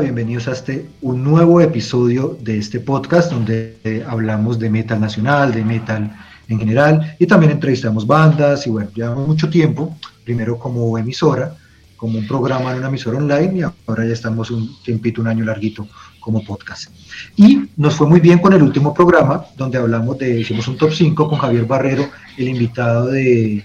Bienvenidos 0.00 0.48
a 0.48 0.52
este 0.52 0.86
un 1.02 1.22
nuevo 1.22 1.60
episodio 1.60 2.36
de 2.40 2.58
este 2.58 2.80
podcast 2.80 3.30
donde 3.30 3.76
eh, 3.84 4.04
hablamos 4.06 4.58
de 4.58 4.68
metal 4.68 5.00
nacional, 5.00 5.52
de 5.52 5.64
metal 5.64 6.16
en 6.48 6.58
general 6.58 7.14
y 7.18 7.26
también 7.26 7.52
entrevistamos 7.52 8.04
bandas 8.04 8.66
y 8.66 8.70
bueno, 8.70 8.90
llevamos 8.92 9.28
mucho 9.28 9.48
tiempo, 9.48 9.96
primero 10.24 10.58
como 10.58 10.98
emisora, 10.98 11.54
como 11.96 12.18
un 12.18 12.26
programa 12.26 12.72
en 12.72 12.78
una 12.78 12.88
emisora 12.88 13.18
online 13.18 13.58
y 13.58 13.62
ahora 13.62 14.04
ya 14.04 14.12
estamos 14.12 14.50
un 14.50 14.82
tiempito, 14.82 15.20
un 15.20 15.28
año 15.28 15.44
larguito 15.44 15.86
como 16.18 16.42
podcast. 16.44 16.90
Y 17.36 17.70
nos 17.76 17.94
fue 17.94 18.08
muy 18.08 18.18
bien 18.18 18.40
con 18.40 18.52
el 18.52 18.62
último 18.62 18.92
programa 18.92 19.44
donde 19.56 19.78
hablamos 19.78 20.18
de, 20.18 20.40
hicimos 20.40 20.66
un 20.66 20.76
top 20.76 20.92
5 20.92 21.28
con 21.28 21.38
Javier 21.38 21.66
Barrero, 21.66 22.08
el 22.36 22.48
invitado 22.48 23.06
de, 23.06 23.64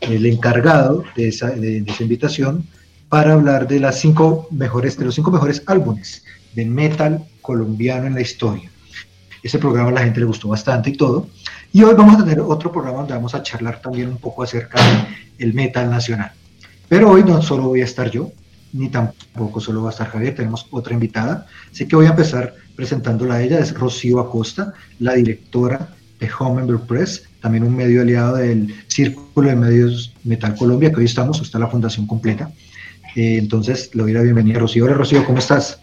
el 0.00 0.26
encargado 0.26 1.04
de 1.14 1.28
esa, 1.28 1.50
de 1.50 1.84
esa 1.86 2.02
invitación 2.02 2.64
para 3.16 3.32
hablar 3.32 3.66
de 3.66 3.80
las 3.80 3.98
cinco 3.98 4.46
mejores, 4.50 4.98
de 4.98 5.06
los 5.06 5.14
cinco 5.14 5.30
mejores 5.30 5.62
álbumes 5.64 6.22
de 6.54 6.66
metal 6.66 7.24
colombiano 7.40 8.06
en 8.06 8.14
la 8.14 8.20
historia. 8.20 8.70
Ese 9.42 9.58
programa 9.58 9.88
a 9.88 9.92
la 9.92 10.02
gente 10.02 10.20
le 10.20 10.26
gustó 10.26 10.48
bastante 10.48 10.90
y 10.90 10.98
todo. 10.98 11.26
Y 11.72 11.82
hoy 11.82 11.94
vamos 11.94 12.16
a 12.16 12.24
tener 12.26 12.40
otro 12.40 12.70
programa 12.70 12.98
donde 12.98 13.14
vamos 13.14 13.34
a 13.34 13.42
charlar 13.42 13.80
también 13.80 14.10
un 14.10 14.18
poco 14.18 14.42
acerca 14.42 14.78
del 15.38 15.54
metal 15.54 15.88
nacional. 15.88 16.32
Pero 16.90 17.10
hoy 17.10 17.24
no 17.24 17.40
solo 17.40 17.62
voy 17.62 17.80
a 17.80 17.84
estar 17.84 18.10
yo, 18.10 18.32
ni 18.74 18.90
tampoco 18.90 19.60
solo 19.60 19.84
va 19.84 19.88
a 19.88 19.92
estar 19.92 20.08
Javier, 20.08 20.34
tenemos 20.34 20.66
otra 20.70 20.92
invitada. 20.92 21.46
Así 21.72 21.88
que 21.88 21.96
voy 21.96 22.04
a 22.04 22.10
empezar 22.10 22.54
presentándola 22.74 23.36
a 23.36 23.42
ella, 23.42 23.60
es 23.60 23.72
Rocío 23.72 24.20
Acosta, 24.20 24.74
la 24.98 25.14
directora 25.14 25.88
de 26.20 26.28
Home 26.38 26.70
Press, 26.86 27.24
también 27.40 27.64
un 27.64 27.74
medio 27.74 28.02
aliado 28.02 28.36
del 28.36 28.74
Círculo 28.88 29.48
de 29.48 29.56
Medios 29.56 30.12
Metal 30.22 30.54
Colombia, 30.54 30.90
que 30.90 30.98
hoy 30.98 31.06
estamos, 31.06 31.40
está 31.40 31.58
la 31.58 31.68
fundación 31.68 32.06
completa. 32.06 32.50
Eh, 33.16 33.38
entonces, 33.38 33.90
le 33.94 34.02
doy 34.02 34.12
la 34.12 34.20
bienvenida 34.20 34.58
a 34.58 34.60
Rocío. 34.60 34.84
Hola 34.84 34.94
Rocío, 34.94 35.24
¿cómo 35.24 35.38
estás? 35.38 35.80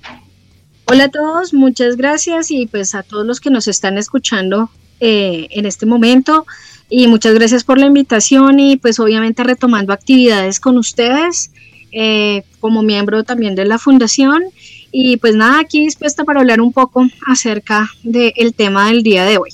Hola 0.86 1.06
a 1.06 1.09
todos, 1.09 1.52
muchas 1.52 1.98
gracias 1.98 2.52
y 2.52 2.67
pues 2.67 2.94
a 2.94 3.02
todos 3.02 3.26
los 3.26 3.39
que 3.39 3.50
nos 3.50 3.67
están 3.67 3.98
escuchando 3.98 4.70
eh, 5.00 5.48
en 5.50 5.66
este 5.66 5.88
momento 5.88 6.45
y 6.89 7.08
muchas 7.08 7.34
gracias 7.34 7.64
por 7.64 7.80
la 7.80 7.88
invitación 7.88 8.59
y 8.59 8.78
pues 8.78 9.00
obviamente 9.00 9.44
retomando 9.44 9.94
actividades 9.94 10.59
con 10.59 10.78
ustedes 10.78 11.52
eh, 11.92 12.44
como 12.59 12.84
miembro 12.84 13.23
también 13.23 13.56
de 13.56 13.66
la 13.66 13.80
fundación 13.80 14.44
y 14.92 15.17
pues 15.17 15.36
nada, 15.36 15.59
aquí 15.59 15.80
dispuesta 15.86 16.26
para 16.26 16.42
hablar 16.42 16.61
un 16.61 16.72
poco 16.72 17.08
acerca 17.26 17.89
del 18.04 18.54
tema 18.54 18.89
del 18.89 19.02
día 19.02 19.26
de 19.26 19.39
hoy. 19.39 19.50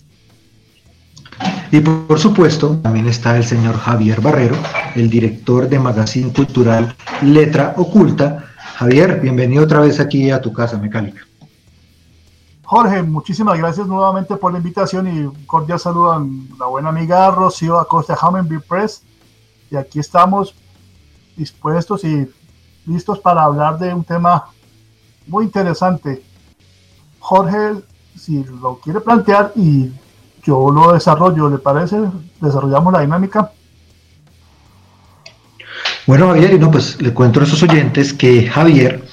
Y 1.71 1.81
por 1.81 2.19
supuesto, 2.19 2.77
también 2.81 3.07
está 3.07 3.37
el 3.37 3.43
señor 3.43 3.77
Javier 3.77 4.21
Barrero, 4.21 4.55
el 4.95 5.09
director 5.09 5.69
de 5.69 5.77
Magazine 5.77 6.33
Cultural 6.33 6.95
Letra 7.21 7.75
Oculta. 7.77 8.45
Javier, 8.75 9.19
bienvenido 9.21 9.63
otra 9.63 9.81
vez 9.81 9.99
aquí 9.99 10.31
a 10.31 10.41
tu 10.41 10.51
casa 10.51 10.77
mecánica. 10.77 11.21
Jorge, 12.63 13.03
muchísimas 13.03 13.57
gracias 13.57 13.87
nuevamente 13.87 14.35
por 14.35 14.51
la 14.51 14.59
invitación 14.59 15.07
y 15.07 15.21
un 15.21 15.45
cordial 15.45 15.79
saludo 15.79 16.11
a 16.11 16.25
la 16.59 16.65
buena 16.67 16.89
amiga 16.89 17.29
Rocío 17.31 17.79
Acosta 17.79 18.17
Hammenby 18.19 18.59
Press. 18.59 19.03
Y 19.71 19.75
aquí 19.75 19.99
estamos 19.99 20.55
dispuestos 21.35 22.03
y 22.03 22.27
listos 22.85 23.19
para 23.19 23.43
hablar 23.43 23.77
de 23.79 23.93
un 23.93 24.03
tema 24.03 24.45
muy 25.27 25.45
interesante. 25.45 26.23
Jorge, 27.19 27.81
si 28.15 28.43
lo 28.43 28.79
quiere 28.79 28.99
plantear 29.01 29.51
y 29.55 29.91
yo 30.43 30.71
lo 30.71 30.93
desarrollo, 30.93 31.49
¿le 31.49 31.57
parece? 31.57 31.97
Desarrollamos 32.41 32.93
la 32.93 33.01
dinámica. 33.01 33.51
Bueno, 36.07 36.27
Javier, 36.29 36.53
y 36.53 36.59
no, 36.59 36.71
pues 36.71 36.99
le 37.01 37.13
cuento 37.13 37.39
a 37.39 37.43
esos 37.43 37.61
oyentes 37.61 38.13
que 38.13 38.47
Javier 38.47 39.03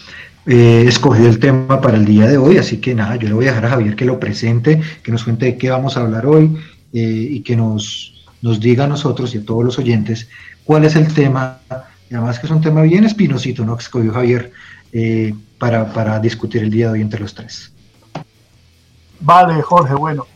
eh, 0.47 0.85
escogió 0.87 1.27
el 1.27 1.39
tema 1.39 1.81
para 1.81 1.97
el 1.97 2.05
día 2.05 2.27
de 2.27 2.39
hoy, 2.39 2.57
así 2.57 2.79
que 2.81 2.95
nada, 2.95 3.17
yo 3.17 3.29
le 3.29 3.35
voy 3.35 3.45
a 3.47 3.49
dejar 3.49 3.67
a 3.67 3.71
Javier 3.71 3.97
que 3.97 4.05
lo 4.05 4.19
presente, 4.19 4.81
que 5.03 5.13
nos 5.13 5.25
cuente 5.25 5.47
de 5.47 5.59
qué 5.59 5.71
vamos 5.71 5.97
a 5.97 6.01
hablar 6.01 6.25
hoy 6.25 6.57
eh, 6.93 7.29
y 7.31 7.41
que 7.41 7.57
nos, 7.57 8.25
nos 8.41 8.61
diga 8.61 8.85
a 8.85 8.87
nosotros 8.87 9.35
y 9.35 9.39
a 9.39 9.45
todos 9.45 9.65
los 9.65 9.79
oyentes 9.79 10.29
cuál 10.65 10.85
es 10.85 10.97
el 10.97 11.13
tema, 11.13 11.59
y 12.09 12.15
además 12.15 12.39
que 12.39 12.47
es 12.47 12.53
un 12.53 12.61
tema 12.61 12.83
bien 12.83 13.05
espinosito, 13.05 13.65
¿no? 13.65 13.77
Que 13.77 13.83
escogió 13.83 14.13
Javier 14.13 14.53
eh, 14.93 15.35
para, 15.59 15.93
para 15.93 16.19
discutir 16.21 16.63
el 16.63 16.71
día 16.71 16.87
de 16.87 16.93
hoy 16.93 17.01
entre 17.03 17.21
los 17.21 17.35
tres. 17.35 17.73
Vale, 19.21 19.61
Jorge, 19.63 19.95
bueno. 19.95 20.27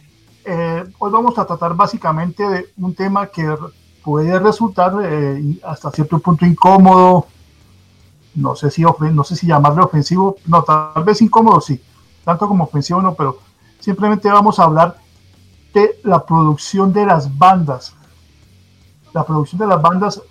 Eh, 0.45 0.85
hoy 0.99 1.11
vamos 1.11 1.39
a 1.39 1.45
tratar 1.45 1.75
básicamente 1.75 2.49
de 2.49 2.73
un 2.79 2.95
tema 2.95 3.27
que 3.27 3.55
puede 4.03 4.39
resultar 4.39 4.95
eh, 5.03 5.61
hasta 5.63 5.91
cierto 5.91 6.19
punto 6.19 6.47
incómodo, 6.47 7.27
no 8.35 8.57
sé 8.57 8.71
si 8.71 8.83
no 8.83 9.25
sé 9.25 9.37
si 9.37 9.47
llamarle 9.47 9.83
ofensivo, 9.83 10.37
no, 10.47 10.63
tal 10.63 11.05
vez 11.05 11.21
incómodo 11.21 11.61
sí, 11.61 11.83
tanto 12.25 12.49
como 12.49 12.65
ofensivo 12.65 13.03
no, 13.03 13.15
pero 13.15 13.39
simplemente 13.81 14.31
vamos 14.31 14.59
a 14.59 14.65
hablar 14.65 14.97
de 15.75 16.01
la 16.05 16.25
producción 16.25 16.93
de 16.93 17.05
las 17.05 17.37
bandas, 17.37 17.95
la 19.13 19.25
producción 19.25 19.59
de 19.59 19.67
las 19.67 19.83
bandas 19.83 20.23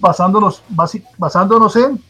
basándonos, 0.00 0.62
basándonos 1.18 1.76
en, 1.76 2.02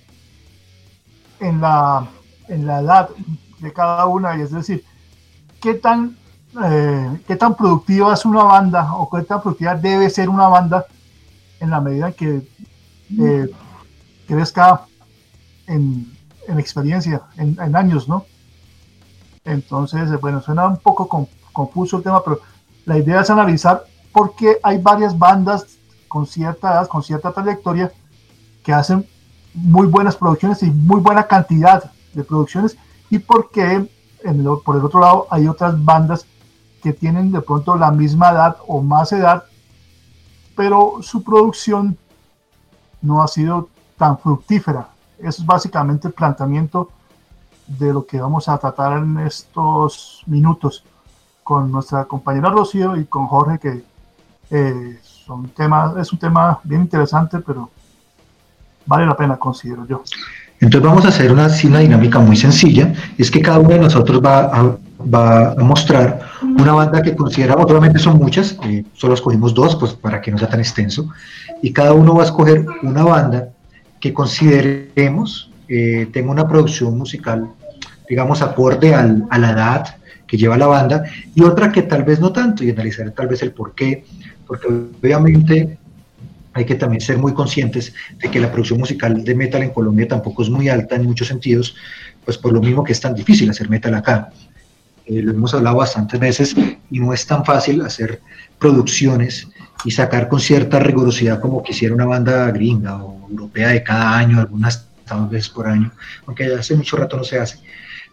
en, 1.41 1.61
la, 1.61 2.09
en 2.49 2.67
la 2.67 2.81
edad 2.81 3.11
de 3.59 3.73
cada 3.75 4.07
una, 4.07 4.39
y 4.39 4.41
es 4.41 4.53
decir, 4.53 4.83
qué 5.61 5.75
tan 5.75 6.17
eh, 6.63 7.21
qué 7.27 7.35
tan 7.35 7.57
productiva 7.57 8.15
es 8.15 8.25
una 8.25 8.45
banda 8.45 8.95
o 8.95 9.11
qué 9.11 9.23
tan 9.23 9.43
productiva 9.43 9.75
debe 9.75 10.09
ser 10.09 10.29
una 10.29 10.47
banda 10.47 10.87
en 11.59 11.71
la 11.71 11.81
medida 11.81 12.13
que 12.13 12.47
eh, 13.19 13.51
crezca 14.29 14.83
en, 15.67 16.13
experiencia, 16.57 17.23
en, 17.37 17.75
años, 17.75 18.09
¿no? 18.09 18.25
Entonces, 19.45 20.11
eh, 20.11 20.17
bueno, 20.17 20.41
suena 20.43 20.67
un 20.69 20.77
poco 20.77 21.29
confuso 21.53 21.97
el 21.97 22.03
tema, 22.03 22.23
pero 22.23 22.41
la 22.85 22.99
idea 22.99 23.23
es 23.23 23.31
analizar 23.31 23.85
por 24.13 24.37
qué 24.37 24.59
hay 24.63 24.79
varias 24.79 25.19
bandas 25.19 25.67
con 26.07 26.27
cierta 26.27 26.87
con 26.87 27.03
cierta 27.03 27.33
trayectoria, 27.33 27.91
que 28.63 28.73
hacen 28.73 29.05
muy 29.55 29.87
buenas 29.87 30.17
producciones 30.17 30.63
y 30.63 30.71
muy 30.71 31.01
buena 31.01 31.27
cantidad 31.27 31.91
de 32.13 32.23
producciones, 32.23 32.77
y 33.11 33.19
por 33.19 33.51
qué, 33.51 33.89
por 34.65 34.77
el 34.77 34.85
otro 34.85 35.01
lado, 35.01 35.27
hay 35.31 35.49
otras 35.49 35.83
bandas 35.85 36.27
que 36.85 36.93
tienen 36.93 37.33
de 37.33 37.41
pronto 37.41 37.77
la 37.77 37.91
misma 37.91 38.29
edad 38.31 38.59
o 38.69 38.83
más 38.83 39.11
edad, 39.13 39.45
pero 40.55 40.99
su 41.01 41.25
producción 41.25 41.97
no 43.01 43.23
ha 43.23 43.27
sido 43.27 43.71
tan 43.97 44.19
fructífera. 44.19 44.89
Eso 45.19 45.41
es 45.41 45.47
básicamente 45.47 46.09
el 46.09 46.13
planteamiento 46.13 46.91
de 47.67 47.91
lo 47.91 48.05
que 48.05 48.21
vamos 48.21 48.51
a 48.51 48.59
tratar 48.59 48.99
en 48.99 49.19
estos 49.21 50.23
minutos 50.27 50.85
con 51.43 51.73
nuestra 51.73 52.05
compañera 52.05 52.51
Rocío 52.51 52.97
y 52.97 53.07
con 53.07 53.29
Jorge, 53.29 53.59
que 53.59 53.83
eh, 54.51 54.99
son 55.03 55.49
temas, 55.49 55.97
es 55.97 56.13
un 56.13 56.19
tema 56.19 56.61
bien 56.65 56.83
interesante, 56.83 57.39
pero 57.39 57.71
vale 58.85 59.07
la 59.07 59.17
pena, 59.17 59.39
considero 59.39 59.87
yo. 59.87 60.03
Entonces 60.61 60.87
vamos 60.87 61.07
a 61.07 61.09
hacer 61.09 61.33
una, 61.33 61.49
una 61.65 61.79
dinámica 61.79 62.19
muy 62.19 62.37
sencilla, 62.37 62.93
es 63.17 63.31
que 63.31 63.41
cada 63.41 63.59
uno 63.59 63.71
de 63.71 63.81
nosotros 63.81 64.23
va 64.23 64.41
a 64.41 64.77
va 65.13 65.53
a 65.53 65.55
mostrar 65.57 66.21
una 66.43 66.73
banda 66.73 67.03
que 67.03 67.15
considera, 67.15 67.55
obviamente 67.55 67.99
son 67.99 68.19
muchas, 68.19 68.57
eh, 68.65 68.85
solo 68.95 69.15
escogimos 69.15 69.55
dos, 69.55 69.77
pues 69.77 69.93
para 69.93 70.21
que 70.21 70.31
no 70.31 70.39
sea 70.39 70.49
tan 70.49 70.61
extenso, 70.61 71.09
y 71.63 71.73
cada 71.73 71.93
uno 71.93 72.15
va 72.15 72.23
a 72.23 72.27
escoger 72.27 72.65
una 72.83 73.05
banda 73.05 73.49
que 74.01 74.13
consideremos 74.13 75.51
eh, 75.69 76.09
tenga 76.13 76.31
una 76.31 76.47
producción 76.47 76.97
musical, 76.99 77.49
digamos, 78.09 78.43
acorde 78.43 78.95
al, 78.95 79.27
a 79.31 79.39
la 79.39 79.51
edad 79.51 79.97
que 80.27 80.37
lleva 80.37 80.59
la 80.59 80.67
banda, 80.67 81.05
y 81.35 81.43
otra 81.43 81.73
que 81.73 81.83
tal 81.83 82.05
vez 82.05 82.21
no 82.21 82.33
tanto, 82.33 82.65
y 82.65 82.71
analizar 82.71 83.11
tal 83.13 83.29
vez 83.29 83.43
el 83.43 83.53
por 83.53 83.75
qué, 83.75 84.05
porque 84.47 84.69
obviamente 84.69 85.79
hay 86.55 86.65
que 86.65 86.77
también 86.77 87.01
ser 87.01 87.19
muy 87.19 87.35
conscientes 87.35 87.95
de 88.19 88.31
que 88.31 88.41
la 88.41 88.51
producción 88.51 88.79
musical 88.79 89.25
de 89.25 89.35
metal 89.35 89.63
en 89.63 89.71
Colombia 89.71 90.07
tampoco 90.07 90.43
es 90.43 90.51
muy 90.51 90.69
alta 90.69 90.95
en 90.97 91.05
muchos 91.05 91.29
sentidos, 91.29 91.75
pues 92.25 92.39
por 92.39 92.53
lo 92.53 92.61
mismo 92.61 92.85
que 92.85 92.93
es 92.93 93.01
tan 93.01 93.15
difícil 93.15 93.51
hacer 93.51 93.69
metal 93.69 93.95
acá. 93.95 94.31
Eh, 95.07 95.23
lo 95.23 95.33
hemos 95.33 95.53
hablado 95.55 95.77
bastantes 95.77 96.19
veces, 96.19 96.57
y 96.91 97.01
no 97.01 97.13
es 97.13 97.27
tan 97.27 97.45
fácil 97.45 97.83
hacer 97.83 98.21
producciones 98.59 99.49
y 99.85 99.91
sacar 99.91 100.29
con 100.29 100.41
cierta 100.41 100.79
rigurosidad 100.79 101.41
como 101.41 101.63
quisiera 101.63 101.95
una 101.95 102.07
banda 102.07 102.51
gringa 102.51 103.03
o 103.05 103.29
europea 103.29 103.69
de 103.69 103.83
cada 103.83 104.17
año, 104.17 104.41
algunas 104.41 104.89
dos 105.07 105.31
veces 105.31 105.51
por 105.51 105.67
año, 105.67 105.93
aunque 106.27 106.49
ya 106.49 106.59
hace 106.59 106.75
mucho 106.75 106.97
rato 106.97 107.17
no 107.17 107.25
se 107.25 107.39
hace. 107.39 107.59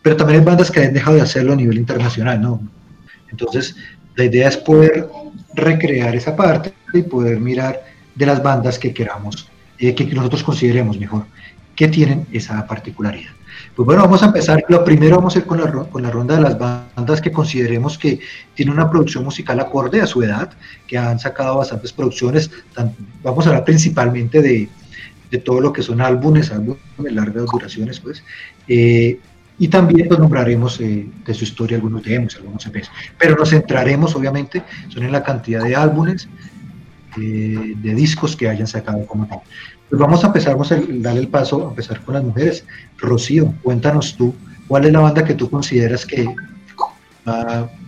Pero 0.01 0.17
también 0.17 0.39
hay 0.39 0.45
bandas 0.45 0.71
que 0.71 0.83
han 0.83 0.93
dejado 0.93 1.15
de 1.15 1.21
hacerlo 1.21 1.53
a 1.53 1.55
nivel 1.55 1.77
internacional, 1.77 2.41
¿no? 2.41 2.61
Entonces, 3.29 3.75
la 4.15 4.25
idea 4.25 4.49
es 4.49 4.57
poder 4.57 5.07
recrear 5.53 6.15
esa 6.15 6.35
parte 6.35 6.73
y 6.93 7.03
poder 7.03 7.39
mirar 7.39 7.81
de 8.15 8.25
las 8.25 8.43
bandas 8.43 8.77
que 8.77 8.93
queramos, 8.93 9.47
eh, 9.77 9.95
que 9.95 10.05
nosotros 10.05 10.43
consideremos 10.43 10.99
mejor, 10.99 11.25
que 11.75 11.87
tienen 11.87 12.27
esa 12.31 12.67
particularidad. 12.67 13.31
Pues 13.75 13.85
bueno, 13.85 14.01
vamos 14.01 14.23
a 14.23 14.27
empezar. 14.27 14.63
Lo 14.67 14.83
primero 14.83 15.17
vamos 15.17 15.35
a 15.35 15.39
ir 15.39 15.45
con 15.45 15.59
la, 15.59 15.71
con 15.71 16.01
la 16.01 16.11
ronda 16.11 16.35
de 16.35 16.41
las 16.41 16.57
bandas 16.57 17.21
que 17.21 17.31
consideremos 17.31 17.97
que 17.97 18.19
tienen 18.53 18.73
una 18.73 18.89
producción 18.89 19.23
musical 19.23 19.59
acorde 19.59 20.01
a 20.01 20.07
su 20.07 20.21
edad, 20.23 20.51
que 20.87 20.97
han 20.97 21.19
sacado 21.19 21.57
bastantes 21.57 21.93
producciones. 21.93 22.51
vamos 23.23 23.45
a 23.45 23.49
hablar 23.49 23.65
principalmente 23.65 24.41
de, 24.41 24.69
de 25.31 25.37
todo 25.37 25.61
lo 25.61 25.73
que 25.73 25.81
son 25.81 26.01
álbumes, 26.01 26.51
álbumes 26.51 26.79
largas 26.97 27.45
duraciones, 27.51 27.99
pues. 27.99 28.23
Eh, 28.67 29.19
y 29.57 29.67
también 29.67 30.07
pues, 30.07 30.19
nombraremos 30.19 30.81
eh, 30.81 31.07
de 31.25 31.33
su 31.33 31.43
historia 31.43 31.77
algunos 31.77 32.03
demos, 32.03 32.35
algunos 32.35 32.65
EPs. 32.65 32.89
Pero 33.17 33.35
nos 33.35 33.51
centraremos, 33.51 34.15
obviamente, 34.15 34.63
son 34.89 35.03
en 35.03 35.11
la 35.11 35.23
cantidad 35.23 35.63
de 35.63 35.75
álbumes, 35.75 36.27
eh, 37.17 37.73
de 37.75 37.95
discos 37.95 38.35
que 38.35 38.49
hayan 38.49 38.67
sacado 38.67 39.05
como 39.05 39.27
tal. 39.27 39.41
Pues 39.89 39.99
vamos 39.99 40.23
a 40.23 40.27
empezar, 40.27 40.53
vamos 40.53 40.71
a 40.71 40.79
darle 40.87 41.21
el 41.21 41.27
paso 41.27 41.65
a 41.65 41.69
empezar 41.69 42.01
con 42.01 42.15
las 42.15 42.23
mujeres. 42.23 42.65
Rocío, 42.97 43.53
cuéntanos 43.61 44.15
tú, 44.15 44.33
¿cuál 44.67 44.85
es 44.85 44.93
la 44.93 45.01
banda 45.01 45.25
que 45.25 45.33
tú 45.33 45.49
consideras 45.49 46.05
que 46.05 46.25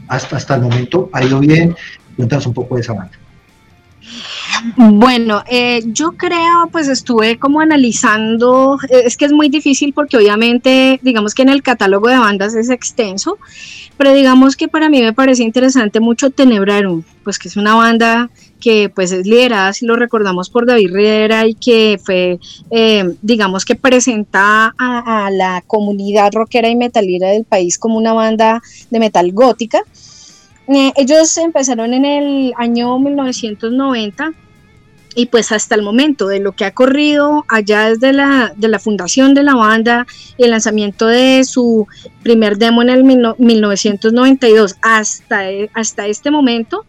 hasta, 0.08 0.36
hasta 0.36 0.56
el 0.56 0.62
momento 0.62 1.10
ha 1.14 1.24
ido 1.24 1.40
bien? 1.40 1.75
Cuéntanos 2.16 2.46
un 2.48 2.54
poco 2.54 2.75
de 2.75 2.81
esa 2.81 2.94
banda. 2.94 3.18
Bueno, 4.77 5.44
eh, 5.50 5.83
yo 5.88 6.13
creo, 6.13 6.69
pues 6.71 6.88
estuve 6.88 7.38
como 7.38 7.60
analizando, 7.60 8.77
eh, 8.89 9.04
es 9.06 9.18
que 9.18 9.25
es 9.25 9.33
muy 9.33 9.50
difícil 9.50 9.94
porque 9.94 10.18
obviamente, 10.18 11.00
digamos 11.04 11.33
que 11.36 11.42
en 11.42 11.50
el 11.50 11.62
catálogo 11.62 12.07
de 12.07 12.18
bandas 12.18 12.56
es 12.56 12.69
extenso, 12.69 13.38
pero 13.98 14.13
digamos 14.13 14.56
que 14.56 14.68
para 14.68 14.89
mí 14.89 15.01
me 15.01 15.13
parece 15.13 15.44
interesante 15.44 16.00
mucho 16.00 16.30
Tenebrarum, 16.30 17.04
pues 17.24 17.39
que 17.39 17.50
es 17.50 17.57
una 17.57 17.75
banda 17.75 18.30
que 18.62 18.88
pues 18.88 19.12
es 19.12 19.27
liderada, 19.27 19.74
si 19.74 19.86
lo 19.86 19.98
recordamos, 19.98 20.50
por 20.50 20.66
David 20.66 20.94
Riera 20.94 21.45
y 21.45 21.56
que 21.56 22.00
fue, 22.01 22.39
eh, 22.71 23.16
digamos 23.21 23.66
que 23.66 23.75
presenta 23.75 24.74
a, 24.77 25.30
la 25.30 25.62
comunidad 25.68 26.31
rockera 26.31 26.69
y 26.69 26.75
metalera 26.77 27.30
del 27.30 27.44
país 27.44 27.77
como 27.77 27.98
una 27.98 28.13
banda 28.13 28.62
de 28.89 29.00
metal 29.00 29.33
gótica. 29.33 29.81
Eh, 30.69 30.94
ellos 30.95 31.38
empezaron 31.38 31.94
en 31.94 32.06
el 32.06 32.54
año 32.57 32.98
1990 32.98 34.31
y 35.15 35.27
pues 35.27 35.51
hasta 35.51 35.75
el 35.75 35.81
momento 35.81 36.27
de 36.27 36.39
lo 36.39 36.54
que 36.54 36.65
ha 36.65 36.74
corrido 36.74 37.45
allá 37.48 37.89
desde 37.89 38.13
la, 38.13 38.54
de 38.56 38.68
la 38.68 38.80
fundación 38.80 39.33
de 39.33 39.44
la 39.44 39.56
banda 39.56 40.07
el 40.38 40.51
lanzamiento 40.51 41.07
de 41.07 41.44
su 41.44 41.88
primer 42.24 42.57
demo 42.57 42.81
en 42.81 42.89
el 42.89 43.04
1992 43.04 44.75
hasta, 44.81 45.42
hasta 45.74 46.07
este 46.07 46.31
momento, 46.31 46.86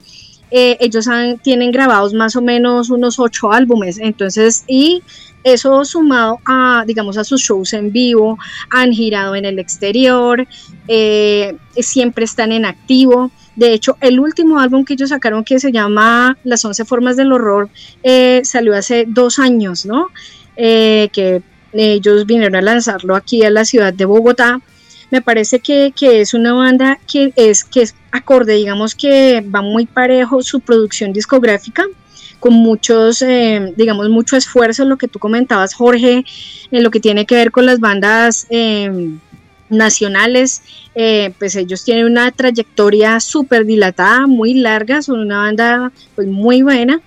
eh, 0.51 0.77
ellos 0.81 1.09
tienen 1.43 1.73
grabados 1.73 2.15
más 2.15 2.37
o 2.37 2.43
menos 2.43 2.91
unos 2.91 3.19
ocho 3.19 3.53
álbumes, 3.53 3.99
entonces, 3.99 4.65
y 4.67 5.03
eso 5.45 5.85
sumado 5.85 6.41
a, 6.45 6.85
digamos, 6.87 7.17
a 7.17 7.25
sus 7.25 7.43
shows 7.43 7.73
en 7.73 7.93
vivo, 7.93 8.39
han 8.71 8.93
girado 8.93 9.37
en 9.37 9.45
el 9.45 9.59
exterior, 9.59 10.47
eh, 10.89 11.57
siempre 11.77 12.25
están 12.25 12.51
en 12.51 12.65
activo. 12.65 13.31
De 13.55 13.73
hecho, 13.73 13.97
el 14.01 14.19
último 14.19 14.59
álbum 14.59 14.85
que 14.85 14.95
ellos 14.95 15.11
sacaron 15.11 15.45
que 15.45 15.61
se 15.61 15.71
llama 15.71 16.37
Las 16.43 16.65
once 16.65 16.85
formas 16.85 17.17
del 17.17 17.33
horror 17.33 17.69
eh, 18.03 18.41
salió 18.45 18.75
hace 18.75 19.05
dos 19.07 19.39
años, 19.39 19.87
¿no? 19.87 20.09
que 20.57 21.43
ellos 21.73 22.27
vinieron 22.27 22.55
a 22.55 22.63
lanzarlo 22.63 23.17
aquí 23.17 23.43
a 23.45 23.51
la 23.51 23.65
ciudad 23.65 23.93
de 23.93 24.05
Bogotá 24.05 24.61
me 25.15 25.23
parece 25.23 25.61
que, 25.61 25.93
es 26.01 26.35
una 26.35 26.55
banda 26.55 26.99
que 27.07 27.33
es, 27.37 27.63
que 27.63 27.83
es 27.83 27.95
acorde, 28.11 28.55
digamos 28.55 28.97
que 28.97 29.41
va 29.43 29.63
muy 29.63 29.87
parejo 29.87 30.43
su 30.43 30.59
producción 30.59 31.13
discográfica, 31.13 31.85
con 32.45 32.53
muchos, 32.53 33.23
eh, 33.23 33.73
digamos, 33.75 34.11
mucho 34.11 34.37
esfuerzo 34.37 34.85
lo 34.85 34.99
que 34.99 35.09
tú 35.09 35.19
comentabas, 35.19 35.73
Jorge, 35.73 36.27
en 36.71 36.83
lo 36.83 36.91
que 36.91 37.01
tiene 37.01 37.25
que 37.25 37.37
ver 37.37 37.51
con 37.51 37.65
las 37.65 37.81
bandas 37.81 38.47
eh, 38.51 39.15
nacionales, 39.71 40.61
eh, 40.95 41.33
pues 41.39 41.57
ellos 41.57 41.87
tienen 41.87 42.05
una 42.05 42.31
trayectoria 42.33 43.19
súper 43.19 43.65
dilatada, 43.65 44.27
muy 44.27 44.53
larga, 44.53 45.01
son 45.01 45.21
una 45.21 45.39
banda 45.39 45.91
pues 46.15 46.29
muy 46.29 46.61
buena 46.61 47.01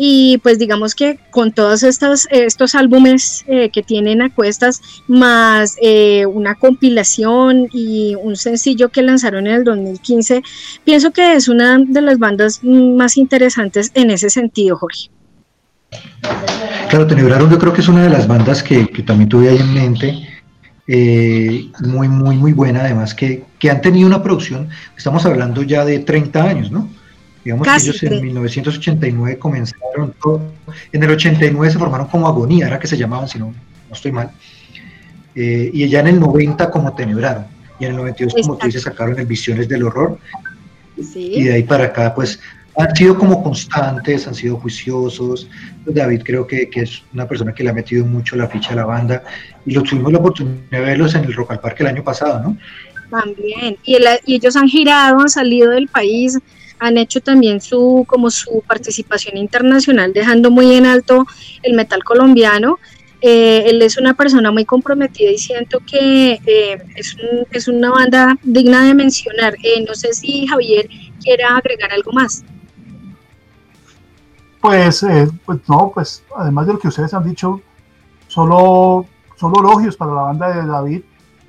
y 0.00 0.38
pues 0.38 0.60
digamos 0.60 0.94
que 0.94 1.18
con 1.30 1.52
todos 1.52 1.82
estos, 1.82 2.28
estos 2.30 2.76
álbumes 2.76 3.44
eh, 3.48 3.68
que 3.70 3.82
tienen 3.82 4.22
a 4.22 4.32
cuestas, 4.32 4.80
más 5.08 5.76
eh, 5.82 6.24
una 6.24 6.54
compilación 6.54 7.68
y 7.72 8.14
un 8.14 8.36
sencillo 8.36 8.90
que 8.90 9.02
lanzaron 9.02 9.48
en 9.48 9.54
el 9.54 9.64
2015, 9.64 10.42
pienso 10.84 11.10
que 11.10 11.34
es 11.34 11.48
una 11.48 11.78
de 11.78 12.00
las 12.00 12.18
bandas 12.18 12.60
más 12.62 13.16
interesantes 13.16 13.90
en 13.94 14.10
ese 14.10 14.30
sentido, 14.30 14.76
Jorge. 14.76 15.10
Claro, 16.88 17.06
Tenebraron 17.06 17.50
yo 17.50 17.58
creo 17.58 17.72
que 17.72 17.80
es 17.80 17.88
una 17.88 18.04
de 18.04 18.10
las 18.10 18.28
bandas 18.28 18.62
que, 18.62 18.86
también 19.04 19.28
tuve 19.28 19.48
ahí 19.48 19.56
en 19.56 19.74
mente, 19.74 20.28
eh, 20.86 21.70
muy, 21.80 22.08
muy, 22.08 22.36
muy 22.36 22.52
buena, 22.52 22.82
además 22.82 23.14
que, 23.14 23.44
que 23.58 23.68
han 23.68 23.80
tenido 23.80 24.06
una 24.06 24.22
producción, 24.22 24.68
estamos 24.96 25.26
hablando 25.26 25.62
ya 25.64 25.84
de 25.84 25.98
30 25.98 26.42
años, 26.42 26.70
¿no? 26.70 26.88
Digamos 27.44 27.66
que 27.66 27.74
ellos 27.76 28.02
en 28.02 28.22
1989 28.22 29.38
comenzaron 29.38 30.14
todo, 30.20 30.42
en 30.92 31.02
el 31.02 31.10
89 31.10 31.72
se 31.72 31.78
formaron 31.78 32.06
como 32.08 32.26
Agonía, 32.26 32.66
era 32.66 32.78
que 32.78 32.86
se 32.86 32.96
llamaban, 32.96 33.28
si 33.28 33.38
no, 33.38 33.46
no 33.46 33.94
estoy 33.94 34.12
mal, 34.12 34.30
eh, 35.34 35.70
y 35.72 35.88
ya 35.88 36.00
en 36.00 36.08
el 36.08 36.20
90 36.20 36.70
como 36.70 36.94
Tenebraron, 36.94 37.46
y 37.78 37.84
en 37.84 37.92
el 37.92 37.96
92 37.98 38.34
como 38.42 38.56
tú 38.56 38.66
dices 38.66 38.82
sacaron 38.82 39.18
el 39.18 39.26
Visiones 39.26 39.68
del 39.68 39.84
Horror, 39.84 40.18
y 40.96 41.44
de 41.44 41.52
ahí 41.54 41.62
para 41.62 41.84
acá 41.84 42.14
pues 42.14 42.40
han 42.76 42.94
sido 42.94 43.16
como 43.16 43.42
constantes, 43.42 44.26
han 44.26 44.34
sido 44.34 44.56
juiciosos, 44.56 45.48
David 45.84 46.22
creo 46.24 46.46
que, 46.46 46.68
que, 46.68 46.82
es 46.82 47.02
una 47.12 47.26
persona 47.26 47.52
que 47.52 47.64
le 47.64 47.70
ha 47.70 47.72
metido 47.72 48.04
mucho 48.04 48.36
la 48.36 48.46
ficha 48.46 48.72
a 48.72 48.76
la 48.76 48.84
banda, 48.84 49.22
y 49.64 49.72
lo 49.72 49.82
tuvimos 49.82 50.12
la 50.12 50.18
oportunidad 50.18 50.70
de 50.70 50.80
verlos 50.80 51.14
en 51.14 51.24
el 51.24 51.34
Rock 51.34 51.52
al 51.52 51.60
Parque 51.60 51.82
el 51.82 51.88
año 51.88 52.04
pasado, 52.04 52.40
¿no? 52.40 52.56
También, 53.10 53.76
y, 53.84 53.96
y 54.26 54.34
ellos 54.34 54.54
han 54.54 54.68
girado, 54.68 55.20
han 55.20 55.28
salido 55.28 55.70
del 55.70 55.88
país, 55.88 56.38
han 56.78 56.98
hecho 56.98 57.20
también 57.20 57.60
su 57.60 58.04
como 58.08 58.30
su 58.30 58.62
participación 58.66 59.36
internacional 59.36 60.12
dejando 60.12 60.50
muy 60.50 60.74
en 60.74 60.86
alto 60.86 61.26
el 61.62 61.74
metal 61.74 62.04
colombiano. 62.04 62.78
Eh, 63.20 63.64
él 63.66 63.82
es 63.82 63.98
una 63.98 64.14
persona 64.14 64.52
muy 64.52 64.64
comprometida 64.64 65.30
y 65.30 65.38
siento 65.38 65.80
que 65.80 66.40
eh, 66.46 66.82
es, 66.94 67.16
es, 67.50 67.66
una 67.66 67.90
banda 67.90 68.38
digna 68.44 68.84
de 68.84 68.94
mencionar. 68.94 69.54
Eh, 69.62 69.84
no 69.86 69.94
sé 69.94 70.12
si 70.12 70.46
Javier 70.46 70.88
quiere 71.20 71.42
agregar 71.42 71.92
algo 71.92 72.12
más. 72.12 72.44
Pues, 74.60 75.04
pues 75.44 75.58
no 75.68 75.90
pues 75.94 76.22
además 76.36 76.66
de 76.66 76.72
lo 76.74 76.78
que 76.78 76.88
ustedes 76.88 77.14
han 77.14 77.24
dicho 77.24 77.60
solo 78.26 79.06
solo 79.36 79.60
elogios 79.60 79.96
para 79.96 80.12
la 80.12 80.22
banda 80.22 80.54
de 80.54 80.66
David. 80.66 81.02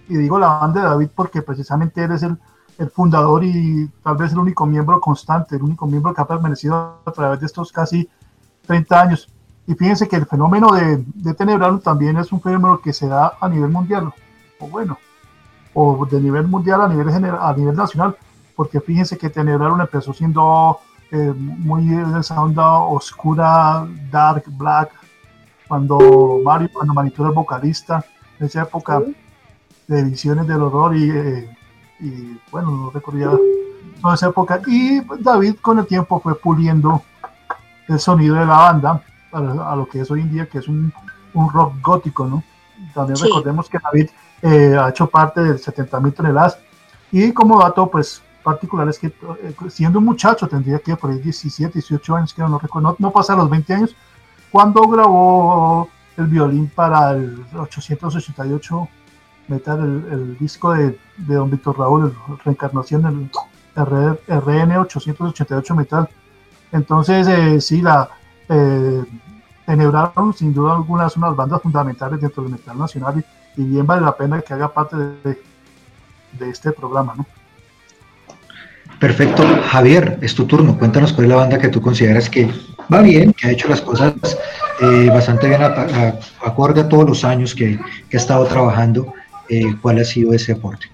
Y 0.08 0.18
digo 0.18 0.40
la 0.40 0.48
banda 0.48 0.82
de 0.82 0.88
David 0.88 1.10
porque 1.14 1.42
precisamente 1.42 2.04
él 2.04 2.12
es 2.12 2.24
el 2.24 2.36
el 2.80 2.90
fundador 2.90 3.44
y 3.44 3.88
tal 4.02 4.16
vez 4.16 4.32
el 4.32 4.40
único 4.40 4.66
miembro 4.66 5.00
constante, 5.02 5.58
el 5.58 5.64
único 5.64 5.86
miembro 5.86 6.14
que 6.14 6.22
ha 6.22 6.26
permanecido 6.26 7.02
a 7.06 7.12
través 7.12 7.42
de 7.42 7.46
estos 7.46 7.72
casi 7.74 8.10
30 8.66 9.02
años. 9.02 9.28
Y 9.68 9.76
fíjense 9.76 10.08
que 10.08 10.16
el 10.16 10.26
fenómeno 10.26 10.72
de, 10.72 11.04
de 11.14 11.80
también 11.84 12.18
es 12.18 12.32
un 12.32 12.42
fenómeno 12.42 12.80
que 12.80 12.94
se 12.94 13.08
da 13.08 13.34
a 13.40 13.50
nivel 13.50 13.70
mundial, 13.70 14.12
o 14.60 14.68
bueno, 14.68 14.98
o 15.74 16.06
de 16.06 16.22
nivel 16.22 16.48
mundial 16.48 16.82
a 16.82 16.88
nivel, 16.88 17.12
general, 17.12 17.40
a 17.42 17.54
nivel 17.54 17.76
nacional, 17.76 18.16
porque 18.56 18.80
fíjense 18.80 19.18
que 19.18 19.30
Tenebrano 19.30 19.82
empezó 19.82 20.14
siendo 20.14 20.80
eh, 21.12 21.34
muy 21.36 21.86
de 21.86 22.20
esa 22.20 22.42
onda 22.42 22.80
oscura, 22.80 23.86
dark, 24.10 24.46
black, 24.48 24.92
cuando 25.68 26.40
Mario, 26.44 26.70
cuando 26.74 26.94
Manito 26.94 27.24
era 27.24 27.32
vocalista, 27.32 28.04
en 28.40 28.46
esa 28.46 28.62
época 28.64 29.02
de 29.88 30.00
ediciones 30.00 30.48
del 30.48 30.62
horror 30.62 30.96
y 30.96 31.12
eh, 31.12 31.58
y 32.00 32.40
bueno, 32.52 32.72
no 32.72 32.90
recordía 32.92 33.32
toda 34.02 34.16
esa 34.16 34.28
época. 34.28 34.62
Y 34.68 35.02
David 35.22 35.56
con 35.62 35.80
el 35.80 35.86
tiempo 35.86 36.20
fue 36.20 36.36
puliendo 36.36 37.04
el 37.88 38.00
sonido 38.00 38.36
de 38.36 38.46
la 38.46 38.58
banda 38.58 39.04
a, 39.32 39.76
lo 39.76 39.88
que 39.88 40.02
es 40.02 40.12
hoy 40.12 40.22
en 40.22 40.32
día, 40.32 40.48
que 40.48 40.60
es 40.60 40.68
un, 40.68 40.94
un 41.34 41.50
rock 41.50 41.76
gótico, 41.82 42.26
¿no? 42.26 42.44
También 42.94 43.20
recordemos 43.20 43.70
que 43.70 43.78
David 43.80 44.10
eh, 44.42 44.78
ha 44.80 44.90
hecho 44.90 45.08
parte 45.08 45.42
del 45.42 45.58
70.000 45.58 46.14
toneladas. 46.14 46.58
Y 47.12 47.32
como 47.32 47.60
dato, 47.60 47.90
pues 47.90 48.22
particular 48.44 48.88
es 48.88 48.98
que 48.98 49.08
eh, 49.08 49.54
siendo 49.70 50.00
un 50.00 50.06
muchacho, 50.06 50.48
tendría 50.48 50.80
que 50.80 50.96
por 50.96 51.12
ahí 51.12 51.20
17, 51.20 51.74
18 51.74 52.16
años, 52.16 52.34
que 52.34 52.42
no 52.42 52.58
recuerdo, 52.58 52.90
no, 52.90 52.96
no 53.00 53.12
pasa 53.12 53.36
los 53.36 53.50
20 53.50 53.74
años, 53.74 53.96
cuando 54.50 54.82
grabó 54.88 55.90
el 56.18 56.26
violín 56.28 56.72
para 56.74 57.12
el 57.12 57.46
888 57.56 58.88
metal, 59.50 59.80
el, 60.12 60.38
disco 60.38 60.74
de, 60.74 60.98
de, 61.18 61.36
Don 61.36 61.50
Víctor 61.50 61.78
Raúl, 61.78 62.16
Reencarnación, 62.46 63.30
el 63.76 63.86
RN 63.86 64.78
888 64.78 65.76
metal. 65.76 66.10
Entonces, 66.72 67.28
eh, 67.28 67.62
sí, 67.62 67.82
la, 67.82 68.10
eh, 68.48 69.04
enhebraron 69.68 70.34
sin 70.34 70.54
duda 70.54 70.76
algunas 70.76 71.16
unas 71.18 71.36
bandas 71.36 71.62
fundamentales 71.62 72.22
dentro 72.22 72.44
del 72.44 72.54
metal 72.54 72.78
nacional 72.78 73.24
y, 73.56 73.64
bien 73.64 73.86
vale 73.86 74.02
la 74.02 74.16
pena 74.16 74.42
que 74.42 74.54
haga 74.54 74.74
parte 74.74 74.96
de, 74.96 75.42
de 76.34 76.50
este 76.50 76.72
programa, 76.72 77.14
¿no? 77.18 77.26
Perfecto. 79.00 79.44
Javier, 79.64 80.18
es 80.22 80.36
tu 80.36 80.46
turno. 80.46 80.78
Cuéntanos 80.78 81.14
cuál 81.14 81.26
es 81.26 81.30
la 81.30 81.36
banda 81.38 81.58
que 81.58 81.70
tú 81.70 81.82
consideras 81.82 82.30
que 82.30 82.50
va 82.94 83.02
bien, 83.02 83.34
que 83.34 83.48
ha 83.48 83.52
hecho 83.52 83.70
las 83.70 83.82
cosas 83.82 84.14
eh, 84.82 85.10
bastante 85.10 85.48
bien 85.48 85.62
acorde 86.42 86.82
a 86.82 86.90
todos 86.90 87.08
los 87.08 87.24
años 87.24 87.56
que, 87.56 87.80
que 88.10 88.18
ha 88.18 88.20
estado 88.20 88.46
trabajando. 88.46 89.14
Eh, 89.50 89.76
¿Cuál 89.82 90.00
ha 90.00 90.04
sido 90.04 90.34
ese 90.34 90.54
aporte? 90.54 90.88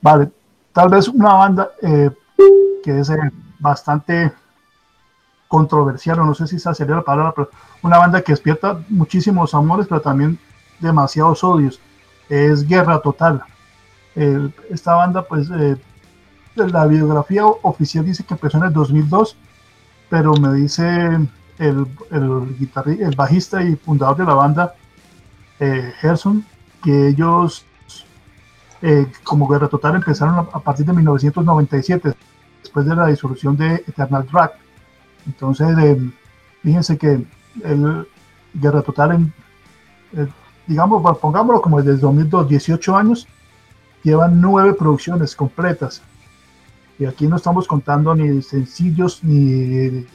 Vale, 0.00 0.30
tal 0.72 0.88
vez 0.90 1.08
una 1.08 1.34
banda 1.34 1.70
eh, 1.82 2.10
que 2.84 3.00
es 3.00 3.10
bastante 3.58 4.32
controversial, 5.48 6.20
o 6.20 6.24
no 6.24 6.34
sé 6.34 6.46
si 6.46 6.56
esa 6.56 6.74
sería 6.74 6.96
la 6.96 7.02
palabra, 7.02 7.32
pero 7.34 7.50
una 7.82 7.98
banda 7.98 8.20
que 8.20 8.32
despierta 8.32 8.80
muchísimos 8.88 9.54
amores, 9.54 9.86
pero 9.88 10.00
también 10.00 10.38
demasiados 10.78 11.42
odios. 11.42 11.80
Es 12.28 12.66
Guerra 12.68 13.00
Total. 13.00 13.42
esta 14.14 14.94
banda, 14.94 15.22
pues, 15.22 15.48
la 16.54 16.86
biografía 16.86 17.46
oficial 17.46 18.04
dice 18.04 18.24
que 18.24 18.34
empezó 18.34 18.58
en 18.58 18.64
el 18.64 18.72
2002, 18.72 19.36
pero 20.10 20.34
me 20.34 20.52
dice 20.54 21.18
el, 21.58 21.86
el, 22.10 22.96
el 23.00 23.16
bajista 23.16 23.62
y 23.62 23.76
fundador 23.76 24.16
de 24.16 24.24
la 24.24 24.34
banda, 24.34 24.74
eh, 25.60 25.92
Gerson, 26.00 26.44
ellos 26.90 27.66
eh, 28.82 29.06
como 29.24 29.48
Guerra 29.48 29.68
Total 29.68 29.96
empezaron 29.96 30.38
a, 30.38 30.60
partir 30.60 30.86
de 30.86 30.92
1997, 30.92 32.14
después 32.62 32.86
de 32.86 32.94
la 32.94 33.06
disolución 33.06 33.56
de 33.56 33.74
Eternal 33.86 34.26
Drag. 34.30 34.52
Entonces, 35.26 35.76
eh, 35.78 36.10
fíjense 36.62 36.96
que 36.96 37.24
el 37.64 38.06
Guerra 38.54 38.82
Total, 38.82 39.12
en, 39.12 39.32
digamos, 40.66 41.18
pongámoslo 41.18 41.60
como 41.60 41.82
desde 41.82 42.00
2002, 42.00 42.48
18 42.48 42.96
años, 42.96 43.26
llevan 44.02 44.40
nueve 44.40 44.74
producciones 44.74 45.34
completas. 45.34 46.02
Y 46.98 47.04
aquí 47.04 47.26
no 47.26 47.36
estamos 47.36 47.66
contando 47.66 48.14
ni 48.14 48.42
sencillos, 48.42 49.22
ni 49.22 50.06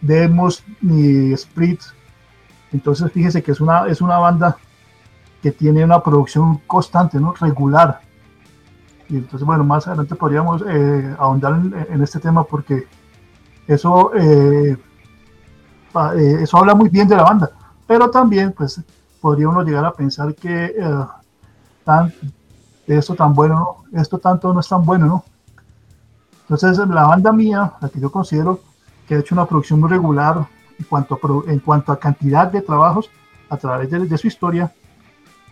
demos, 0.00 0.64
ni 0.80 1.36
splits. 1.36 1.94
Entonces 2.72 3.10
fíjese 3.12 3.42
que 3.42 3.52
es 3.52 3.60
una, 3.60 3.86
es 3.86 4.00
una 4.00 4.18
banda 4.18 4.56
que 5.42 5.50
tiene 5.50 5.84
una 5.84 6.00
producción 6.00 6.58
constante, 6.66 7.18
¿no? 7.18 7.34
regular. 7.34 8.00
Y 9.08 9.16
entonces, 9.16 9.44
bueno, 9.44 9.64
más 9.64 9.86
adelante 9.86 10.14
podríamos 10.14 10.62
eh, 10.66 11.14
ahondar 11.18 11.60
en, 11.90 12.02
este 12.02 12.20
tema 12.20 12.44
porque 12.44 12.86
eso, 13.66 14.14
eh, 14.14 14.76
eh, 16.16 16.38
eso 16.40 16.56
habla 16.56 16.74
muy 16.74 16.88
bien 16.88 17.08
de 17.08 17.16
la 17.16 17.24
banda. 17.24 17.50
Pero 17.86 18.08
también, 18.10 18.52
pues, 18.52 18.80
podría 19.20 19.48
uno 19.48 19.62
llegar 19.62 19.84
a 19.84 19.92
pensar 19.92 20.34
que 20.34 20.74
tan, 21.84 22.12
esto 22.86 23.14
tan 23.14 23.34
bueno, 23.34 23.84
esto 23.92 24.18
tanto 24.18 24.54
no 24.54 24.60
es 24.60 24.68
tan 24.68 24.84
bueno, 24.84 25.06
¿no? 25.06 25.24
Entonces, 26.42 26.78
la 26.88 27.06
banda 27.06 27.32
mía, 27.32 27.72
la 27.80 27.88
que 27.88 28.00
yo 28.00 28.10
considero 28.10 28.60
que 29.06 29.14
ha 29.14 29.18
hecho 29.18 29.34
una 29.34 29.46
producción 29.46 29.80
muy 29.80 29.88
regular 29.90 30.46
en 30.78 30.84
cuanto 30.86 31.14
a, 31.14 31.50
en 31.50 31.58
cuanto 31.60 31.92
a 31.92 31.98
cantidad 31.98 32.50
de 32.50 32.62
trabajos 32.62 33.10
a 33.48 33.56
través 33.56 33.90
de, 33.90 34.18
su 34.18 34.26
historia, 34.26 34.72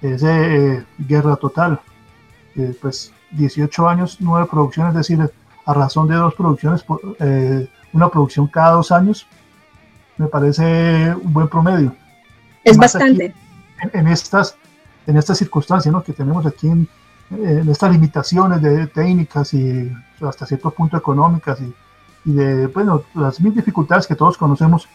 es 0.03 0.23
eh, 0.23 0.85
Guerra 0.99 1.37
Total. 1.37 1.81
Eh, 2.57 2.77
pues 2.81 3.13
18 3.33 3.89
años, 3.89 4.17
9 4.21 4.49
producciones, 4.51 4.91
es 4.93 5.09
decir, 5.09 5.31
a 5.65 5.75
razón 5.75 6.09
de 6.09 6.17
dos 6.17 6.35
producciones, 6.35 6.83
por, 6.83 7.01
eh, 7.21 7.69
una 7.93 8.09
producción 8.09 8.47
cada 8.49 8.73
dos 8.73 8.91
años, 8.91 9.27
me 10.17 10.27
parece 10.27 11.15
un 11.15 11.33
buen 11.33 11.49
promedio. 11.49 11.95
Es 12.65 12.77
bastante. 12.77 13.33
en, 13.93 14.09
estas, 14.09 14.57
en 15.07 15.17
estas 15.17 15.39
circunstancias 15.39 15.93
¿no? 15.93 16.03
que 16.03 16.13
tenemos 16.13 16.45
aquí 16.45 16.69
en, 16.69 16.89
en 17.31 17.69
estas 17.69 17.93
limitaciones 17.93 18.61
de 18.61 18.87
técnicas 18.89 19.55
y 19.55 19.91
hasta 20.21 20.47
cierto 20.47 20.71
punto 20.71 20.97
económicas 20.97 21.59
y, 21.61 22.33
de 22.33 22.67
bueno, 22.67 23.05
las 23.15 23.41
mil 23.41 23.55
dificultades 23.55 24.07
que 24.07 24.15
todos 24.15 24.37
conocemos 24.37 24.89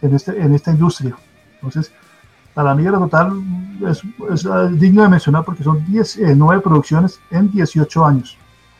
en, 0.00 0.14
este, 0.14 0.40
en 0.40 0.54
esta 0.54 0.72
industria. 0.72 1.14
Entonces, 1.54 1.92
para 2.54 2.74
mí, 2.74 2.84
la 2.84 2.92
total 2.92 3.32
es, 3.88 4.02
es 4.32 4.80
digno 4.80 5.02
de 5.02 5.08
mencionar 5.08 5.44
porque 5.44 5.64
son 5.64 5.84
10, 5.86 6.16
eh, 6.18 6.34
9 6.36 6.62
producciones 6.62 7.20
en 7.30 7.50
18 7.50 8.04
años. 8.04 8.36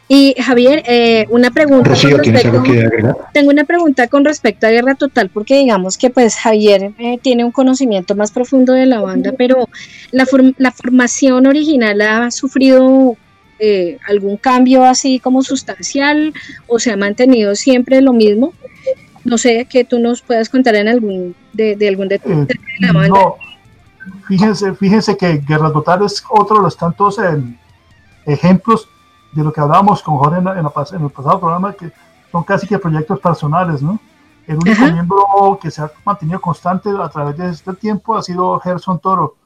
Y 0.08 0.34
Javier, 0.38 0.82
eh, 0.86 1.26
una 1.30 1.50
pregunta. 1.50 1.88
Rocío, 1.88 2.18
¿tienes 2.20 2.44
algo 2.44 2.62
que 2.62 2.80
agregar? 2.80 3.16
Tengo 3.32 3.50
una 3.50 3.64
pregunta 3.64 4.08
con 4.08 4.24
respecto 4.24 4.66
a 4.66 4.70
Guerra 4.70 4.94
Total, 4.94 5.30
porque 5.30 5.58
digamos 5.58 5.96
que 5.96 6.10
pues 6.10 6.36
Javier 6.36 6.92
eh, 6.98 7.18
tiene 7.22 7.44
un 7.44 7.52
conocimiento 7.52 8.14
más 8.14 8.30
profundo 8.30 8.74
de 8.74 8.84
la 8.84 9.00
banda, 9.00 9.32
pero 9.38 9.68
la, 10.10 10.26
la 10.58 10.70
formación 10.72 11.46
original 11.46 12.00
ha 12.02 12.30
sufrido 12.30 13.16
eh, 13.58 13.98
algún 14.08 14.38
cambio 14.38 14.84
así 14.84 15.20
como 15.20 15.42
sustancial 15.42 16.34
o 16.66 16.80
se 16.80 16.90
ha 16.90 16.96
mantenido 16.96 17.54
siempre 17.54 18.00
lo 18.00 18.12
mismo. 18.12 18.52
No 19.24 19.38
sé 19.38 19.66
que 19.70 19.84
tú 19.84 20.00
nos 20.00 20.20
puedas 20.20 20.48
contar 20.48 20.74
en 20.74 20.88
algún 20.88 21.36
de, 21.52 21.76
algún 21.88 22.08
detalle 22.08 22.46
de 22.46 22.58
la 22.80 22.92
banda. 22.92 23.08
No. 23.08 23.36
Fíjense, 24.26 24.74
fíjense 24.74 25.16
que 25.16 25.38
Guerra 25.38 25.72
Total 25.72 26.02
es 26.02 26.24
otro 26.28 26.56
de 26.56 26.62
los 26.62 26.76
tantos 26.76 27.20
ejemplos 28.24 28.88
de 29.32 29.44
lo 29.44 29.52
que 29.52 29.60
hablábamos 29.60 30.02
con 30.02 30.18
Jorge 30.18 30.38
en, 30.38 30.48
en, 30.48 30.56
el 30.56 31.10
pasado 31.10 31.40
programa, 31.40 31.72
que 31.72 31.92
son 32.30 32.44
casi 32.44 32.66
que 32.66 32.78
proyectos 32.78 33.18
personales, 33.20 33.82
¿no? 33.82 33.98
El 34.46 34.56
único 34.56 34.82
miembro 34.82 35.58
que 35.60 35.70
se 35.70 35.82
ha 35.82 35.90
mantenido 36.04 36.40
constante 36.40 36.90
a 36.90 37.08
través 37.08 37.36
de 37.36 37.50
este 37.50 37.72
tiempo 37.74 38.16
ha 38.16 38.22
sido 38.22 38.58
Gerson 38.60 38.98
Toro, 38.98 39.36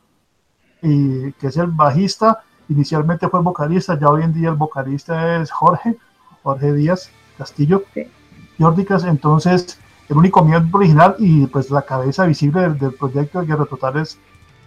y, 0.82 1.32
que 1.32 1.48
es 1.48 1.56
el 1.56 1.68
bajista. 1.68 2.42
Inicialmente 2.68 3.28
fue 3.28 3.40
el 3.40 3.44
vocalista, 3.44 3.98
ya 3.98 4.08
hoy 4.08 4.22
en 4.22 4.32
día 4.32 4.48
el 4.48 4.54
vocalista 4.54 5.36
es 5.36 5.50
Jorge, 5.50 5.96
Jorge 6.42 6.72
Díaz 6.72 7.10
Castillo. 7.36 7.82
Sí. 7.94 8.10
Jórdicas, 8.58 9.04
entonces 9.04 9.78
el 10.08 10.16
único 10.16 10.44
miembro 10.44 10.78
original 10.78 11.16
y 11.18 11.46
pues 11.46 11.70
la 11.70 11.82
cabeza 11.82 12.25
visible 12.25 12.70
del, 12.70 12.94
proyecto 12.94 13.40
de 13.40 13.46
Guerra 13.46 13.66
Total 13.66 13.98
es, 13.98 14.18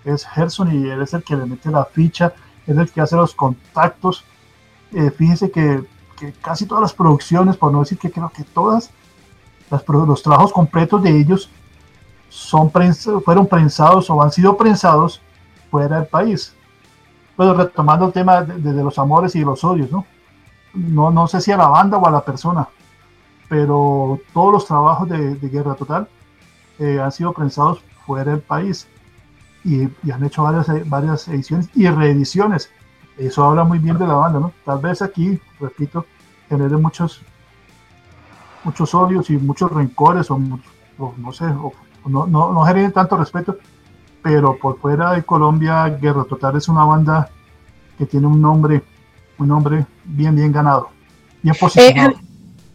es 0.05 0.25
Gerson 0.25 0.73
y 0.73 0.89
él 0.89 1.01
es 1.01 1.13
el 1.13 1.23
que 1.23 1.35
le 1.35 1.45
mete 1.45 1.69
la 1.69 1.85
ficha, 1.85 2.33
es 2.65 2.77
el 2.77 2.89
que 2.89 3.01
hace 3.01 3.15
los 3.15 3.33
contactos 3.33 4.23
eh, 4.91 5.11
fíjese 5.11 5.51
que, 5.51 5.83
casi 6.41 6.65
todas 6.65 6.81
las 6.81 6.93
producciones, 6.93 7.57
por 7.57 7.71
no 7.71 7.79
decir 7.79 7.97
que 7.97 8.11
creo 8.11 8.29
que 8.29 8.43
todas, 8.43 8.91
los 9.87 10.23
trabajos 10.23 10.51
completos 10.51 11.03
de 11.03 11.15
ellos 11.15 11.49
son 12.29 12.71
fueron 13.23 13.47
prensados 13.47 14.09
o 14.09 14.21
han 14.21 14.31
sido 14.31 14.57
prensados 14.57 15.21
fuera 15.69 15.99
del 15.99 16.07
país. 16.07 16.55
Pero 17.37 17.53
retomando 17.53 18.07
el 18.07 18.11
tema 18.11 18.41
de, 18.41 18.73
los 18.83 18.97
amores 18.97 19.35
y 19.35 19.41
los 19.41 19.63
odios, 19.63 19.91
¿no? 19.91 20.05
¿no? 20.73 21.11
No 21.11 21.27
sé 21.27 21.39
si 21.39 21.51
a 21.51 21.57
la 21.57 21.67
banda 21.67 21.97
o 21.97 22.07
a 22.07 22.11
la 22.11 22.21
persona, 22.21 22.67
pero 23.47 24.19
todos 24.33 24.51
los 24.51 24.65
trabajos 24.65 25.07
de, 25.07 25.35
Guerra 25.35 25.75
Total 25.75 26.07
eh, 26.79 26.99
han 26.99 27.11
sido 27.11 27.31
prensados 27.31 27.79
fuera 28.05 28.31
del 28.31 28.41
país 28.41 28.87
y, 29.63 29.83
y, 30.03 30.11
han 30.11 30.23
hecho 30.23 30.43
varias, 30.43 30.67
varias 30.89 31.27
ediciones 31.27 31.69
y 31.75 31.87
reediciones 31.87 32.71
eso 33.19 33.43
habla 33.43 33.65
muy 33.65 33.79
bien 33.79 33.97
de 33.97 34.07
la 34.07 34.13
banda, 34.13 34.39
¿no? 34.39 34.53
Tal 34.63 34.79
vez 34.79 35.01
aquí, 35.01 35.39
repito, 35.59 36.05
genere 36.47 36.77
muchos, 36.77 37.21
muchos 38.63 38.95
odios 38.95 39.29
y 39.29 39.37
muchos 39.37 39.69
rencores, 39.71 40.31
o, 40.31 40.39
no 40.39 41.33
sé, 41.33 41.45
o, 41.45 41.73
no, 42.05 42.25
no, 42.25 42.53
no 42.53 42.63
generen 42.63 42.93
tanto 42.93 43.17
respeto, 43.17 43.57
pero 44.23 44.57
por 44.57 44.79
fuera 44.79 45.11
de 45.11 45.23
Colombia, 45.23 45.89
Guerra 45.89 46.23
Total 46.23 46.55
es 46.55 46.69
una 46.69 46.85
banda 46.85 47.29
que 47.97 48.05
tiene 48.05 48.25
un 48.25 48.41
nombre, 48.41 48.83
un 49.37 49.49
nombre 49.49 49.85
bien, 50.05 50.35
bien 50.35 50.53
ganado, 50.53 50.89
bien 51.41 51.55
eh, 51.55 51.59
posicionado. 51.59 52.28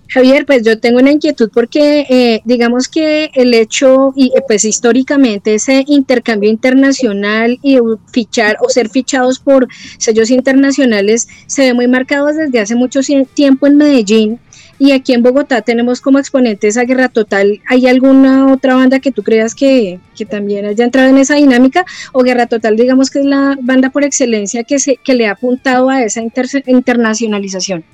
Javier, 0.09 0.47
pues 0.47 0.63
yo 0.63 0.79
tengo 0.79 0.99
una 0.99 1.11
inquietud 1.11 1.51
porque 1.53 2.07
eh, 2.09 2.41
digamos 2.45 2.89
que 2.89 3.31
el 3.35 3.55
hecho, 3.55 4.13
y 4.15 4.27
eh, 4.37 4.43
pues 4.47 4.65
históricamente 4.65 5.55
ese 5.55 5.85
intercambio 5.89 6.51
internacional 6.51 7.59
y 7.63 7.79
fichar 8.13 8.59
o 8.61 8.69
ser 8.69 8.91
fichados 8.91 9.39
por 9.39 9.67
sellos 9.99 10.31
internacionales 10.31 11.27
se 11.47 11.63
ve 11.63 11.75
muy 11.75 11.89
marcado 11.89 12.27
desde 12.27 12.61
hace 12.61 12.75
mucho 12.75 13.01
tiempo 13.35 13.67
en 13.67 13.77
Medellín 13.77 14.41
y 14.79 14.93
aquí 14.93 15.15
en 15.15 15.23
Bogotá 15.23 15.63
tenemos 15.63 16.01
como 16.01 16.19
exponentes 16.19 16.77
a 16.77 16.85
Guerra 16.85 17.09
Total. 17.09 17.61
¿Hay 17.69 17.87
alguna 17.87 18.53
otra 18.53 18.75
banda 18.75 18.99
que 18.99 19.13
tú 19.13 19.23
creas 19.23 19.55
que, 19.55 20.01
que 20.17 20.27
también 20.27 20.67
haya 20.67 20.85
entrado 20.85 21.09
en 21.09 21.19
esa 21.19 21.37
dinámica? 21.37 21.85
¿O 22.13 22.23
Guerra 22.23 22.47
Total 22.47 22.77
digamos 22.77 23.11
que 23.11 23.21
es 23.21 23.25
la 23.25 23.57
banda 23.61 23.91
por 23.91 24.05
excelencia 24.05 24.65
que, 24.65 24.79
se, 24.79 24.97
que 24.97 25.15
le 25.15 25.27
ha 25.27 25.33
apuntado 25.33 25.91
a 25.91 26.03
esa 26.03 26.21
internacionalización? 26.67 27.85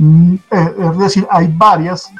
Mm, 0.00 0.34
eh, 0.52 0.74
es 0.78 0.98
decir, 0.98 1.26
hay 1.28 1.48
varias, 1.48 2.12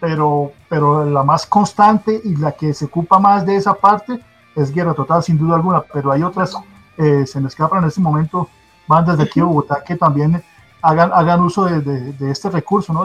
pero, 0.00 0.52
pero 0.66 1.04
la 1.04 1.22
más 1.22 1.44
constante 1.44 2.18
y 2.24 2.34
la 2.36 2.52
que 2.52 2.72
se 2.72 2.86
ocupa 2.86 3.18
más 3.18 3.44
de 3.44 3.56
esa 3.56 3.74
parte 3.74 4.18
es 4.56 4.72
Guerra 4.72 4.94
Total, 4.94 5.22
sin 5.22 5.36
duda 5.36 5.56
alguna, 5.56 5.82
pero 5.82 6.10
hay 6.10 6.22
otras, 6.22 6.54
eh, 6.96 7.26
se 7.26 7.38
me 7.38 7.48
escapan 7.48 7.82
en 7.82 7.88
este 7.88 8.00
momento 8.00 8.48
bandas 8.88 9.18
de 9.18 9.24
aquí 9.24 9.40
de 9.40 9.44
Bogotá 9.44 9.84
que 9.84 9.94
también 9.94 10.42
hagan, 10.80 11.10
hagan 11.12 11.42
uso 11.42 11.66
de, 11.66 12.30
este 12.30 12.48
recurso, 12.48 12.94
¿no? 12.94 13.04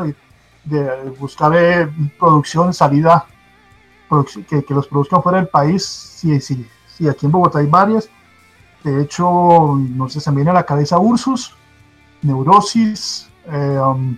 de, 0.64 1.14
buscar 1.20 1.52
eh, 1.54 1.90
producción, 2.18 2.74
salida 2.74 3.26
que, 4.48 4.64
que, 4.64 4.74
los 4.74 4.88
produzcan 4.88 5.22
fuera 5.22 5.40
del 5.40 5.50
país, 5.50 5.84
sí, 5.86 6.40
sí, 6.40 6.66
sí, 6.88 7.10
aquí 7.10 7.26
en 7.26 7.34
Bogotá 7.34 7.60
hay 7.60 7.68
varias. 7.68 8.10
De 8.86 9.02
hecho, 9.02 9.76
no 9.78 10.08
sé, 10.08 10.22
se 10.22 10.32
me 10.32 10.38
viene 10.38 10.52
a 10.52 10.54
la 10.54 10.66
cabeza 10.66 10.98
Ursus, 10.98 11.54
Neurosis, 12.22 13.30
eh, 13.52 13.80
um, 13.80 14.18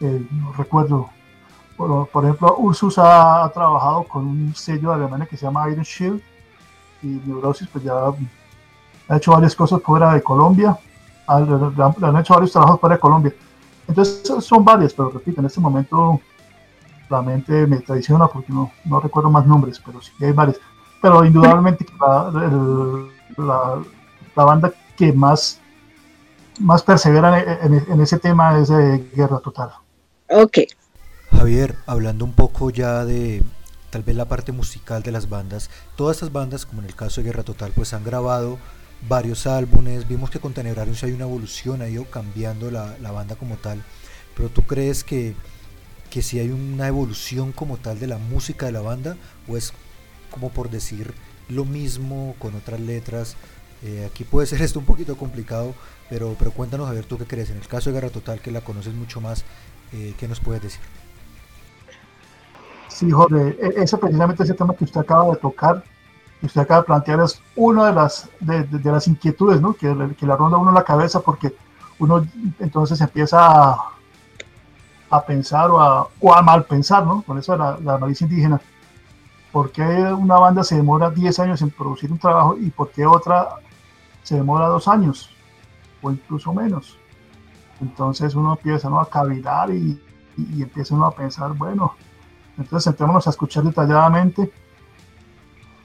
eh, 0.00 0.26
no 0.30 0.52
recuerdo. 0.52 1.10
Por, 1.76 2.24
ejemplo, 2.24 2.56
Ursus 2.58 2.98
ha, 2.98 3.50
trabajado 3.52 4.04
con 4.04 4.26
un 4.26 4.54
sello 4.54 4.90
de 4.90 4.94
Alemania 4.94 5.26
que 5.26 5.36
se 5.36 5.44
llama 5.44 5.68
Iron 5.68 5.84
Shield 5.84 6.22
y 7.02 7.20
Neurosis 7.26 7.68
pues 7.68 7.84
ya 7.84 7.92
ha 9.08 9.16
hecho 9.16 9.32
varias 9.32 9.54
cosas 9.54 9.82
fuera 9.82 10.14
de 10.14 10.22
Colombia, 10.22 10.78
han 11.26 12.16
hecho 12.16 12.32
varios 12.32 12.52
trabajos 12.52 12.80
fuera 12.80 12.96
de 12.96 13.00
Colombia. 13.00 13.34
Entonces 13.86 14.22
son 14.44 14.64
varias, 14.64 14.94
pero 14.94 15.10
repito, 15.10 15.40
en 15.40 15.46
este 15.46 15.60
momento 15.60 16.18
la 17.08 17.22
mente 17.22 17.66
me 17.66 17.78
traiciona 17.78 18.26
porque 18.26 18.52
no, 18.52 18.72
no 18.84 19.00
recuerdo 19.00 19.30
más 19.30 19.46
nombres, 19.46 19.80
pero 19.84 20.00
sí 20.00 20.12
hay 20.20 20.32
varias. 20.32 20.58
Pero 21.00 21.24
indudablemente 21.24 21.86
la, 22.00 22.30
la, 23.36 23.82
la 24.34 24.44
banda 24.44 24.72
que 24.96 25.12
más, 25.12 25.60
más 26.60 26.82
persevera 26.82 27.60
en, 27.62 28.00
ese 28.00 28.18
tema 28.18 28.58
es 28.58 28.68
de 28.68 29.10
Guerra 29.14 29.40
Total. 29.40 29.70
Ok. 30.28 30.58
Javier, 31.30 31.76
hablando 31.86 32.24
un 32.24 32.32
poco 32.32 32.70
ya 32.70 33.04
de 33.04 33.42
tal 33.90 34.02
vez 34.02 34.16
la 34.16 34.26
parte 34.26 34.52
musical 34.52 35.02
de 35.02 35.12
las 35.12 35.28
bandas, 35.28 35.70
todas 35.96 36.16
estas 36.16 36.32
bandas, 36.32 36.66
como 36.66 36.82
en 36.82 36.88
el 36.88 36.94
caso 36.94 37.20
de 37.20 37.26
Guerra 37.26 37.42
Total, 37.42 37.72
pues 37.74 37.94
han 37.94 38.04
grabado 38.04 38.58
varios 39.08 39.46
álbumes, 39.46 40.08
vimos 40.08 40.30
que 40.30 40.40
con 40.40 40.54
Tenebrarios 40.54 41.02
hay 41.02 41.12
una 41.12 41.24
evolución, 41.24 41.82
ha 41.82 41.88
ido 41.88 42.04
cambiando 42.04 42.70
la, 42.70 42.96
la 43.00 43.12
banda 43.12 43.36
como 43.36 43.56
tal, 43.56 43.82
pero 44.36 44.48
tú 44.48 44.62
crees 44.62 45.04
que, 45.04 45.34
que 46.10 46.22
si 46.22 46.38
hay 46.38 46.50
una 46.50 46.88
evolución 46.88 47.52
como 47.52 47.76
tal 47.76 47.98
de 47.98 48.06
la 48.06 48.18
música 48.18 48.66
de 48.66 48.72
la 48.72 48.80
banda 48.80 49.16
o 49.48 49.56
es 49.56 49.72
como 50.30 50.50
por 50.50 50.70
decir 50.70 51.14
lo 51.48 51.64
mismo 51.64 52.34
con 52.38 52.54
otras 52.54 52.80
letras. 52.80 53.36
Eh, 53.82 54.08
aquí 54.10 54.24
puede 54.24 54.46
ser 54.46 54.62
esto 54.62 54.78
un 54.78 54.84
poquito 54.84 55.16
complicado, 55.16 55.74
pero, 56.08 56.34
pero 56.38 56.50
cuéntanos 56.52 56.88
a 56.88 56.92
ver 56.92 57.04
tú 57.04 57.18
qué 57.18 57.24
crees. 57.24 57.50
En 57.50 57.56
el 57.56 57.66
caso 57.66 57.90
de 57.90 57.94
Guerra 57.94 58.10
Total, 58.10 58.40
que 58.40 58.50
la 58.50 58.60
conoces 58.60 58.94
mucho 58.94 59.20
más, 59.20 59.44
eh, 59.92 60.14
¿qué 60.18 60.28
nos 60.28 60.40
puedes 60.40 60.62
decir? 60.62 60.80
Sí, 62.88 63.10
Jorge, 63.10 63.56
e, 63.60 63.82
ese 63.82 63.98
precisamente 63.98 64.42
ese 64.42 64.54
tema 64.54 64.74
que 64.74 64.84
usted 64.84 65.00
acaba 65.00 65.26
de 65.26 65.36
tocar, 65.36 65.84
que 66.40 66.46
usted 66.46 66.62
acaba 66.62 66.80
de 66.80 66.86
plantear, 66.86 67.20
es 67.20 67.40
una 67.54 67.86
de 67.86 67.92
las, 67.92 68.28
de, 68.40 68.66
las 68.84 69.06
inquietudes 69.08 69.60
¿no? 69.60 69.74
que, 69.74 69.94
que 70.18 70.26
la 70.26 70.36
ronda 70.36 70.56
uno 70.56 70.72
la 70.72 70.84
cabeza, 70.84 71.20
porque 71.20 71.54
uno 71.98 72.26
entonces 72.58 73.00
empieza 73.00 73.76
a, 75.10 75.26
pensar 75.26 75.70
o 75.70 76.34
a, 76.34 76.42
mal 76.42 76.64
pensar, 76.64 77.06
¿no? 77.06 77.22
Con 77.22 77.38
eso 77.38 77.56
la, 77.56 77.78
la 77.82 77.96
malicia 77.96 78.26
indígena 78.26 78.60
¿Por 79.56 79.72
qué 79.72 79.82
una 79.82 80.38
banda 80.38 80.62
se 80.62 80.76
demora 80.76 81.08
10 81.08 81.38
años 81.38 81.62
en 81.62 81.70
producir 81.70 82.12
un 82.12 82.18
trabajo 82.18 82.58
y 82.58 82.68
por 82.68 82.90
qué 82.90 83.06
otra 83.06 83.48
se 84.22 84.34
demora 84.34 84.66
2 84.66 84.86
años 84.88 85.30
o 86.06 86.12
incluso 86.12 86.52
menos? 86.52 86.98
Entonces 87.80 88.34
uno 88.34 88.52
empieza 88.52 88.88
a 88.88 89.06
cavilar 89.06 89.70
y, 89.70 90.00
y, 90.36 90.62
empieza 90.62 90.94
uno 90.94 91.06
a 91.06 91.10
pensar, 91.10 91.52
bueno, 91.52 91.94
entonces 92.56 92.84
sentémonos 92.84 93.26
a 93.26 93.30
escuchar 93.30 93.64
detalladamente. 93.64 94.52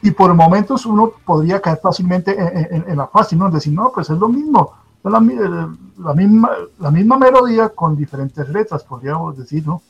Y 0.04 0.12
por 0.12 0.34
momentos 0.34 0.86
uno 0.86 1.12
podría 1.24 1.62
caer 1.62 1.80
fácilmente 1.82 2.36
en, 2.36 2.98
la 2.98 3.08
fácil, 3.08 3.38
¿no? 3.38 3.52
Decir, 3.52 3.74
no, 3.74 3.92
pues 3.92 4.10
es 4.10 4.18
lo 4.18 4.30
mismo, 4.30 4.74
es 5.04 5.12
la, 5.12 5.20
la, 5.20 6.14
misma, 6.14 6.52
la 6.80 6.90
misma 6.90 7.18
melodía 7.20 7.70
con 7.70 7.96
diferentes 7.96 8.50
letras, 8.50 8.84
podríamos 8.84 9.38
decir, 9.38 9.68
¿no? 9.68 9.82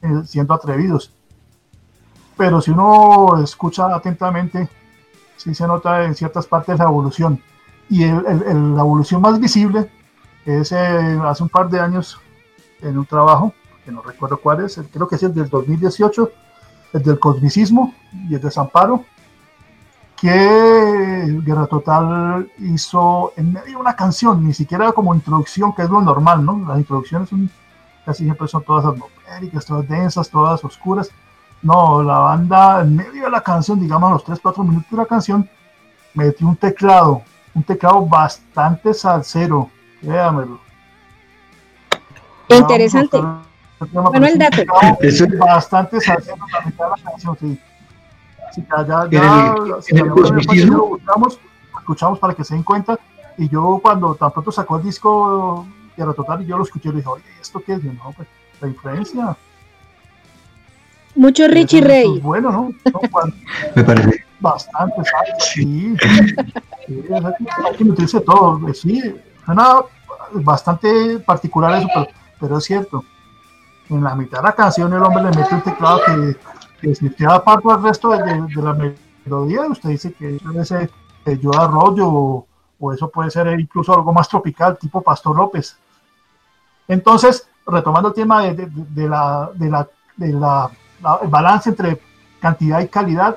Eh, 0.00 0.22
siendo 0.24 0.52
atrevidos 0.54 1.12
pero 2.36 2.60
si 2.60 2.70
uno 2.70 3.40
escucha 3.42 3.94
atentamente, 3.94 4.68
sí 5.36 5.54
se 5.54 5.66
nota 5.66 6.04
en 6.04 6.14
ciertas 6.14 6.46
partes 6.46 6.78
la 6.78 6.86
evolución. 6.86 7.40
Y 7.92 8.06
la 8.06 8.80
evolución 8.80 9.20
más 9.20 9.38
visible 9.38 9.90
es 10.46 10.72
eh, 10.72 11.20
hace 11.24 11.42
un 11.42 11.50
par 11.50 11.68
de 11.68 11.78
años 11.78 12.18
en 12.80 12.96
un 12.96 13.04
trabajo, 13.04 13.52
que 13.84 13.92
no 13.92 14.00
recuerdo 14.00 14.38
cuál 14.38 14.64
es, 14.64 14.80
creo 14.90 15.06
que 15.06 15.16
es 15.16 15.22
el 15.24 15.34
del 15.34 15.50
2018, 15.50 16.30
el 16.94 17.02
del 17.02 17.18
cosmicismo 17.18 17.92
y 18.30 18.34
el 18.34 18.40
desamparo, 18.40 19.04
que 20.16 20.32
Guerra 21.44 21.66
Total 21.66 22.50
hizo 22.60 23.34
en 23.36 23.52
medio 23.52 23.72
de 23.72 23.76
una 23.76 23.94
canción, 23.94 24.42
ni 24.42 24.54
siquiera 24.54 24.92
como 24.92 25.14
introducción, 25.14 25.74
que 25.74 25.82
es 25.82 25.90
lo 25.90 26.00
normal, 26.00 26.46
¿no? 26.46 26.64
Las 26.66 26.78
introducciones 26.78 27.28
son, 27.28 27.50
casi 28.06 28.24
siempre 28.24 28.48
son 28.48 28.64
todas 28.64 28.86
atmosféricas, 28.86 29.66
todas 29.66 29.86
densas, 29.86 30.30
todas 30.30 30.64
oscuras 30.64 31.10
no, 31.62 32.02
la 32.02 32.18
banda 32.18 32.80
en 32.80 32.96
medio 32.96 33.24
de 33.24 33.30
la 33.30 33.40
canción, 33.40 33.78
digamos 33.78 34.08
a 34.08 34.12
los 34.14 34.24
3, 34.24 34.40
4 34.42 34.64
minutos 34.64 34.90
de 34.90 34.96
la 34.96 35.06
canción, 35.06 35.48
metió 36.14 36.48
un 36.48 36.56
teclado, 36.56 37.22
un 37.54 37.62
teclado 37.62 38.06
bastante 38.06 38.94
salsero, 38.94 39.70
véamelo. 40.00 40.60
Interesante. 42.48 43.18
Bueno, 43.90 44.26
el 44.26 44.38
dato. 44.38 44.62
Es 45.00 45.38
bastante 45.38 46.00
salsero 46.00 46.36
la 46.52 46.60
mitad 46.66 46.84
de 46.84 46.90
la 46.90 47.10
canción, 47.10 47.36
sí. 47.38 47.58
Sí, 48.54 48.62
ya, 48.68 48.86
ya, 48.86 49.08
ya, 49.10 49.80
si 49.80 49.96
el, 49.96 50.08
lo 50.08 50.86
buscamos, 50.86 51.38
escuchamos 51.78 52.18
para 52.18 52.34
que 52.34 52.44
se 52.44 52.54
den 52.54 52.62
cuenta. 52.62 52.98
Y 53.38 53.48
yo 53.48 53.80
cuando 53.82 54.14
tan 54.14 54.30
pronto 54.30 54.52
sacó 54.52 54.76
el 54.76 54.82
disco 54.82 55.66
Tierra 55.96 56.12
Total 56.12 56.42
y 56.42 56.46
yo 56.46 56.58
lo 56.58 56.64
escuché 56.64 56.90
y 56.90 56.92
dije, 56.92 57.08
oye, 57.08 57.24
¿esto 57.40 57.62
qué 57.64 57.74
es? 57.74 57.82
no, 57.82 58.12
pues, 58.14 58.28
la 58.60 58.68
influencia. 58.68 59.36
Mucho 61.14 61.48
Richie 61.48 61.80
Rey. 61.80 62.20
Bueno, 62.20 62.52
¿no? 62.52 62.70
Me 63.74 63.84
parece. 63.84 64.31
Bastante, 64.42 65.02
Sí. 65.38 65.96
sí 66.86 67.04
hay 67.12 67.76
que 67.76 67.84
meterse 67.84 68.20
todo. 68.20 68.60
Sí, 68.74 69.14
suena 69.44 69.76
bastante 70.32 71.18
particular 71.20 71.78
eso, 71.78 71.88
pero, 72.40 72.58
es 72.58 72.64
cierto. 72.64 73.04
En 73.88 74.02
la 74.02 74.14
mitad 74.14 74.38
de 74.38 74.44
la 74.44 74.52
canción 74.52 74.92
el 74.92 75.02
hombre 75.02 75.24
le 75.24 75.30
mete 75.30 75.54
un 75.54 75.60
teclado 75.62 76.00
que, 76.06 76.36
que 76.80 76.94
si 76.94 77.10
queda 77.10 77.42
parte 77.44 77.68
del 77.68 77.82
resto 77.82 78.10
de, 78.10 78.18
de, 78.18 78.62
la 78.62 78.76
melodía, 79.24 79.62
usted 79.62 79.90
dice 79.90 80.12
que 80.12 80.36
es 80.36 80.70
ese 80.70 80.90
yo 81.40 81.54
arroyo 81.54 82.08
o, 82.08 82.46
o 82.80 82.92
eso 82.92 83.08
puede 83.10 83.30
ser 83.30 83.48
incluso 83.60 83.94
algo 83.94 84.12
más 84.12 84.28
tropical, 84.28 84.76
tipo 84.78 85.02
Pastor 85.02 85.36
López. 85.36 85.76
Entonces, 86.88 87.48
retomando 87.66 88.08
el 88.08 88.14
tema 88.14 88.42
de, 88.42 88.68
de 88.68 89.08
la, 89.08 89.50
de 89.54 89.70
la, 89.70 89.88
de 90.16 90.32
la 90.32 90.70
el 91.22 91.28
balance 91.28 91.70
entre 91.70 92.00
cantidad 92.40 92.80
y 92.80 92.88
calidad, 92.88 93.36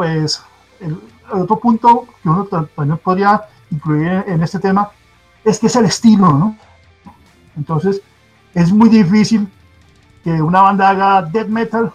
pues 0.00 0.42
el, 0.80 0.98
otro 1.30 1.58
punto 1.58 2.06
que 2.22 2.28
uno 2.30 2.46
también 2.46 2.96
podría 2.96 3.42
incluir 3.70 4.24
en 4.26 4.42
este 4.42 4.58
tema 4.58 4.88
es 5.44 5.58
que 5.58 5.66
es 5.66 5.76
el 5.76 5.84
estilo, 5.84 6.32
¿no? 6.32 6.56
Entonces, 7.54 8.00
es 8.54 8.72
muy 8.72 8.88
difícil 8.88 9.46
que 10.24 10.40
una 10.40 10.62
banda 10.62 10.88
haga 10.88 11.20
death 11.20 11.48
metal 11.48 11.92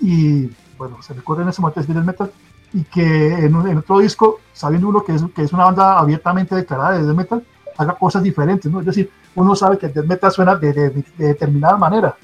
y, 0.00 0.50
bueno, 0.76 1.00
se 1.02 1.14
recuerda 1.14 1.44
en 1.44 1.50
ese 1.50 1.60
momento 1.60 1.78
es 1.78 1.86
death 1.86 2.04
metal 2.04 2.32
y 2.72 2.82
que 2.82 3.44
en, 3.44 3.78
otro 3.78 4.00
disco, 4.00 4.40
sabiendo 4.52 4.88
uno 4.88 5.04
que 5.04 5.14
es, 5.14 5.22
que 5.32 5.42
es 5.42 5.52
una 5.52 5.66
banda 5.66 6.00
abiertamente 6.00 6.56
declarada 6.56 6.98
de 6.98 7.04
death 7.04 7.16
metal, 7.16 7.46
haga 7.78 7.94
cosas 7.94 8.24
diferentes, 8.24 8.68
¿no? 8.72 8.80
Es 8.80 8.86
decir, 8.86 9.08
uno 9.36 9.54
sabe 9.54 9.78
que 9.78 9.86
el 9.86 9.94
death 9.94 10.06
metal 10.06 10.32
suena 10.32 10.56
de, 10.56 10.72
de 10.72 11.04
determinada 11.16 11.76
manera, 11.76 12.16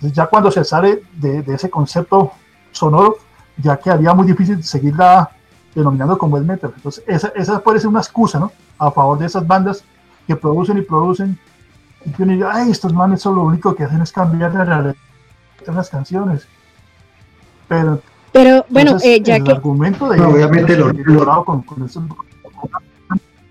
ya 0.00 0.26
cuando 0.26 0.50
se 0.50 0.64
sale 0.64 1.04
de, 1.12 1.44
ese 1.46 1.70
concepto 1.70 2.32
sonoro, 2.72 3.18
ya 3.56 3.76
quedaría 3.76 4.14
muy 4.14 4.26
difícil 4.26 4.62
seguirla 4.62 5.30
denominando 5.74 6.18
como 6.18 6.36
el 6.36 6.44
metal. 6.44 6.72
Entonces, 6.76 7.04
esa, 7.06 7.28
esa 7.34 7.60
puede 7.60 7.80
ser 7.80 7.88
una 7.88 8.00
excusa, 8.00 8.38
¿no? 8.38 8.52
A 8.78 8.90
favor 8.90 9.18
de 9.18 9.26
esas 9.26 9.46
bandas 9.46 9.84
que 10.26 10.36
producen 10.36 10.78
y 10.78 10.82
producen 10.82 11.38
y 12.04 12.10
que 12.10 12.22
uno 12.22 12.32
diga, 12.32 12.50
ay, 12.54 12.70
estos 12.70 12.92
manes 12.92 13.22
son 13.22 13.36
lo 13.36 13.42
único 13.42 13.74
que 13.74 13.84
hacen 13.84 14.02
es 14.02 14.12
cambiar 14.12 14.54
la 14.54 14.64
realidad 14.64 14.96
de 15.66 15.72
las 15.72 15.88
canciones. 15.88 16.46
Pero, 17.68 18.00
pero 18.32 18.66
bueno, 18.68 18.96
eh, 19.02 19.20
ya 19.22 19.36
el 19.36 19.44
que... 19.44 19.52
argumento 19.52 20.08
de... 20.08 20.20
obviamente 20.20 20.76
lo, 20.76 21.44
con, 21.44 21.62
con 21.62 21.88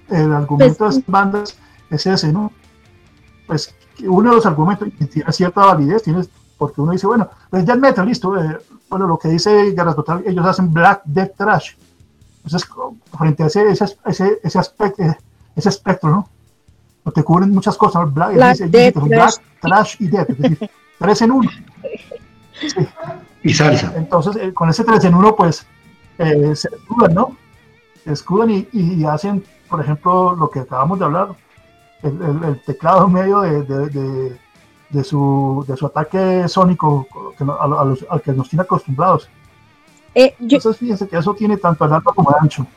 el 0.10 0.34
argumento 0.34 0.78
pues, 0.86 0.96
de 0.96 1.00
esas 1.00 1.04
bandas 1.08 1.58
es 1.90 2.06
ese, 2.06 2.34
¿no? 2.34 2.52
Pues 3.48 3.74
uno 4.04 4.30
de 4.30 4.36
los 4.36 4.46
argumentos 4.46 4.90
tiene 5.10 5.32
cierta 5.32 5.62
validez, 5.62 6.04
tienes 6.04 6.30
porque 6.62 6.80
uno 6.80 6.92
dice, 6.92 7.08
bueno, 7.08 7.28
pues 7.50 7.66
ya 7.66 7.76
metal, 7.76 8.06
listo, 8.06 8.40
eh, 8.40 8.56
bueno, 8.88 9.08
lo 9.08 9.18
que 9.18 9.30
dice 9.30 9.72
Guerra 9.72 9.96
Total, 9.96 10.22
ellos 10.28 10.46
hacen 10.46 10.72
Black 10.72 11.02
Death 11.06 11.32
Trash. 11.36 11.72
Entonces, 12.36 12.70
frente 13.18 13.42
a 13.42 13.48
ese, 13.48 13.68
ese, 13.68 13.98
ese, 14.06 14.40
ese, 14.44 14.60
aspecto, 14.60 15.02
eh, 15.02 15.18
ese 15.56 15.70
espectro, 15.70 16.12
¿no? 17.04 17.12
Te 17.12 17.24
cubren 17.24 17.50
muchas 17.50 17.76
cosas, 17.78 18.14
Black, 18.14 18.36
Black, 18.36 18.58
death, 18.58 18.94
Black 18.94 19.42
Trash 19.60 19.96
y 19.98 20.08
Death, 20.08 20.30
es 20.30 20.38
decir, 20.38 20.70
tres 21.00 21.22
en 21.24 21.32
uno. 21.32 21.50
Sí. 22.60 22.88
Y 23.42 23.52
salsa. 23.56 23.92
Entonces, 23.96 24.36
eh, 24.36 24.54
con 24.54 24.70
ese 24.70 24.84
tres 24.84 25.04
en 25.04 25.16
uno, 25.16 25.36
pues, 25.36 25.66
eh, 26.20 26.56
se 26.56 26.68
escudan, 26.68 27.16
¿no? 27.16 27.36
Se 28.04 28.14
escudan 28.14 28.52
y, 28.52 28.68
y, 28.72 29.04
hacen, 29.06 29.44
por 29.68 29.82
ejemplo, 29.82 30.36
lo 30.36 30.48
que 30.52 30.60
acabamos 30.60 31.00
de 31.00 31.06
hablar, 31.06 31.30
el, 32.04 32.22
el, 32.22 32.44
el 32.44 32.62
teclado 32.66 33.08
medio 33.08 33.42
de, 33.42 33.64
de, 33.64 33.90
de 33.90 34.40
de 34.92 35.04
su, 35.04 35.64
de 35.68 35.78
su 35.78 35.86
ataque 35.86 36.48
sónico 36.48 37.08
al 37.40 38.22
que 38.22 38.32
nos 38.34 38.50
tiene 38.50 38.64
acostumbrados. 38.64 39.30
Eh, 40.14 40.34
Entonces, 40.40 40.78
fíjense 40.78 41.08
que 41.08 41.18
eso 41.18 41.34
tiene 41.34 41.58
tanto 41.58 41.86
el 41.86 41.94
alto 41.94 42.12
como 42.14 42.30
el 42.32 42.36
ancho. 42.42 42.68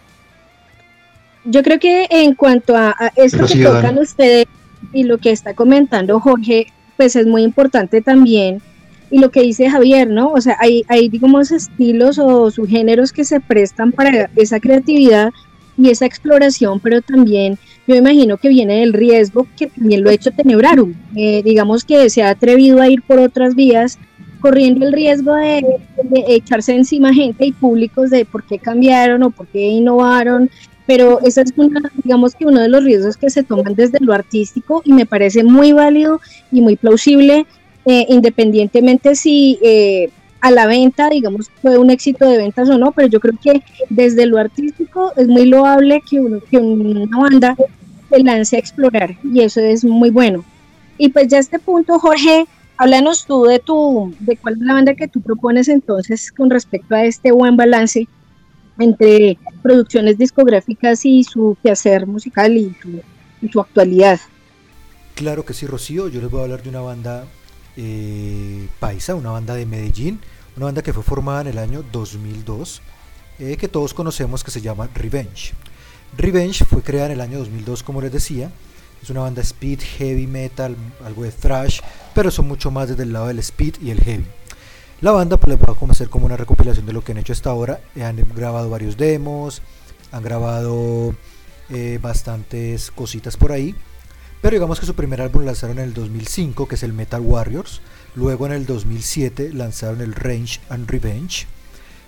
Yo 1.44 1.62
creo 1.62 1.78
que 1.78 2.06
en 2.10 2.34
cuanto 2.34 2.76
a, 2.76 2.94
esto 3.16 3.44
que 3.46 3.64
tocan 3.64 3.98
ustedes 3.98 4.46
y 4.92 5.04
lo 5.04 5.18
que 5.18 5.30
está 5.30 5.54
comentando 5.54 6.20
Jorge, 6.20 6.68
pues 6.96 7.16
es 7.16 7.26
muy 7.26 7.42
importante 7.42 8.00
también. 8.00 8.62
Y 9.10 9.18
lo 9.18 9.30
que 9.30 9.42
dice 9.42 9.68
Javier, 9.68 10.08
¿no? 10.08 10.32
O 10.32 10.40
sea, 10.40 10.56
hay, 10.58 10.84
hay 10.88 11.08
digamos, 11.08 11.50
estilos 11.50 12.18
o 12.18 12.50
subgéneros 12.50 13.12
que 13.12 13.24
se 13.24 13.40
prestan 13.40 13.92
para 13.92 14.30
esa 14.36 14.58
creatividad 14.60 15.30
y 15.76 15.90
esa 15.90 16.06
exploración, 16.06 16.80
pero 16.80 17.02
también 17.02 17.58
yo 17.86 17.94
imagino 17.94 18.36
que 18.36 18.48
viene 18.48 18.80
del 18.80 18.92
riesgo 18.92 19.46
que 19.56 19.66
también 19.66 20.02
lo 20.02 20.10
ha 20.10 20.14
hecho 20.14 20.30
Tenebrarum. 20.30 20.94
Eh, 21.16 21.42
digamos 21.44 21.84
que 21.84 22.08
se 22.10 22.22
ha 22.22 22.30
atrevido 22.30 22.80
a 22.80 22.88
ir 22.88 23.02
por 23.02 23.18
otras 23.18 23.54
vías, 23.54 23.98
corriendo 24.40 24.86
el 24.86 24.92
riesgo 24.92 25.34
de, 25.34 25.64
echarse 26.28 26.74
encima 26.74 27.14
gente 27.14 27.46
y 27.46 27.52
públicos 27.52 28.10
de 28.10 28.24
por 28.24 28.44
qué 28.44 28.58
cambiaron 28.58 29.22
o 29.22 29.30
por 29.30 29.46
qué 29.46 29.60
innovaron, 29.60 30.50
pero 30.86 31.20
ese 31.22 31.40
es 31.42 31.54
digamos 32.02 32.34
que 32.34 32.44
uno 32.44 32.60
de 32.60 32.68
los 32.68 32.84
riesgos 32.84 33.16
que 33.16 33.30
se 33.30 33.42
toman 33.42 33.74
desde 33.74 34.00
lo 34.00 34.12
artístico 34.12 34.82
y 34.84 34.92
me 34.92 35.06
parece 35.06 35.44
muy 35.44 35.72
válido 35.72 36.20
y 36.52 36.60
muy 36.60 36.76
plausible, 36.76 37.46
eh, 37.86 38.06
independientemente 38.08 39.14
si 39.14 39.58
eh, 39.62 40.10
a 40.44 40.50
la 40.50 40.66
venta, 40.66 41.08
digamos, 41.08 41.50
fue 41.62 41.78
un 41.78 41.88
éxito 41.88 42.28
de 42.28 42.36
ventas 42.36 42.68
o 42.68 42.76
no, 42.76 42.92
pero 42.92 43.08
yo 43.08 43.18
creo 43.18 43.32
que 43.42 43.62
desde 43.88 44.26
lo 44.26 44.36
artístico 44.36 45.10
es 45.16 45.26
muy 45.26 45.46
loable 45.46 46.02
que, 46.06 46.20
uno, 46.20 46.38
que 46.50 46.58
una 46.58 47.18
banda 47.18 47.56
se 48.10 48.22
lance 48.22 48.56
a 48.56 48.58
explorar 48.58 49.16
y 49.24 49.40
eso 49.40 49.60
es 49.60 49.84
muy 49.84 50.10
bueno. 50.10 50.44
Y 50.98 51.08
pues 51.08 51.28
ya 51.28 51.38
a 51.38 51.40
este 51.40 51.58
punto, 51.58 51.98
Jorge, 51.98 52.44
háblanos 52.76 53.24
tú 53.24 53.44
de 53.44 53.58
tu, 53.58 54.14
de 54.20 54.36
cuál 54.36 54.56
es 54.56 54.60
la 54.60 54.74
banda 54.74 54.94
que 54.94 55.08
tú 55.08 55.22
propones 55.22 55.68
entonces 55.68 56.30
con 56.30 56.50
respecto 56.50 56.94
a 56.94 57.04
este 57.04 57.32
buen 57.32 57.56
balance 57.56 58.06
entre 58.78 59.38
producciones 59.62 60.18
discográficas 60.18 61.06
y 61.06 61.24
su 61.24 61.56
quehacer 61.62 62.06
musical 62.06 62.54
y 62.54 62.76
su, 63.50 63.60
actualidad. 63.60 64.20
Claro 65.14 65.46
que 65.46 65.54
sí, 65.54 65.66
Rocío. 65.66 66.08
Yo 66.08 66.20
les 66.20 66.30
voy 66.30 66.40
a 66.40 66.42
hablar 66.42 66.62
de 66.62 66.68
una 66.68 66.80
banda 66.82 67.24
eh, 67.78 68.68
paisa, 68.78 69.14
una 69.14 69.30
banda 69.30 69.54
de 69.54 69.64
Medellín, 69.64 70.20
una 70.56 70.66
banda 70.66 70.82
que 70.82 70.92
fue 70.92 71.02
formada 71.02 71.42
en 71.42 71.46
el 71.48 71.58
año 71.58 71.84
2002, 71.92 72.80
eh, 73.38 73.56
que 73.56 73.68
todos 73.68 73.94
conocemos 73.94 74.44
que 74.44 74.50
se 74.50 74.60
llama 74.60 74.88
Revenge. 74.94 75.52
Revenge 76.16 76.64
fue 76.64 76.82
creada 76.82 77.06
en 77.06 77.12
el 77.12 77.20
año 77.20 77.38
2002, 77.38 77.82
como 77.82 78.00
les 78.00 78.12
decía. 78.12 78.50
Es 79.02 79.10
una 79.10 79.20
banda 79.20 79.42
speed, 79.42 79.80
heavy 79.98 80.26
metal, 80.26 80.76
algo 81.04 81.24
de 81.24 81.32
thrash, 81.32 81.80
pero 82.14 82.30
son 82.30 82.48
mucho 82.48 82.70
más 82.70 82.88
desde 82.88 83.02
el 83.02 83.12
lado 83.12 83.26
del 83.26 83.38
speed 83.40 83.74
y 83.82 83.90
el 83.90 84.00
heavy. 84.00 84.24
La 85.00 85.10
banda 85.10 85.36
pues 85.36 85.50
les 85.54 85.62
va 85.62 85.74
a 85.78 85.90
hacer 85.90 86.08
como 86.08 86.24
una 86.24 86.36
recopilación 86.36 86.86
de 86.86 86.94
lo 86.94 87.04
que 87.04 87.12
han 87.12 87.18
hecho 87.18 87.34
hasta 87.34 87.50
ahora. 87.50 87.80
Han 87.96 88.16
grabado 88.34 88.70
varios 88.70 88.96
demos, 88.96 89.60
han 90.12 90.22
grabado 90.22 91.14
eh, 91.68 91.98
bastantes 92.00 92.90
cositas 92.90 93.36
por 93.36 93.52
ahí. 93.52 93.74
Pero 94.40 94.54
digamos 94.54 94.80
que 94.80 94.86
su 94.86 94.94
primer 94.94 95.20
álbum 95.20 95.44
lanzaron 95.44 95.78
en 95.78 95.84
el 95.84 95.94
2005, 95.94 96.68
que 96.68 96.76
es 96.76 96.82
el 96.82 96.92
Metal 96.92 97.20
Warriors. 97.20 97.82
Luego 98.16 98.46
en 98.46 98.52
el 98.52 98.64
2007 98.64 99.52
lanzaron 99.52 100.00
el 100.00 100.14
Range 100.14 100.60
and 100.68 100.88
Revenge. 100.88 101.46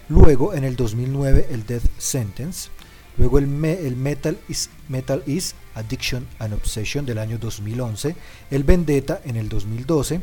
Luego 0.08 0.54
en 0.54 0.62
el 0.62 0.76
2009 0.76 1.48
el 1.50 1.66
Death 1.66 1.86
Sentence. 1.98 2.70
Luego 3.18 3.38
el, 3.38 3.64
el 3.64 3.96
Metal, 3.96 4.38
is, 4.48 4.70
Metal 4.88 5.22
is 5.26 5.54
Addiction 5.74 6.28
and 6.38 6.54
Obsession 6.54 7.06
del 7.06 7.18
año 7.18 7.38
2011. 7.38 8.14
El 8.52 8.62
Vendetta 8.62 9.20
en 9.24 9.36
el 9.36 9.48
2012. 9.48 10.20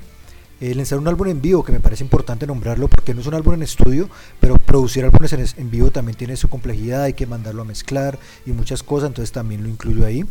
Eh, 0.61 0.73
lanzar 0.75 0.99
un 0.99 1.07
álbum 1.09 1.27
en 1.27 1.41
vivo, 1.41 1.65
que 1.65 1.73
me 1.73 1.81
parece 1.81 2.05
importante 2.05 2.47
nombrarlo 2.47 2.87
porque 2.87 3.13
no 3.13 3.19
es 3.19 3.27
un 3.27 3.33
álbum 3.33 3.55
en 3.55 3.63
estudio, 3.63 4.09
pero 4.39 4.55
producir 4.57 5.03
álbumes 5.03 5.33
en, 5.33 5.45
en 5.57 5.69
vivo 5.69 5.91
también 5.91 6.15
tiene 6.15 6.37
su 6.37 6.47
complejidad, 6.47 7.03
hay 7.03 7.13
que 7.13 7.25
mandarlo 7.25 7.63
a 7.63 7.65
mezclar 7.65 8.17
y 8.45 8.51
muchas 8.51 8.83
cosas, 8.83 9.07
entonces 9.07 9.33
también 9.33 9.63
lo 9.63 9.67
incluyo 9.67 10.05
ahí 10.05 10.23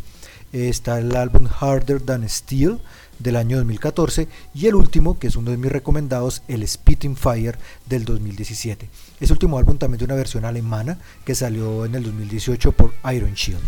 está 0.53 0.99
el 0.99 1.15
álbum 1.15 1.47
Harder 1.47 1.99
Than 1.99 2.29
Steel 2.29 2.79
del 3.19 3.35
año 3.35 3.57
2014 3.57 4.27
y 4.53 4.67
el 4.67 4.75
último, 4.75 5.17
que 5.17 5.27
es 5.27 5.35
uno 5.35 5.51
de 5.51 5.57
mis 5.57 5.71
recomendados, 5.71 6.41
el 6.47 6.67
Spitting 6.67 7.15
Fire 7.15 7.57
del 7.85 8.05
2017. 8.05 8.89
Es 9.19 9.31
último 9.31 9.57
álbum 9.57 9.77
también 9.77 9.99
de 9.99 10.05
una 10.05 10.15
versión 10.15 10.45
alemana 10.45 10.97
que 11.25 11.35
salió 11.35 11.85
en 11.85 11.95
el 11.95 12.03
2018 12.03 12.71
por 12.71 12.93
Iron 13.13 13.33
Shield. 13.33 13.61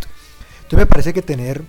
Entonces 0.64 0.80
me 0.80 0.86
parece 0.86 1.14
que 1.14 1.22
tener 1.22 1.64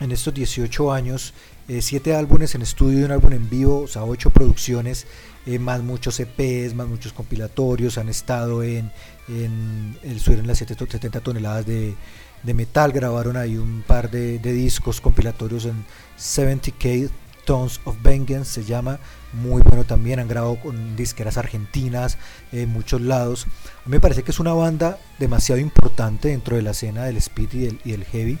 en 0.00 0.12
estos 0.12 0.34
18 0.34 0.92
años 0.92 1.32
7 1.68 2.10
eh, 2.10 2.14
álbumes 2.14 2.54
en 2.54 2.62
estudio 2.62 3.00
y 3.00 3.04
un 3.04 3.10
álbum 3.10 3.32
en 3.32 3.50
vivo, 3.50 3.82
o 3.82 3.88
sea, 3.88 4.04
8 4.04 4.30
producciones, 4.30 5.06
eh, 5.46 5.58
más 5.58 5.82
muchos 5.82 6.20
EPs, 6.20 6.74
más 6.74 6.86
muchos 6.86 7.12
compilatorios, 7.12 7.98
han 7.98 8.08
estado 8.08 8.62
en, 8.62 8.92
en 9.28 9.98
el 10.02 10.20
suelo 10.20 10.40
en 10.40 10.46
las 10.46 10.58
70 10.58 11.20
toneladas 11.20 11.66
de, 11.66 11.94
de 12.42 12.54
metal, 12.54 12.92
grabaron 12.92 13.36
ahí 13.36 13.56
un 13.56 13.82
par 13.86 14.10
de, 14.10 14.38
discos 14.38 15.00
compilatorios 15.00 15.64
en 15.64 15.84
70k 16.18 17.10
Tones 17.44 17.80
of 17.84 17.96
Vengeance, 18.02 18.52
se 18.52 18.64
llama, 18.64 18.98
muy 19.32 19.62
bueno 19.62 19.84
también, 19.84 20.18
han 20.18 20.28
grabado 20.28 20.56
con 20.60 20.96
disqueras 20.96 21.38
argentinas 21.38 22.18
en 22.52 22.68
muchos 22.68 23.00
lados. 23.00 23.46
Me 23.86 24.00
parece 24.00 24.22
que 24.24 24.32
es 24.32 24.40
una 24.40 24.52
banda 24.52 24.98
demasiado 25.18 25.60
importante 25.60 26.28
dentro 26.28 26.56
de 26.56 26.62
la 26.62 26.72
escena 26.72 27.04
del 27.04 27.16
speed 27.18 27.78
y 27.84 27.90
del, 27.92 28.04
heavy. 28.04 28.38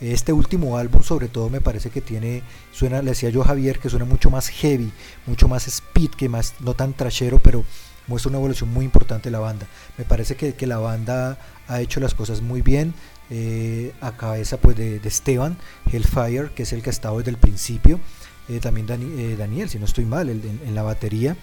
Este 0.00 0.32
último 0.32 0.78
álbum 0.78 1.02
sobre 1.02 1.28
todo 1.28 1.50
me 1.50 1.60
parece 1.60 1.90
que 1.90 2.00
tiene, 2.00 2.42
suena, 2.72 3.02
le 3.02 3.10
decía 3.10 3.30
yo 3.30 3.44
Javier, 3.44 3.78
que 3.78 3.90
suena 3.90 4.04
mucho 4.04 4.30
más 4.30 4.48
heavy, 4.48 4.92
mucho 5.26 5.46
más 5.46 5.66
speed, 5.68 6.10
que 6.10 6.28
más, 6.28 6.54
no 6.60 6.74
tan 6.74 6.94
trashero, 6.94 7.40
pero 7.40 7.64
muestra 8.06 8.30
una 8.30 8.38
evolución 8.38 8.72
muy 8.72 8.84
importante 8.84 9.28
de 9.28 9.32
la 9.32 9.40
banda. 9.40 9.66
Me 9.98 10.04
parece 10.04 10.36
que, 10.36 10.54
que 10.54 10.66
la 10.66 10.78
banda 10.78 11.38
ha 11.68 11.80
hecho 11.80 12.00
las 12.00 12.14
cosas 12.14 12.40
muy 12.40 12.62
bien, 12.62 12.94
eh, 13.30 13.92
a 14.00 14.12
cabeza 14.12 14.56
pues 14.56 14.76
de, 14.76 15.00
Esteban 15.04 15.58
Hellfire, 15.92 16.50
que 16.54 16.62
es 16.62 16.72
el 16.72 16.82
que 16.82 16.88
ha 16.88 16.92
estado 16.92 17.18
desde 17.18 17.30
el 17.30 17.36
principio, 17.36 18.00
eh, 18.48 18.58
también 18.58 18.86
eh, 18.90 19.36
Daniel, 19.36 19.68
si 19.68 19.78
no 19.78 19.84
estoy 19.84 20.06
mal, 20.06 20.30
en, 20.30 20.74
la 20.74 20.82
batería, 20.82 21.36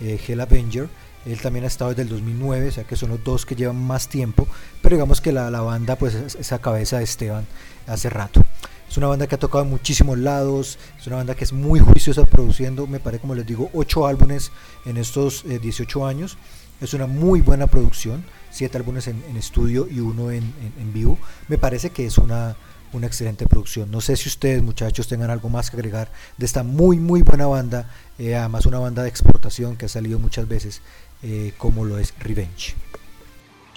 Hell 0.00 0.40
Avenger, 0.40 0.88
él 1.24 1.40
también 1.40 1.64
ha 1.64 1.68
estado 1.68 1.90
desde 1.90 2.02
el 2.02 2.08
2009, 2.10 2.68
o 2.68 2.72
sea 2.72 2.84
que 2.84 2.96
son 2.96 3.10
los 3.10 3.24
dos 3.24 3.46
que 3.46 3.54
llevan 3.54 3.82
más 3.82 4.08
tiempo, 4.08 4.46
pero 4.82 4.96
digamos 4.96 5.22
que 5.22 5.32
la, 5.32 5.48
banda 5.48 5.96
pues 5.96 6.14
es, 6.14 6.52
a 6.52 6.60
cabeza 6.60 6.98
de 6.98 7.04
Esteban 7.04 7.46
hace 7.86 8.10
rato. 8.10 8.42
Es 8.90 8.98
una 8.98 9.06
banda 9.06 9.26
que 9.26 9.36
ha 9.36 9.38
tocado 9.38 9.64
en 9.64 9.70
muchísimos 9.70 10.18
lados, 10.18 10.78
es 11.00 11.06
una 11.06 11.16
banda 11.16 11.34
que 11.34 11.44
es 11.44 11.54
muy 11.54 11.80
juiciosa 11.80 12.26
produciendo, 12.26 12.86
me 12.86 13.00
parece 13.00 13.22
como 13.22 13.34
les 13.34 13.46
digo, 13.46 13.70
8 13.72 14.06
álbumes 14.06 14.52
en 14.84 14.98
estos 14.98 15.44
18 15.46 16.06
años, 16.06 16.36
es 16.82 16.92
una 16.92 17.06
muy 17.06 17.40
buena 17.40 17.68
producción 17.68 18.22
siete 18.52 18.78
álbumes 18.78 19.08
en, 19.08 19.36
estudio 19.36 19.88
y 19.90 20.00
uno 20.00 20.30
en, 20.30 20.52
vivo. 20.92 21.18
Me 21.48 21.58
parece 21.58 21.90
que 21.90 22.06
es 22.06 22.18
una, 22.18 22.56
una 22.92 23.06
excelente 23.06 23.46
producción. 23.46 23.90
No 23.90 24.00
sé 24.00 24.16
si 24.16 24.28
ustedes, 24.28 24.62
muchachos, 24.62 25.08
tengan 25.08 25.30
algo 25.30 25.48
más 25.48 25.70
que 25.70 25.76
agregar 25.76 26.08
de 26.36 26.46
esta 26.46 26.62
muy, 26.62 26.98
muy 26.98 27.22
buena 27.22 27.46
banda, 27.46 27.88
eh, 28.18 28.36
además 28.36 28.66
una 28.66 28.78
banda 28.78 29.02
de 29.02 29.08
exportación 29.08 29.76
que 29.76 29.86
ha 29.86 29.88
salido 29.88 30.18
muchas 30.18 30.46
veces, 30.46 30.82
eh, 31.22 31.52
como 31.56 31.84
lo 31.84 31.98
es 31.98 32.14
Revenge. 32.20 32.74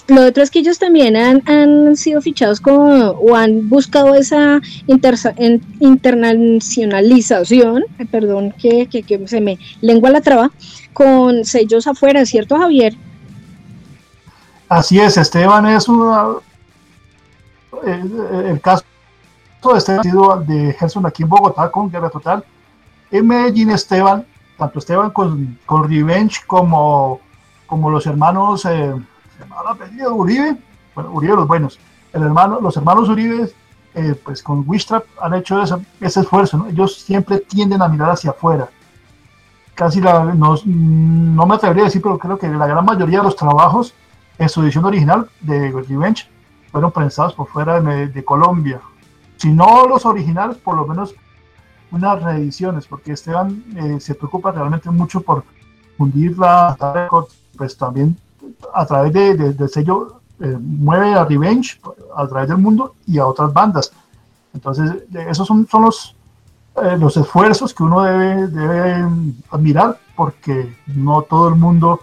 Lo 0.07 0.23
otro 0.23 0.43
es 0.43 0.51
que 0.51 0.59
ellos 0.59 0.77
también 0.77 1.15
han, 1.15 1.41
han 1.49 1.97
sido 1.97 2.21
fichados 2.21 2.61
como, 2.61 2.83
o 2.83 3.35
han 3.35 3.69
buscado 3.69 4.13
esa 4.13 4.61
internacionalización, 5.79 7.85
perdón 8.11 8.51
que, 8.51 8.85
que, 8.85 9.01
que 9.01 9.27
se 9.27 9.41
me 9.41 9.57
lengua 9.81 10.11
la 10.11 10.21
traba, 10.21 10.51
con 10.93 11.43
sellos 11.43 11.87
afuera, 11.87 12.23
¿cierto 12.27 12.59
Javier? 12.59 12.95
Así 14.67 14.99
es, 14.99 15.17
Esteban 15.17 15.67
es 15.67 15.87
una, 15.87 16.25
el, 17.85 18.59
caso 18.61 18.83
de 19.71 19.77
Esteban 19.77 20.01
ha 20.31 20.37
de 20.37 20.73
Gerson 20.73 21.05
aquí 21.05 21.23
en 21.23 21.29
Bogotá 21.29 21.69
con 21.69 21.91
Guerra 21.91 22.09
Total. 22.09 22.43
En 23.11 23.27
Medellín, 23.27 23.69
Esteban, 23.69 24.25
tanto 24.57 24.79
Esteban 24.79 25.11
con, 25.11 25.59
con 25.65 25.87
Revenge 25.87 26.41
como, 26.47 27.19
como 27.67 27.89
los 27.91 28.07
hermanos, 28.07 28.65
eh, 28.65 28.93
Uribe, 30.09 30.57
bueno, 30.95 31.11
Uribe 31.11 31.35
los 31.35 31.47
buenos, 31.47 31.79
el 32.13 32.23
hermano, 32.23 32.59
los 32.59 32.75
hermanos 32.75 33.07
Uribe, 33.09 33.51
eh, 33.93 34.19
pues 34.23 34.41
con 34.41 34.63
Wistrap 34.67 35.05
han 35.21 35.35
hecho 35.35 35.61
ese, 35.61 36.19
esfuerzo, 36.19 36.65
ellos 36.69 37.01
siempre 37.01 37.37
tienden 37.39 37.81
a 37.81 37.87
mirar 37.87 38.09
hacia 38.09 38.31
afuera. 38.31 38.67
Casi 39.75 39.99
no, 39.99 40.33
no 40.65 41.45
me 41.45 41.55
atrevería 41.55 41.83
a 41.83 41.85
decir, 41.85 42.01
pero 42.01 42.17
creo 42.17 42.37
que 42.37 42.47
la 42.47 42.65
gran 42.65 42.85
mayoría 42.85 43.19
de 43.19 43.25
los 43.25 43.35
trabajos 43.35 43.93
en 44.37 44.49
su 44.49 44.61
edición 44.61 44.85
original 44.85 45.29
de 45.41 45.71
Revenge 45.71 46.27
fueron 46.71 46.91
prensados 46.91 47.33
por 47.33 47.47
fuera 47.47 47.79
de, 47.79 48.25
Colombia. 48.25 48.81
Si 49.37 49.49
no 49.49 49.87
los 49.87 50.05
originales, 50.05 50.57
por 50.57 50.75
lo 50.75 50.85
menos 50.85 51.15
unas 51.91 52.21
reediciones, 52.21 52.87
porque 52.87 53.13
Esteban 53.13 53.63
eh, 53.77 53.99
se 53.99 54.15
preocupa 54.15 54.51
realmente 54.51 54.89
mucho 54.89 55.21
por 55.21 55.43
fundir 55.97 56.37
la 56.37 56.75
pues 57.57 57.77
también 57.77 58.17
a 58.73 58.85
través 58.85 59.13
de, 59.13 59.53
del 59.53 59.69
sello 59.69 60.19
eh, 60.41 60.57
mueve 60.59 61.13
a 61.13 61.23
Revenge 61.23 61.79
a 62.15 62.27
través 62.27 62.49
del 62.49 62.57
mundo 62.57 62.95
y 63.07 63.17
a 63.19 63.25
otras 63.25 63.53
bandas. 63.53 63.93
Entonces, 64.53 65.03
esos 65.13 65.47
son, 65.47 65.65
los, 65.81 66.15
eh, 66.83 66.97
los 66.97 67.15
esfuerzos 67.15 67.73
que 67.73 67.83
uno 67.83 68.03
debe 68.03 69.05
admirar 69.49 69.97
porque 70.15 70.75
no 70.87 71.21
todo 71.21 71.47
el 71.49 71.55
mundo 71.55 72.01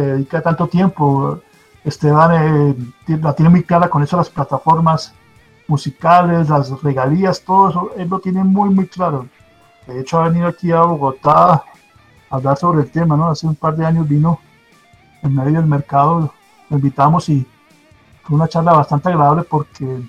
dedica 0.00 0.40
tanto 0.40 0.66
tiempo. 0.68 1.40
Esteban 1.84 2.76
eh, 3.08 3.16
la 3.16 3.34
tiene 3.34 3.50
muy 3.50 3.62
clara 3.64 3.88
con 3.88 4.02
eso 4.02 4.16
las 4.16 4.30
plataformas 4.30 5.14
musicales, 5.66 6.48
las 6.48 6.82
regalías, 6.82 7.42
todo 7.42 7.70
eso, 7.70 7.90
él 7.96 8.08
lo 8.08 8.20
tiene 8.20 8.44
muy, 8.44 8.70
muy 8.70 8.86
claro. 8.86 9.26
De 9.86 10.00
hecho, 10.00 10.20
ha 10.20 10.28
venido 10.28 10.46
aquí 10.46 10.70
a 10.70 10.82
Bogotá 10.82 11.54
a 11.54 11.64
hablar 12.30 12.56
sobre 12.56 12.82
el 12.82 12.90
tema, 12.90 13.16
¿no? 13.16 13.28
Hace 13.28 13.46
un 13.46 13.56
par 13.56 13.76
de 13.76 13.84
años 13.84 14.08
vino 14.08 14.38
en 15.22 15.34
medio 15.34 15.54
del 15.54 15.66
mercado, 15.66 16.32
lo 16.68 16.76
invitamos 16.76 17.28
y 17.28 17.46
fue 18.22 18.36
una 18.36 18.48
charla 18.48 18.72
bastante 18.72 19.08
agradable 19.08 19.42
porque, 19.44 20.00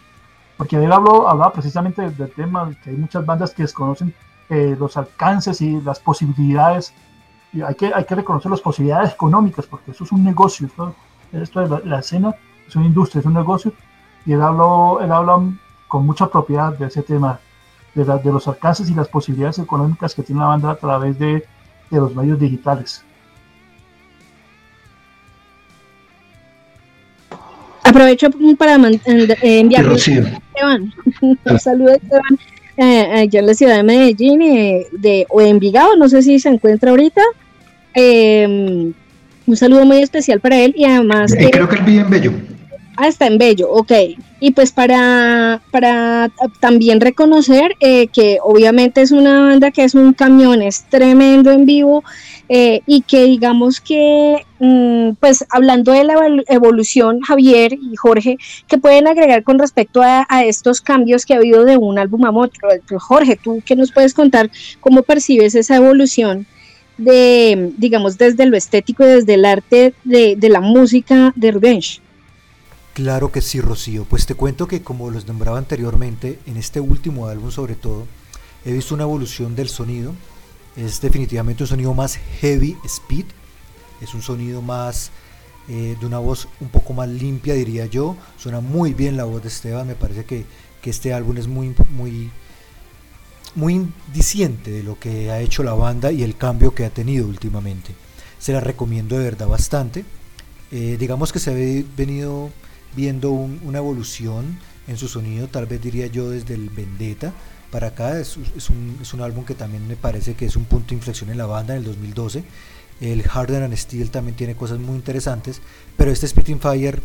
porque 0.58 0.84
él 0.84 0.92
habló, 0.92 1.28
hablaba 1.28 1.54
precisamente 1.54 2.10
del, 2.10 2.32
tema, 2.32 2.72
que 2.84 2.92
hay 2.92 2.96
muchas 2.96 3.26
bandas 3.26 3.54
que 3.54 3.64
desconocen 3.64 4.14
eh, 4.50 4.76
los 4.80 4.98
alcances 4.98 5.62
y 5.62 5.82
las 5.82 6.00
posibilidades, 6.00 6.94
y 7.54 7.62
hay 7.62 7.76
que, 7.76 7.92
hay 7.94 8.04
que 8.04 8.16
reconocer 8.16 8.50
las 8.50 8.62
posibilidades 8.62 9.14
económicas, 9.14 9.66
porque 9.68 9.92
eso 9.92 10.04
es 10.04 10.12
un 10.12 10.24
negocio, 10.24 10.68
esto 11.32 11.60
de 11.62 11.88
la, 11.88 12.00
escena 12.00 12.34
es 12.68 12.76
una 12.76 12.86
industria, 12.86 13.20
es 13.20 13.26
un 13.26 13.34
negocio, 13.34 13.74
y 14.26 14.34
él 14.34 14.42
habló, 14.42 15.00
él 15.02 15.12
habla 15.12 15.40
con 15.88 16.06
mucha 16.06 16.28
propiedad 16.28 16.78
de 16.78 16.88
ese 16.88 17.04
tema, 17.04 17.40
de, 17.94 18.04
de 18.04 18.32
los 18.32 18.48
alcances 18.48 18.90
y 18.90 18.96
las 18.96 19.08
posibilidades 19.08 19.60
económicas 19.60 20.16
que 20.16 20.24
tiene 20.24 20.42
la 20.42 20.48
banda 20.48 20.72
a 20.72 20.76
través 20.76 21.18
de, 21.20 21.46
de 21.92 21.98
los 21.98 22.16
medios 22.16 22.40
digitales. 22.40 23.06
Aprovecho 27.84 28.30
para 28.58 28.76
enviar 29.44 29.86
un 31.22 31.60
saludo 31.60 31.92
a 31.92 31.94
Esteban, 31.94 32.40
eh, 32.78 33.22
allá 33.22 33.40
en 33.40 33.46
la 33.46 33.54
ciudad 33.54 33.76
de 33.76 33.84
Medellín 33.84 34.42
eh, 34.42 34.88
de, 34.94 35.28
o 35.30 35.42
Envigado, 35.42 35.96
no 35.96 36.10
sé 36.10 36.24
si 36.24 36.40
se 36.40 36.50
encuentra 36.50 36.90
ahorita. 36.90 37.22
Eh, 37.96 38.94
un 39.46 39.58
saludo 39.58 39.86
muy 39.86 39.98
especial 39.98 40.40
para 40.40 40.58
él 40.60 40.74
y 40.78 40.86
además... 40.86 41.34
Eh, 41.34 41.50
creo 41.52 41.68
que 41.68 41.76
él 41.76 41.84
vive 41.84 42.02
en 42.02 42.10
Bello. 42.10 42.32
Ah, 42.96 43.08
está 43.08 43.26
en 43.26 43.38
Bello, 43.40 43.72
ok. 43.72 43.92
Y 44.40 44.52
pues 44.52 44.72
para, 44.72 45.62
para 45.72 46.30
también 46.60 47.02
reconocer 47.02 47.76
eh, 47.80 48.08
que 48.08 48.38
obviamente 48.44 49.02
es 49.02 49.12
una 49.12 49.42
banda 49.42 49.72
que 49.72 49.84
es 49.84 49.96
un 49.96 50.14
camión, 50.14 50.62
es 50.62 50.84
tremendo 50.90 51.50
en 51.52 51.66
vivo 51.66 52.04
eh, 52.50 52.82
y 52.86 53.02
que 53.02 53.24
digamos 53.24 53.82
que, 53.82 54.46
mm, 54.60 55.14
pues 55.20 55.44
hablando 55.50 55.92
de 55.92 56.04
la 56.04 56.16
evolución, 56.48 57.22
Javier 57.22 57.74
y 57.74 57.96
Jorge, 57.96 58.38
que 58.68 58.78
pueden 58.78 59.08
agregar 59.08 59.44
con 59.44 59.58
respecto 59.58 60.04
a, 60.04 60.26
a, 60.30 60.44
estos 60.44 60.80
cambios 60.82 61.26
que 61.26 61.34
ha 61.34 61.38
habido 61.38 61.66
de 61.66 61.78
un 61.78 61.98
álbum 61.98 62.26
a 62.26 62.32
otro. 62.32 62.70
Jorge, 63.00 63.40
¿tú 63.42 63.62
qué 63.66 63.76
nos 63.76 63.92
puedes 63.92 64.14
contar? 64.14 64.52
¿Cómo 64.82 65.02
percibes 65.02 65.56
esa 65.56 65.78
evolución? 65.78 66.46
De, 66.98 67.72
digamos, 67.78 68.18
desde 68.18 68.46
lo 68.46 68.58
estético 68.58 69.04
desde 69.04 69.36
el 69.36 69.46
arte 69.46 69.94
de, 70.04 70.36
de 70.36 70.50
la 70.50 70.62
música 70.62 71.34
de 71.36 71.52
Revenge. 71.52 72.02
Claro 72.94 73.32
que 73.32 73.42
sí, 73.42 73.60
Rocío. 73.60 74.06
Pues 74.06 74.28
te 74.28 74.36
cuento 74.36 74.68
que 74.68 74.84
como 74.84 75.10
los 75.10 75.28
nombraba 75.28 75.58
anteriormente, 75.58 76.38
en 76.46 76.58
este 76.58 76.80
último 76.80 77.28
álbum 77.28 77.50
sobre 77.50 77.74
todo, 77.74 78.06
he 78.66 78.72
visto 78.72 78.94
una 78.94 79.04
evolución 79.04 79.56
del 79.56 79.70
sonido. 79.70 80.14
Es 80.76 81.02
definitivamente 81.02 81.64
un 81.64 81.68
sonido 81.68 81.94
más 81.96 82.20
heavy 82.40 82.78
speed. 82.86 83.26
Es 84.00 84.14
un 84.14 84.22
sonido 84.22 84.62
más 84.62 85.12
eh, 85.70 85.96
de 86.00 86.06
una 86.06 86.20
voz 86.20 86.48
un 86.60 86.70
poco 86.70 86.94
más 86.94 87.10
limpia, 87.10 87.56
diría 87.56 87.88
yo. 87.88 88.16
Suena 88.38 88.60
muy 88.60 88.94
bien 88.94 89.18
la 89.18 89.24
voz 89.24 89.42
de 89.42 89.48
Esteban. 89.48 89.88
Me 89.88 89.96
parece 89.96 90.26
que, 90.26 90.46
que 90.82 90.92
este 90.92 91.14
álbum 91.14 91.38
es 91.38 91.48
muy, 91.48 91.76
muy, 91.90 92.30
muy 93.56 93.74
indiciente 93.76 94.72
de 94.72 94.84
lo 94.84 95.00
que 95.00 95.32
ha 95.32 95.40
hecho 95.40 95.64
la 95.64 95.74
banda 95.74 96.12
y 96.12 96.24
el 96.24 96.36
cambio 96.36 96.74
que 96.74 96.86
ha 96.86 96.90
tenido 96.90 97.28
últimamente. 97.28 97.94
Se 98.40 98.54
la 98.54 98.60
recomiendo 98.60 99.18
de 99.18 99.26
verdad 99.26 99.48
bastante. 99.48 100.06
Eh, 100.72 100.98
digamos 101.00 101.32
que 101.32 101.40
se 101.40 101.52
ha 101.52 101.86
venido 101.96 102.50
viendo 102.96 103.32
una 103.32 103.78
evolución 103.78 104.60
en 104.88 104.98
su 104.98 105.08
sonido, 105.08 105.48
tal 105.48 105.66
vez 105.66 105.82
diría 105.82 106.08
yo 106.08 106.30
desde 106.30 106.56
el 106.56 106.70
Vendetta 106.70 107.34
para 107.72 107.88
acá. 107.88 108.20
Es, 108.20 108.38
un, 108.38 108.98
es, 109.02 109.14
un, 109.14 109.22
álbum 109.22 109.46
que 109.46 109.56
también 109.56 109.88
me 109.88 109.96
parece 109.96 110.34
que 110.34 110.46
es 110.46 110.56
un 110.56 110.66
punto 110.66 110.90
de 110.90 110.96
inflexión 110.96 111.30
en 111.30 111.38
la 111.38 111.46
banda 111.46 111.74
en 111.74 111.80
el 111.80 111.86
2012. 111.86 112.44
El 113.02 113.24
Harder 113.30 113.64
and 113.64 113.76
Steel 113.76 114.10
también 114.12 114.36
tiene 114.36 114.56
cosas 114.56 114.80
muy 114.80 114.96
interesantes, 114.96 115.62
pero 115.98 116.12
este 116.12 116.28
Spitting 116.28 116.60
Fire 116.60 117.02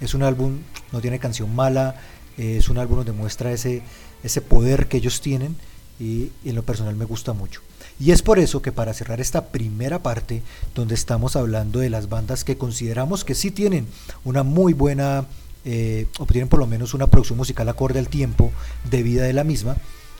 es 0.00 0.14
un 0.14 0.22
álbum, 0.22 0.58
no 0.92 1.00
tiene 1.00 1.18
canción 1.18 1.54
mala, 1.54 2.00
eh, 2.36 2.56
es 2.58 2.68
un 2.68 2.78
álbum 2.78 2.98
donde 2.98 3.12
muestra 3.12 3.52
ese, 3.52 3.82
ese 4.22 4.40
poder 4.40 4.88
que 4.88 4.98
ellos 4.98 5.20
tienen 5.20 5.56
y, 5.98 6.30
en 6.44 6.54
lo 6.54 6.62
personal 6.62 6.96
me 6.96 7.04
gusta 7.04 7.32
mucho. 7.32 7.60
Y 7.98 8.10
es 8.10 8.22
por 8.22 8.38
eso 8.38 8.60
que 8.60 8.72
para 8.72 8.92
cerrar 8.92 9.20
esta 9.20 9.46
primera 9.46 10.02
parte, 10.02 10.42
donde 10.74 10.94
estamos 10.94 11.36
hablando 11.36 11.80
de 11.80 11.90
las 11.90 12.08
bandas 12.08 12.44
que 12.44 12.58
consideramos 12.58 13.24
que 13.24 13.34
sí 13.34 13.50
tienen 13.50 13.86
una 14.24 14.42
muy 14.42 14.74
buena, 14.74 15.26
eh, 15.64 16.06
o 16.18 16.26
por 16.26 16.58
lo 16.58 16.66
menos 16.66 16.94
una 16.94 17.06
producción 17.06 17.38
musical 17.38 17.68
acorde 17.68 17.98
al 17.98 18.08
tiempo 18.08 18.52
de 18.90 19.02
vida 19.02 19.24
de 19.24 19.32
la 19.32 19.44
misma, 19.44 19.76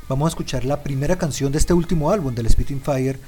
vamos 0.08 0.26
a 0.26 0.30
escuchar 0.30 0.64
la 0.64 0.82
primera 0.82 1.16
canción 1.16 1.52
de 1.52 1.58
este 1.58 1.74
último 1.74 2.10
álbum, 2.10 2.34
del 2.34 2.48
Spitting 2.48 2.80
Fire, 2.80 3.18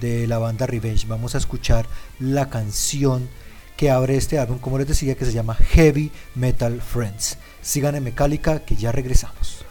de 0.00 0.26
la 0.26 0.38
banda 0.38 0.66
Revenge. 0.66 1.06
Vamos 1.08 1.34
a 1.34 1.38
escuchar 1.38 1.86
la 2.20 2.48
canción 2.48 3.28
que 3.76 3.90
abre 3.90 4.16
este 4.16 4.38
álbum, 4.38 4.58
como 4.58 4.78
les 4.78 4.88
decía, 4.88 5.16
que 5.16 5.24
se 5.24 5.32
llama 5.32 5.54
Heavy 5.54 6.10
Metal 6.34 6.80
Friends. 6.80 7.38
Sigan 7.60 7.96
en 7.96 8.04
Metallica, 8.04 8.60
que 8.60 8.76
ya 8.76 8.92
regresamos. 8.92 9.65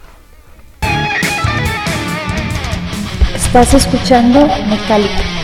Estás 3.55 3.73
escuchando 3.85 4.45
Metallica. 4.67 5.34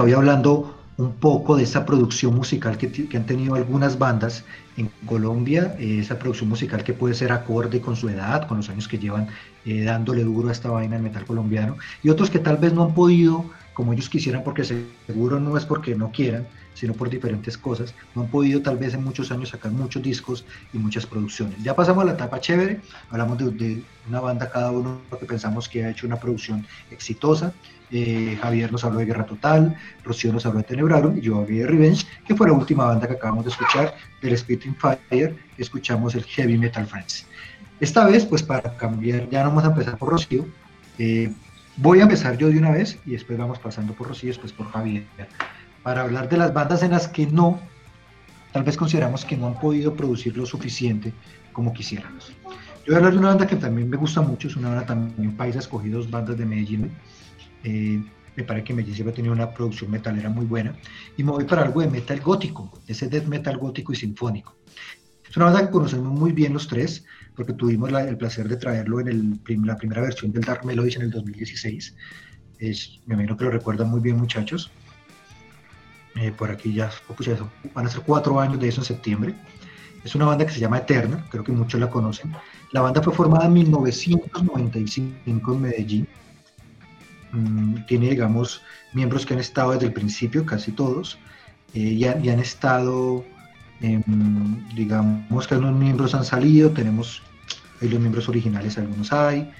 Mecálica, 0.00 0.02
hoy 0.02 0.12
hablando 0.12 0.76
un 0.96 1.12
poco 1.14 1.56
de 1.56 1.64
esa 1.64 1.86
producción 1.86 2.34
musical 2.34 2.76
que, 2.76 3.16
han 3.16 3.26
tenido 3.26 3.54
algunas 3.54 3.98
bandas 3.98 4.44
en 4.76 4.90
Colombia, 5.06 5.74
eh, 5.78 5.98
esa 6.00 6.18
producción 6.18 6.48
musical 6.48 6.84
que 6.84 6.92
puede 6.92 7.14
ser 7.14 7.32
acorde 7.32 7.80
con 7.80 7.96
su 7.96 8.08
edad, 8.08 8.46
con 8.46 8.58
los 8.58 8.68
años 8.68 8.86
que 8.86 8.98
llevan 8.98 9.28
eh, 9.64 9.82
dándole 9.82 10.24
duro 10.24 10.48
a 10.48 10.52
esta 10.52 10.70
vaina 10.70 10.96
del 10.96 11.02
metal 11.02 11.24
colombiano, 11.24 11.76
y 12.02 12.10
otros 12.10 12.30
que 12.30 12.38
tal 12.38 12.58
vez 12.58 12.72
no 12.72 12.84
han 12.84 12.94
podido 12.94 13.50
como 13.72 13.94
ellos 13.94 14.10
quisieran, 14.10 14.44
porque 14.44 14.64
seguro 14.64 15.40
no 15.40 15.56
es 15.56 15.64
porque 15.64 15.94
no 15.94 16.12
quieran, 16.12 16.46
sino 16.74 16.92
por 16.92 17.08
diferentes 17.08 17.56
cosas, 17.56 17.94
no 18.14 18.22
han 18.22 18.28
podido 18.28 18.60
tal 18.60 18.76
vez 18.76 18.92
en 18.92 19.02
muchos 19.02 19.32
años 19.32 19.48
sacar 19.50 19.72
muchos 19.72 20.02
discos 20.02 20.44
y 20.74 20.78
muchas 20.78 21.06
producciones. 21.06 21.62
Ya 21.62 21.74
pasamos 21.74 22.02
a 22.02 22.06
la 22.06 22.12
etapa 22.12 22.40
chévere, 22.40 22.82
hablamos 23.08 23.38
de, 23.38 23.82
una 24.06 24.20
banda 24.20 24.50
cada 24.50 24.70
uno 24.70 25.00
que 25.18 25.24
pensamos 25.24 25.66
que 25.68 25.84
ha 25.84 25.90
hecho 25.90 26.06
una 26.06 26.16
producción 26.16 26.66
exitosa, 26.90 27.54
eh, 27.90 28.38
Javier 28.40 28.70
nos 28.72 28.84
habló 28.84 28.98
de 28.98 29.06
Guerra 29.06 29.26
Total, 29.26 29.76
Rocío 30.04 30.32
nos 30.32 30.46
habló 30.46 30.58
de 30.58 30.64
Tenebrarum 30.64 31.18
y 31.18 31.20
yo 31.20 31.38
hablé 31.38 31.60
de 31.60 31.66
Revenge, 31.66 32.06
que 32.26 32.34
fue 32.34 32.48
la 32.48 32.52
última 32.52 32.84
banda 32.84 33.06
que 33.06 33.14
acabamos 33.14 33.44
de 33.44 33.50
escuchar, 33.50 33.94
del 34.22 34.36
Spitting 34.36 34.76
Fire, 34.76 35.36
escuchamos 35.58 36.14
el 36.14 36.24
Heavy 36.24 36.58
Metal 36.58 36.86
Friends. 36.86 37.26
Esta 37.80 38.04
vez, 38.06 38.26
pues 38.26 38.42
para 38.42 38.76
cambiar, 38.76 39.28
ya 39.30 39.42
no 39.42 39.50
vamos 39.50 39.64
a 39.64 39.68
empezar 39.68 39.96
por 39.96 40.10
Rocío, 40.10 40.46
eh, 40.98 41.32
Voy 41.82 42.00
a 42.00 42.02
empezar 42.02 42.36
yo 42.36 42.48
de 42.48 42.58
una 42.58 42.72
vez 42.72 42.98
y 43.06 43.12
después 43.12 43.38
vamos 43.38 43.58
pasando 43.58 43.94
por 43.94 44.08
Rocío, 44.08 44.28
después 44.28 44.52
por 44.52 44.70
Javier, 44.70 45.04
para 45.82 46.02
hablar 46.02 46.28
de 46.28 46.36
las 46.36 46.52
bandas 46.52 46.82
en 46.82 46.90
las 46.90 47.08
que 47.08 47.26
no, 47.26 47.58
tal 48.52 48.64
vez 48.64 48.76
consideramos 48.76 49.24
que 49.24 49.34
no 49.34 49.46
han 49.46 49.58
podido 49.58 49.94
producir 49.94 50.36
lo 50.36 50.44
suficiente 50.44 51.14
como 51.54 51.72
quisiéramos. 51.72 52.34
Yo 52.84 52.88
voy 52.88 52.94
a 52.94 52.96
hablar 52.98 53.12
de 53.12 53.18
una 53.18 53.28
banda 53.28 53.46
que 53.46 53.56
también 53.56 53.88
me 53.88 53.96
gusta 53.96 54.20
mucho, 54.20 54.48
es 54.48 54.56
una 54.56 54.68
banda 54.68 54.84
también 54.84 55.34
país 55.38 55.56
escogidos, 55.56 56.10
bandas 56.10 56.36
de 56.36 56.44
Medellín. 56.44 56.90
Eh, 57.64 58.02
me 58.36 58.44
parece 58.44 58.64
que 58.64 58.74
Medellín 58.74 59.12
tenido 59.12 59.34
una 59.34 59.52
producción 59.52 59.90
metalera 59.90 60.28
muy 60.28 60.46
buena. 60.46 60.74
Y 61.16 61.24
me 61.24 61.32
voy 61.32 61.44
para 61.44 61.62
algo 61.62 61.80
de 61.80 61.88
metal 61.88 62.20
gótico, 62.20 62.80
ese 62.86 63.08
death 63.08 63.26
metal 63.26 63.58
gótico 63.58 63.92
y 63.92 63.96
sinfónico. 63.96 64.56
Es 65.28 65.36
una 65.36 65.46
banda 65.46 65.66
que 65.66 65.70
conocemos 65.70 66.12
muy 66.12 66.32
bien 66.32 66.52
los 66.52 66.66
tres, 66.66 67.04
porque 67.36 67.52
tuvimos 67.52 67.92
el 67.92 68.16
placer 68.16 68.48
de 68.48 68.56
traerlo 68.56 69.00
en 69.00 69.08
el, 69.08 69.40
la 69.64 69.76
primera 69.76 70.02
versión 70.02 70.32
del 70.32 70.42
Dark 70.42 70.64
Melodies 70.64 70.96
en 70.96 71.02
el 71.02 71.10
2016. 71.10 71.94
Es, 72.58 73.00
me 73.06 73.14
imagino 73.14 73.36
que 73.36 73.44
lo 73.44 73.50
recuerdan 73.50 73.90
muy 73.90 74.00
bien, 74.00 74.16
muchachos. 74.16 74.70
Eh, 76.16 76.32
por 76.36 76.50
aquí 76.50 76.74
ya, 76.74 76.90
pues 77.06 77.28
ya 77.28 77.36
van 77.72 77.86
a 77.86 77.88
ser 77.88 78.02
cuatro 78.02 78.40
años 78.40 78.58
de 78.58 78.68
eso 78.68 78.80
en 78.80 78.84
septiembre. 78.84 79.34
Es 80.04 80.14
una 80.14 80.24
banda 80.24 80.46
que 80.46 80.52
se 80.52 80.60
llama 80.60 80.78
Eterna, 80.78 81.24
creo 81.30 81.44
que 81.44 81.52
muchos 81.52 81.78
la 81.78 81.88
conocen. 81.88 82.32
La 82.72 82.80
banda 82.80 83.02
fue 83.02 83.14
formada 83.14 83.46
en 83.46 83.52
1995 83.52 85.54
en 85.54 85.60
Medellín. 85.60 86.08
Mm, 87.32 87.86
tiene, 87.86 88.10
digamos, 88.10 88.62
miembros 88.92 89.26
que 89.26 89.34
han 89.34 89.40
estado 89.40 89.72
desde 89.72 89.86
el 89.86 89.92
principio, 89.92 90.44
casi 90.44 90.72
todos, 90.72 91.18
eh, 91.74 91.78
y, 91.80 92.04
han 92.04 92.40
estado 92.40 93.24
Em, 93.80 94.68
digamos 94.74 95.46
que 95.46 95.54
algunos 95.54 95.78
miembros 95.78 96.14
han 96.14 96.24
salido, 96.24 96.70
tenemos 96.70 97.22
los 97.80 97.98
miembros 97.98 98.28
originales, 98.28 98.76
algunos 98.76 99.10
hay, 99.10 99.50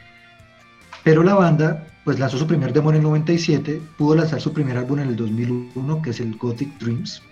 pero 1.02 1.22
la 1.22 1.34
banda 1.34 1.86
pues 2.04 2.18
lanzó 2.18 2.36
su 2.36 2.46
primer 2.46 2.74
demo 2.74 2.90
en 2.90 2.96
el 2.96 3.02
97, 3.02 3.80
pudo 3.96 4.16
lanzar 4.16 4.40
su 4.40 4.52
primer 4.52 4.76
álbum 4.76 4.98
en 4.98 5.08
el 5.08 5.16
2001 5.16 6.02
que 6.02 6.10
es 6.10 6.20
el 6.20 6.36
Gothic 6.36 6.78
Dreams, 6.78 7.22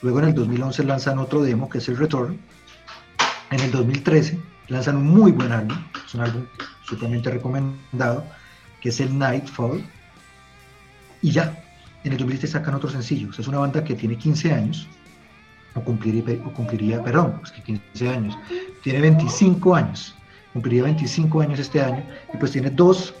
luego 0.00 0.20
en 0.20 0.28
el 0.28 0.34
2011 0.34 0.84
lanzan 0.84 1.18
otro 1.18 1.42
demo 1.42 1.68
que 1.68 1.78
es 1.78 1.88
el 1.90 1.98
Return, 1.98 2.38
en 3.50 3.60
el 3.60 3.70
2013 3.70 4.38
lanzan 4.68 4.96
un 4.96 5.08
muy 5.08 5.32
buen 5.32 5.52
álbum, 5.52 5.76
es 6.06 6.14
un 6.14 6.22
álbum 6.22 6.44
sumamente 6.86 7.30
recomendado, 7.30 8.24
que 8.82 8.88
es 8.88 9.00
el 9.00 9.16
Nightfall, 9.16 9.82
y 11.22 11.30
ya, 11.30 11.56
en 12.02 12.12
el 12.12 12.18
2013 12.18 12.52
sacan 12.52 12.74
otro 12.74 12.90
sencillo, 12.90 13.30
es 13.30 13.46
una 13.46 13.58
banda 13.58 13.82
que 13.82 13.94
tiene 13.94 14.16
15 14.16 14.52
años, 14.52 14.88
o 15.74 15.80
cumpliría, 15.80 16.42
cumpliría 16.54 17.02
perdón, 17.02 17.36
pues 17.38 17.52
que 17.52 17.62
15 17.62 18.08
años, 18.08 18.36
tiene 18.82 19.00
25 19.00 19.74
años, 19.74 20.14
cumpliría 20.52 20.82
25 20.82 21.40
años 21.40 21.60
este 21.60 21.80
año, 21.80 22.02
y 22.34 22.36
pues 22.36 22.50
tiene 22.50 22.70
dos, 22.70 23.14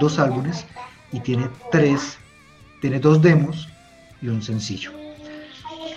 dos 0.00 0.18
álbumes 0.18 0.64
y 1.12 1.20
tiene 1.20 1.48
tres, 1.70 2.18
tiene 2.80 2.98
dos 2.98 3.20
demos 3.20 3.68
y 4.22 4.28
un 4.28 4.42
sencillo. 4.42 4.90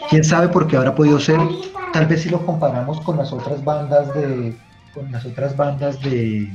¿Quién 0.09 0.25
sabe 0.25 0.49
por 0.49 0.67
qué 0.67 0.75
habrá 0.75 0.93
podido 0.93 1.19
ser? 1.19 1.39
Tal 1.93 2.05
vez 2.07 2.23
si 2.23 2.29
lo 2.29 2.45
comparamos 2.45 2.99
con 3.01 3.17
las 3.17 3.31
otras 3.31 3.63
bandas 3.63 4.13
de, 4.13 4.53
con 4.93 5.09
las 5.11 5.25
otras 5.25 5.55
bandas 5.55 6.01
de, 6.01 6.51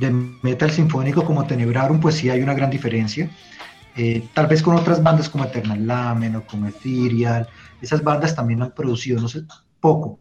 de 0.00 0.10
metal 0.42 0.70
sinfónico 0.70 1.24
como 1.24 1.46
Tenebrarum, 1.46 2.00
pues 2.00 2.16
sí 2.16 2.30
hay 2.30 2.42
una 2.42 2.54
gran 2.54 2.70
diferencia. 2.70 3.30
Eh, 3.96 4.28
tal 4.32 4.46
vez 4.46 4.62
con 4.62 4.74
otras 4.74 5.02
bandas 5.02 5.28
como 5.28 5.44
Eternal 5.44 5.86
Lamen 5.86 6.36
o 6.36 6.46
como 6.46 6.68
Ethereal, 6.68 7.46
esas 7.82 8.02
bandas 8.02 8.34
también 8.34 8.62
han 8.62 8.72
producido, 8.72 9.20
no 9.20 9.28
sé, 9.28 9.42
poco. 9.78 10.18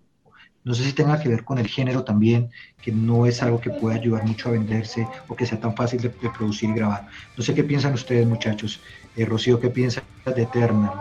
No 0.65 0.73
sé 0.73 0.83
si 0.83 0.91
tenga 0.91 1.19
que 1.19 1.29
ver 1.29 1.45
con 1.45 1.57
el 1.57 1.67
género 1.67 2.03
también, 2.03 2.49
que 2.81 2.91
no 2.91 3.25
es 3.25 3.41
algo 3.41 3.61
que 3.61 3.69
pueda 3.69 3.95
ayudar 3.95 4.25
mucho 4.25 4.49
a 4.49 4.51
venderse 4.51 5.07
o 5.29 5.35
que 5.35 5.45
sea 5.45 5.59
tan 5.59 5.73
fácil 5.75 6.01
de, 6.01 6.09
producir 6.09 6.69
y 6.69 6.73
grabar. 6.73 7.07
No 7.37 7.43
sé 7.43 7.53
qué 7.53 7.63
piensan 7.63 7.93
ustedes, 7.93 8.27
muchachos. 8.27 8.81
Eh, 9.15 9.23
Rocío, 9.23 9.59
¿qué 9.61 9.69
piensa 9.69 10.03
de 10.25 10.43
Eternal? 10.43 10.91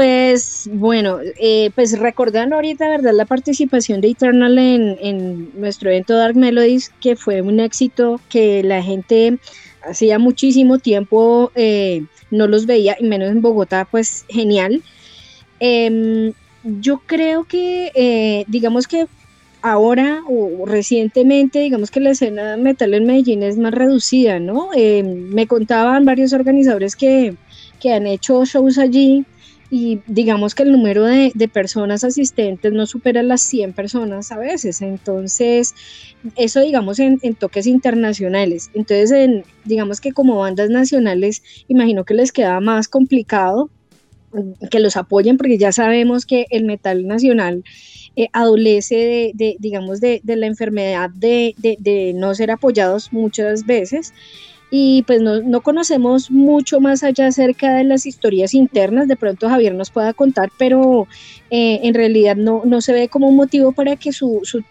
Pues 0.00 0.70
bueno, 0.72 1.18
eh, 1.38 1.70
pues 1.74 1.98
recordando 1.98 2.56
ahorita, 2.56 2.88
¿verdad? 2.88 3.12
La 3.12 3.26
participación 3.26 4.00
de 4.00 4.08
Eternal 4.08 4.56
en, 4.56 4.96
en, 4.98 5.50
nuestro 5.60 5.90
evento 5.90 6.16
Dark 6.16 6.34
Melodies, 6.36 6.90
que 7.02 7.16
fue 7.16 7.42
un 7.42 7.60
éxito, 7.60 8.18
que 8.30 8.62
la 8.62 8.82
gente 8.82 9.38
hacía 9.82 10.18
muchísimo 10.18 10.78
tiempo 10.78 11.52
eh, 11.54 12.06
no 12.30 12.46
los 12.46 12.64
veía, 12.64 12.96
y 12.98 13.04
menos 13.04 13.28
en 13.28 13.42
Bogotá, 13.42 13.86
pues 13.90 14.24
genial. 14.30 14.82
Em, 15.58 16.32
yo 16.64 17.02
creo 17.04 17.44
que, 17.44 17.92
eh, 17.94 18.46
digamos 18.48 18.88
que 18.88 19.06
ahora 19.60 20.22
o 20.26 20.64
recientemente, 20.64 21.58
digamos 21.58 21.90
que 21.90 22.00
la 22.00 22.12
escena 22.12 22.56
metal 22.56 22.94
en 22.94 23.04
Medellín 23.04 23.42
es 23.42 23.58
más 23.58 23.74
reducida, 23.74 24.40
¿no? 24.40 24.70
Em, 24.74 25.28
me 25.28 25.46
contaban 25.46 26.06
varios 26.06 26.32
organizadores 26.32 26.96
que, 26.96 27.34
que, 27.80 27.92
han 27.92 28.06
hecho 28.06 28.46
shows 28.46 28.78
allí 28.78 29.26
y 29.70 30.00
digamos 30.06 30.54
que 30.54 30.64
el 30.64 30.72
número 30.72 31.04
de, 31.04 31.30
de, 31.34 31.48
personas 31.48 32.02
asistentes 32.02 32.72
no 32.72 32.86
supera 32.86 33.22
las 33.22 33.40
100 33.42 33.72
personas 33.72 34.32
a 34.32 34.38
veces, 34.38 34.82
entonces 34.82 35.74
eso 36.36 36.60
digamos 36.60 36.98
en, 36.98 37.18
toques 37.38 37.66
internacionales, 37.66 38.70
entonces 38.74 39.10
en, 39.12 39.44
digamos 39.64 40.00
que 40.00 40.12
como 40.12 40.38
bandas 40.38 40.70
nacionales 40.70 41.42
imagino 41.68 42.04
que 42.04 42.14
les 42.14 42.32
queda 42.32 42.60
más 42.60 42.88
complicado 42.88 43.70
que 44.70 44.80
los 44.80 44.96
apoyen, 44.96 45.36
porque 45.36 45.58
ya 45.58 45.72
sabemos 45.72 46.24
que 46.24 46.46
el 46.50 46.64
metal 46.64 47.06
nacional 47.06 47.64
eh, 48.16 48.28
adolece 48.32 49.32
de, 49.34 49.56
digamos, 49.58 50.00
de, 50.00 50.20
la 50.24 50.46
enfermedad 50.46 51.10
de, 51.10 52.12
no 52.14 52.34
ser 52.34 52.50
apoyados 52.50 53.12
muchas 53.12 53.66
veces. 53.66 54.12
Y 54.70 55.02
pues 55.02 55.20
no, 55.20 55.40
no, 55.42 55.62
conocemos 55.62 56.30
mucho 56.30 56.80
más 56.80 57.02
allá 57.02 57.26
acerca 57.26 57.74
de 57.74 57.84
las 57.84 58.06
historias 58.06 58.54
internas, 58.54 59.08
de 59.08 59.16
pronto 59.16 59.48
Javier 59.48 59.74
nos 59.74 59.90
pueda 59.90 60.14
contar, 60.14 60.50
pero 60.58 61.08
eh, 61.50 61.80
en 61.82 61.94
realidad 61.94 62.36
no, 62.36 62.62
no 62.64 62.80
se 62.80 62.92
ve 62.92 63.08
como 63.08 63.28
un 63.28 63.36
motivo 63.36 63.72
para 63.72 63.96
que 63.96 64.12
su, 64.12 64.40
su, 64.44 64.62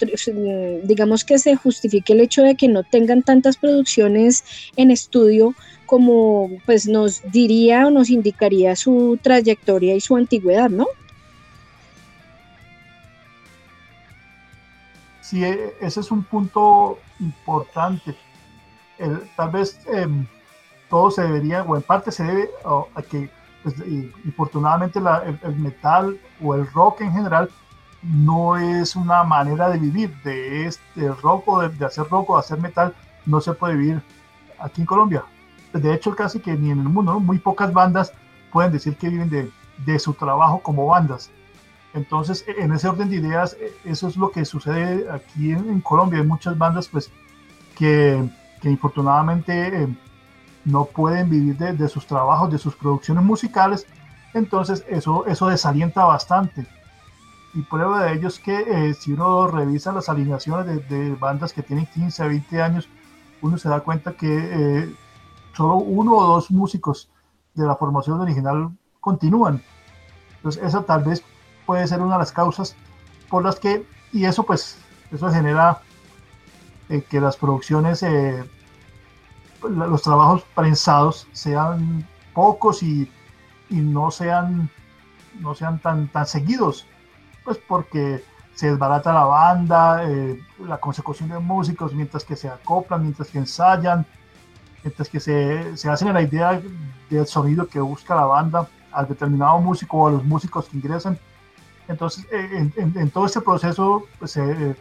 digamos 0.83 1.25
que 1.25 1.37
se 1.37 1.55
justifique 1.55 2.13
el 2.13 2.21
hecho 2.21 2.43
de 2.43 2.55
que 2.55 2.69
no 2.69 2.83
tengan 2.83 3.23
tantas 3.23 3.57
producciones 3.57 4.45
en 4.77 4.89
estudio 4.91 5.53
como 5.85 6.49
pues 6.65 6.87
nos 6.87 7.21
diría 7.31 7.87
o 7.87 7.91
nos 7.91 8.09
indicaría 8.09 8.75
su 8.75 9.19
trayectoria 9.21 9.95
y 9.95 9.99
su 9.99 10.15
antigüedad, 10.15 10.69
¿no? 10.69 10.85
Sí, 15.21 15.43
e, 15.43 15.73
ese 15.81 15.99
es 15.99 16.11
un 16.11 16.23
punto 16.23 16.99
importante. 17.19 18.15
Tal 19.35 19.49
vez 19.49 19.79
em, 19.87 20.25
todo 20.89 21.11
se 21.11 21.21
debería, 21.21 21.63
o 21.63 21.75
en 21.75 21.81
parte 21.81 22.11
se 22.11 22.23
debe 22.23 22.49
a 22.65 23.01
que, 23.01 23.29
pues, 23.63 23.75
infortunadamente, 24.25 24.99
el, 24.99 25.55
metal 25.55 26.19
o 26.41 26.55
el 26.55 26.71
rock 26.71 27.01
en 27.01 27.11
general 27.11 27.49
no 28.01 28.57
es 28.57 28.95
una 28.95 29.23
manera 29.23 29.69
de 29.69 29.77
vivir 29.77 30.15
de 30.23 30.65
este 30.65 31.09
rock 31.21 31.47
o 31.47 31.67
de, 31.67 31.85
hacer 31.85 32.07
rock 32.09 32.29
o 32.29 32.33
de 32.35 32.39
hacer 32.39 32.59
metal, 32.59 32.93
no 33.25 33.41
se 33.41 33.53
puede 33.53 33.75
vivir 33.75 34.01
aquí 34.59 34.81
en 34.81 34.87
Colombia 34.87 35.23
de 35.73 35.93
hecho 35.93 36.15
casi 36.15 36.39
que 36.39 36.53
ni 36.53 36.71
en 36.71 36.79
el 36.79 36.89
mundo, 36.89 37.19
muy 37.19 37.37
pocas 37.37 37.71
bandas 37.71 38.13
pueden 38.51 38.71
decir 38.71 38.95
que 38.95 39.09
viven 39.09 39.29
de, 39.29 39.51
de, 39.85 39.99
su 39.99 40.13
trabajo 40.13 40.59
como 40.59 40.87
bandas. 40.87 41.29
Entonces, 41.93 42.43
e, 42.47 42.63
en 42.63 42.73
ese 42.73 42.87
orden 42.87 43.09
de 43.09 43.17
ideas, 43.17 43.55
e, 43.59 43.73
eso 43.85 44.07
es 44.07 44.17
lo 44.17 44.31
que 44.31 44.45
sucede 44.45 45.09
aquí 45.11 45.51
en, 45.51 45.81
Colombia. 45.81 46.19
Hay 46.19 46.25
muchas 46.25 46.57
bandas 46.57 46.87
pues, 46.87 47.11
que, 47.77 48.27
que 48.61 48.69
infortunadamente 48.69 49.83
eh, 49.83 49.97
no 50.65 50.85
pueden 50.85 51.29
vivir 51.29 51.57
de, 51.57 51.73
de, 51.73 51.87
sus 51.87 52.05
trabajos, 52.05 52.51
de 52.51 52.57
sus 52.57 52.75
producciones 52.75 53.23
musicales. 53.23 53.87
Entonces, 54.33 54.85
eso, 54.87 55.25
eso 55.25 55.47
desalienta 55.47 56.05
bastante. 56.05 56.67
Y 57.53 57.61
prueba 57.61 58.03
de 58.03 58.13
ello 58.13 58.27
es 58.27 58.39
que 58.39 58.59
eh, 58.59 58.93
si 58.93 59.13
uno 59.13 59.47
revisa 59.47 59.91
las 59.91 60.09
alineaciones 60.09 60.65
de, 60.67 60.79
de, 60.79 61.15
bandas 61.15 61.51
que 61.51 61.63
tienen 61.63 61.87
15, 61.87 62.27
20 62.27 62.61
años, 62.61 62.87
uno 63.41 63.57
se 63.57 63.69
da 63.69 63.79
cuenta 63.79 64.13
que 64.13 64.27
eh, 64.27 64.95
solo 65.53 65.75
uno 65.75 66.13
o 66.15 66.27
dos 66.27 66.51
músicos 66.51 67.09
de 67.55 67.65
la 67.65 67.75
formación 67.75 68.19
original 68.21 68.71
continúan. 68.99 69.61
Entonces, 70.37 70.63
esa 70.63 70.83
tal 70.83 71.03
vez 71.03 71.23
puede 71.65 71.87
ser 71.87 72.01
una 72.01 72.13
de 72.13 72.19
las 72.19 72.31
causas 72.31 72.75
por 73.29 73.43
las 73.43 73.59
que, 73.59 73.85
y 74.11 74.25
eso 74.25 74.43
pues, 74.43 74.77
eso 75.11 75.29
genera 75.31 75.81
eh, 76.89 77.03
que 77.09 77.21
las 77.21 77.37
producciones, 77.37 78.03
eh, 78.03 78.43
los 79.63 80.01
trabajos 80.01 80.43
prensados 80.55 81.27
sean 81.31 82.07
pocos 82.33 82.83
y, 82.83 83.11
y, 83.69 83.75
no 83.75 84.11
sean, 84.11 84.69
no 85.39 85.55
sean 85.55 85.79
tan, 85.79 86.07
tan 86.07 86.25
seguidos, 86.25 86.85
pues 87.43 87.57
porque 87.57 88.23
se 88.59 88.71
desbarata 88.71 89.13
la 89.13 89.23
banda, 89.23 90.03
eh, 90.03 90.37
la 90.59 90.79
consecución 90.79 91.29
de 91.29 91.39
músicos 91.39 91.93
mientras 91.93 92.25
que 92.25 92.35
se 92.35 92.49
acoplan, 92.49 93.03
mientras 93.03 93.29
que 93.29 93.37
ensayan, 93.37 94.05
mientras 94.83 95.07
que 95.07 95.19
se, 95.21 95.77
se 95.77 95.89
hacen 95.89 96.13
la 96.13 96.21
idea 96.21 96.61
del 97.09 97.25
sonido 97.25 97.67
que 97.67 97.79
busca 97.79 98.15
la 98.15 98.25
banda 98.25 98.67
al 98.91 99.07
determinado 99.07 99.59
músico 99.59 99.97
o 99.97 100.07
a 100.07 100.11
los 100.11 100.25
músicos 100.25 100.67
que 100.67 100.75
ingresan. 100.77 101.17
Entonces, 101.87 102.27
eh, 102.31 102.69
en, 102.75 103.09
todo 103.11 103.25
este 103.25 103.41
proceso 103.41 104.03
pues, 104.19 104.35
eh, 104.37 104.75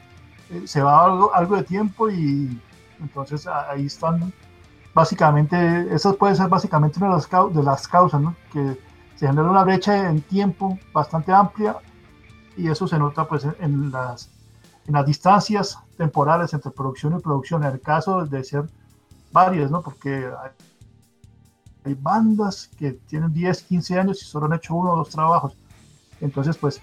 se 0.64 0.82
va 0.82 1.04
algo, 1.04 1.34
algo, 1.34 1.56
de 1.56 1.62
tiempo 1.62 2.10
y 2.10 2.60
entonces 3.00 3.46
ahí 3.46 3.86
están 3.86 4.32
básicamente, 4.94 5.94
esas 5.94 6.16
puede 6.16 6.34
ser 6.34 6.48
básicamente 6.48 6.98
una 6.98 7.08
de 7.08 7.62
las, 7.62 7.86
causas, 7.86 8.20
¿no? 8.20 8.34
que 8.52 8.78
se 9.16 9.26
genera 9.26 9.48
una 9.48 9.64
brecha 9.64 10.08
en 10.08 10.22
tiempo 10.22 10.78
bastante 10.92 11.32
amplia 11.32 11.76
y 12.56 12.68
eso 12.68 12.88
se 12.88 12.98
nota 12.98 13.24
pues 13.26 13.46
en 13.60 13.90
las, 13.92 14.30
en 14.86 14.94
las 14.94 15.06
distancias 15.06 15.78
temporales 15.96 16.52
entre 16.54 16.70
producción 16.70 17.16
y 17.16 17.20
producción, 17.20 17.62
en 17.62 17.72
el 17.72 17.80
caso 17.80 18.24
de 18.24 18.42
ser 18.42 18.64
varias, 19.32 19.70
¿no? 19.70 19.82
Porque 19.82 20.30
hay, 21.84 21.94
bandas 22.00 22.68
que 22.78 22.92
tienen 22.92 23.32
10, 23.32 23.62
15 23.62 23.98
años 23.98 24.22
y 24.22 24.26
solo 24.26 24.44
han 24.44 24.52
hecho 24.52 24.74
uno 24.74 24.92
o 24.92 24.96
dos 24.96 25.08
trabajos. 25.08 25.54
Entonces, 26.20 26.54
pues, 26.58 26.82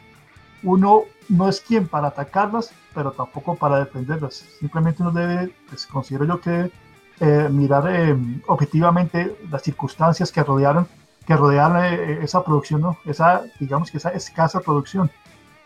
uno 0.63 1.03
no 1.29 1.47
es 1.49 1.61
quien 1.61 1.87
para 1.87 2.07
atacarlas, 2.07 2.71
pero 2.93 3.11
tampoco 3.11 3.55
para 3.55 3.79
defenderlas. 3.79 4.45
Simplemente 4.59 5.01
uno 5.01 5.11
debe, 5.11 5.53
pues, 5.69 5.85
considero 5.87 6.25
yo 6.25 6.41
que 6.41 6.71
eh, 7.19 7.49
mirar 7.49 7.85
eh, 7.89 8.15
objetivamente 8.47 9.37
las 9.49 9.61
circunstancias 9.63 10.31
que 10.31 10.43
rodearon 10.43 10.87
que 11.25 11.35
rodearon 11.35 11.83
eh, 11.83 12.19
esa 12.21 12.43
producción, 12.43 12.81
¿no? 12.81 12.97
Esa, 13.03 13.41
digamos 13.59 13.89
que 13.89 13.97
esa 13.97 14.09
escasa 14.09 14.59
producción 14.59 15.09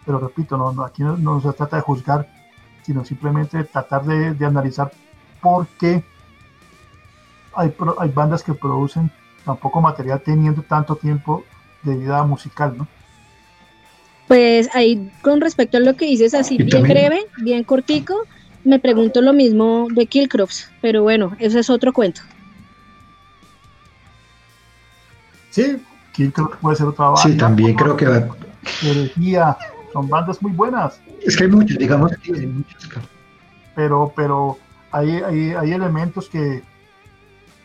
pero 0.05 0.19
repito, 0.19 0.57
no, 0.57 0.83
aquí 0.83 1.03
no, 1.03 1.39
se 1.39 1.53
trata 1.53 1.75
de 1.75 1.83
juzgar, 1.83 2.27
sino 2.81 3.05
simplemente 3.05 3.63
tratar 3.63 4.03
de, 4.05 4.45
analizar 4.45 4.91
por 5.39 5.67
qué 5.67 6.03
hay, 7.53 7.75
hay 7.99 8.09
bandas 8.09 8.41
que 8.41 8.55
producen 8.55 9.11
tan 9.45 9.57
poco 9.57 9.81
material 9.81 10.21
teniendo 10.21 10.63
tanto 10.63 10.95
tiempo 10.95 11.43
de 11.83 11.95
vida 11.95 12.23
musical, 12.23 12.75
¿no? 12.75 12.87
Pues 14.29 14.69
ahí 14.75 15.11
con 15.23 15.41
respecto 15.41 15.77
a 15.77 15.79
lo 15.79 15.95
que 15.95 16.05
dices 16.05 16.35
así 16.35 16.57
bien 16.57 16.83
breve, 16.83 17.25
bien 17.41 17.63
cortico, 17.63 18.13
me 18.63 18.77
pregunto 18.77 19.21
lo 19.21 19.33
mismo 19.33 19.87
de 19.89 20.05
Killcrops, 20.05 20.69
pero 20.81 21.01
bueno, 21.01 21.35
ese 21.39 21.61
es 21.61 21.69
otro 21.71 21.91
cuento. 21.93 22.21
Sí, 25.49 25.77
Killcrops 26.13 26.57
puede 26.57 26.75
ser 26.75 26.85
otra 26.85 27.05
banda. 27.05 27.21
Sí, 27.23 27.37
también 27.37 27.73
creo 27.73 27.97
que 27.97 28.05
va 28.05 29.57
son 29.91 30.07
bandas 30.07 30.39
muy 30.43 30.51
buenas. 30.51 31.01
Es 31.25 31.35
que 31.35 31.45
hay 31.45 31.49
muchos, 31.49 31.79
digamos, 31.79 32.11
Pero, 33.73 34.13
pero 34.15 34.59
hay, 34.91 35.09
hay, 35.09 35.53
hay 35.53 35.71
elementos 35.71 36.29
que, 36.29 36.61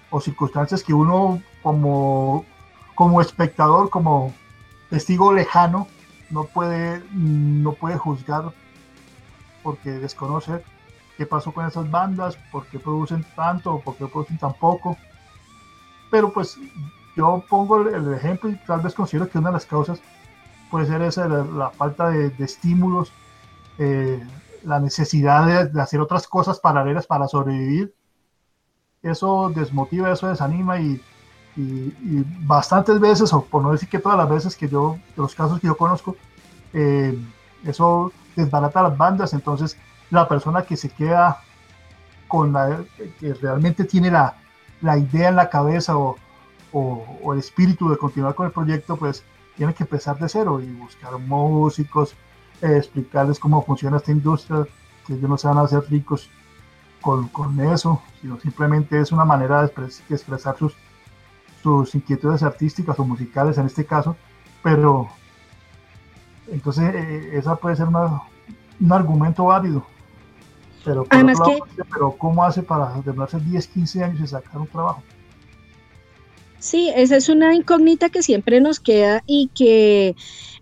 o 0.08 0.18
circunstancias 0.18 0.82
que 0.82 0.94
uno 0.94 1.42
como, 1.62 2.46
como 2.94 3.20
espectador, 3.20 3.90
como 3.90 4.32
testigo 4.88 5.30
lejano, 5.30 5.88
no 6.34 6.44
puede, 6.44 7.00
no 7.12 7.72
puede 7.74 7.96
juzgar 7.96 8.52
porque 9.62 9.90
desconoce 9.92 10.64
qué 11.16 11.26
pasó 11.26 11.52
con 11.52 11.64
esas 11.64 11.88
bandas, 11.88 12.36
por 12.50 12.66
qué 12.66 12.80
producen 12.80 13.24
tanto, 13.36 13.78
por 13.78 13.96
qué 13.96 14.06
producen 14.06 14.36
tan 14.38 14.52
poco. 14.54 14.98
Pero 16.10 16.32
pues 16.32 16.58
yo 17.16 17.44
pongo 17.48 17.88
el 17.88 18.12
ejemplo 18.12 18.50
y 18.50 18.56
tal 18.66 18.80
vez 18.80 18.94
considero 18.94 19.30
que 19.30 19.38
una 19.38 19.50
de 19.50 19.54
las 19.54 19.64
causas 19.66 20.00
puede 20.72 20.86
ser 20.86 21.02
esa 21.02 21.28
la, 21.28 21.70
falta 21.70 22.08
de, 22.08 22.34
estímulos, 22.40 23.12
eh, 23.78 24.20
la 24.64 24.80
necesidad 24.80 25.70
de, 25.70 25.80
hacer 25.80 26.00
otras 26.00 26.26
cosas 26.26 26.58
paralelas 26.58 27.06
para 27.06 27.28
sobrevivir. 27.28 27.94
Eso 29.04 29.52
desmotiva, 29.54 30.10
eso 30.10 30.26
desanima 30.26 30.80
y, 30.80 31.00
bastantes 31.56 32.98
veces, 32.98 33.32
o 33.32 33.44
por 33.44 33.62
no 33.62 33.72
decir 33.72 33.88
que 33.88 33.98
todas 33.98 34.18
las 34.18 34.28
veces 34.28 34.56
que 34.56 34.68
yo, 34.68 34.98
de 35.16 35.22
los 35.22 35.34
casos 35.34 35.60
que 35.60 35.68
yo 35.68 35.76
conozco, 35.76 36.16
eh, 36.72 37.16
eso 37.64 38.12
desbarata 38.34 38.82
las 38.82 38.96
bandas, 38.96 39.32
entonces 39.32 39.76
la 40.10 40.28
persona 40.28 40.62
que 40.62 40.76
se 40.76 40.90
queda 40.90 41.40
con 42.26 42.52
la, 42.52 42.82
que 43.20 43.34
realmente 43.34 43.84
tiene 43.84 44.10
la, 44.10 44.34
la 44.80 44.98
idea 44.98 45.28
en 45.28 45.36
la 45.36 45.48
cabeza 45.48 45.96
o, 45.96 46.16
o, 46.72 47.32
el 47.32 47.38
espíritu 47.38 47.88
de 47.88 47.96
continuar 47.96 48.34
con 48.34 48.46
el 48.46 48.52
proyecto, 48.52 48.96
pues 48.96 49.24
tiene 49.56 49.72
que 49.72 49.84
empezar 49.84 50.18
de 50.18 50.28
cero 50.28 50.60
y 50.60 50.66
buscar 50.72 51.16
músicos, 51.18 52.14
eh, 52.60 52.76
explicarles 52.76 53.38
cómo 53.38 53.64
funciona 53.64 53.98
esta 53.98 54.10
industria, 54.10 54.66
que 55.06 55.14
ellos 55.14 55.30
no 55.30 55.38
se 55.38 55.46
van 55.46 55.58
a 55.58 55.62
hacer 55.62 55.84
ricos 55.88 56.28
con, 57.00 57.28
con 57.28 57.60
eso, 57.60 58.02
sino 58.20 58.40
simplemente 58.40 59.00
es 59.00 59.12
una 59.12 59.24
manera 59.24 59.62
de, 59.62 59.72
expresar 60.10 60.56
sus, 60.58 60.74
sus 61.64 61.94
inquietudes 61.94 62.42
artísticas 62.42 62.98
o 62.98 63.04
musicales 63.06 63.56
en 63.56 63.64
este 63.64 63.86
caso, 63.86 64.16
pero 64.62 65.08
entonces 66.46 66.94
eh, 66.94 67.30
esa 67.32 67.56
puede 67.56 67.74
ser 67.74 67.88
una, 67.88 68.22
un 68.78 68.92
argumento 68.92 69.46
válido. 69.46 69.84
Pero, 70.84 71.06
Además 71.08 71.38
que... 71.40 71.58
pero 71.90 72.12
¿cómo 72.12 72.44
hace 72.44 72.62
para 72.62 72.92
demorarse 73.00 73.40
10, 73.40 73.66
15 73.68 74.04
años 74.04 74.20
y 74.20 74.26
sacar 74.26 74.60
un 74.60 74.66
trabajo? 74.66 75.02
Sí, 76.58 76.92
esa 76.94 77.16
es 77.16 77.30
una 77.30 77.54
incógnita 77.54 78.10
que 78.10 78.22
siempre 78.22 78.60
nos 78.60 78.78
queda 78.78 79.22
y 79.26 79.48
que 79.54 80.14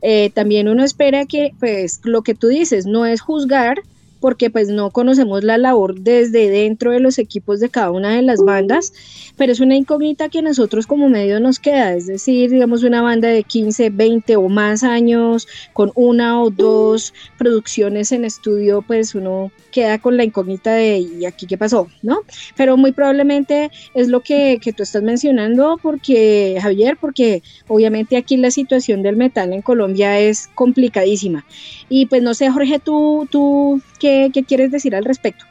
eh, 0.03 0.31
también 0.31 0.69
uno 0.69 0.85
espera 0.85 1.27
que, 1.27 1.53
pues, 1.59 2.01
lo 2.05 2.23
que 2.23 2.37
tú 2.37 2.47
dices, 2.47 2.87
no 2.87 3.07
es 3.07 3.21
juzgar, 3.21 3.83
porque 4.23 4.51
pues 4.51 4.69
no 4.69 4.91
conocemos 4.91 5.43
la 5.43 5.59
labor 5.59 5.99
desde 5.99 6.49
dentro 6.49 6.93
de 6.93 7.01
los 7.01 7.19
equipos 7.19 7.59
de 7.59 7.69
cada 7.69 7.91
una 7.91 8.15
de 8.15 8.23
las 8.23 8.41
bandas, 8.43 8.95
pero 9.37 9.51
es 9.51 9.59
una 9.59 9.75
incógnita 9.75 10.29
que 10.29 10.43
nosotros 10.43 10.87
como 10.87 11.09
medio 11.09 11.41
nos 11.41 11.59
queda, 11.59 11.95
es 11.95 12.07
decir, 12.07 12.51
digamos 12.51 12.85
una 12.85 13.03
banda 13.03 13.29
de 13.29 13.43
15, 13.43 13.91
20 13.91 14.37
o 14.37 14.49
más 14.49 14.85
años 14.85 15.49
con 15.73 15.91
una 15.97 16.41
o 16.41 16.51
dos 16.51 17.13
producciones 17.37 18.13
en 18.13 18.25
estudio, 18.25 18.83
pues 18.83 19.17
uno 19.17 19.51
queda 19.73 19.99
con 19.99 20.17
la 20.17 20.23
incógnita 20.23 20.73
de 20.75 20.99
¿y 20.99 21.25
aquí 21.25 21.47
qué 21.47 21.59
pasó? 21.59 21.89
¿No? 22.03 22.21
Pero 22.57 22.77
muy 22.77 22.93
probablemente 22.93 23.73
es 23.95 24.07
lo 24.07 24.21
que, 24.21 24.61
que 24.63 24.73
tú 24.73 24.85
estás 24.85 25.03
mencionando, 25.03 25.81
porque 25.83 26.59
Javier, 26.63 26.97
porque 27.01 27.43
obviamente 27.67 28.17
aquí 28.17 28.37
la 28.37 28.53
situación 28.53 29.03
del 29.03 29.17
metal 29.17 29.53
en 29.53 29.63
Colombia 29.63 30.21
es 30.21 30.47
complicadísima. 30.55 31.45
Y 31.89 32.07
pues 32.07 32.23
no 32.23 32.35
sé, 32.35 32.51
Jorge, 32.51 32.79
tú, 32.79 33.27
tú 33.29 33.83
¿qué, 34.03 34.31
qué 34.35 34.43
quieres 34.43 34.73
decir 34.73 34.97
al 34.97 35.05
respecto? 35.05 35.45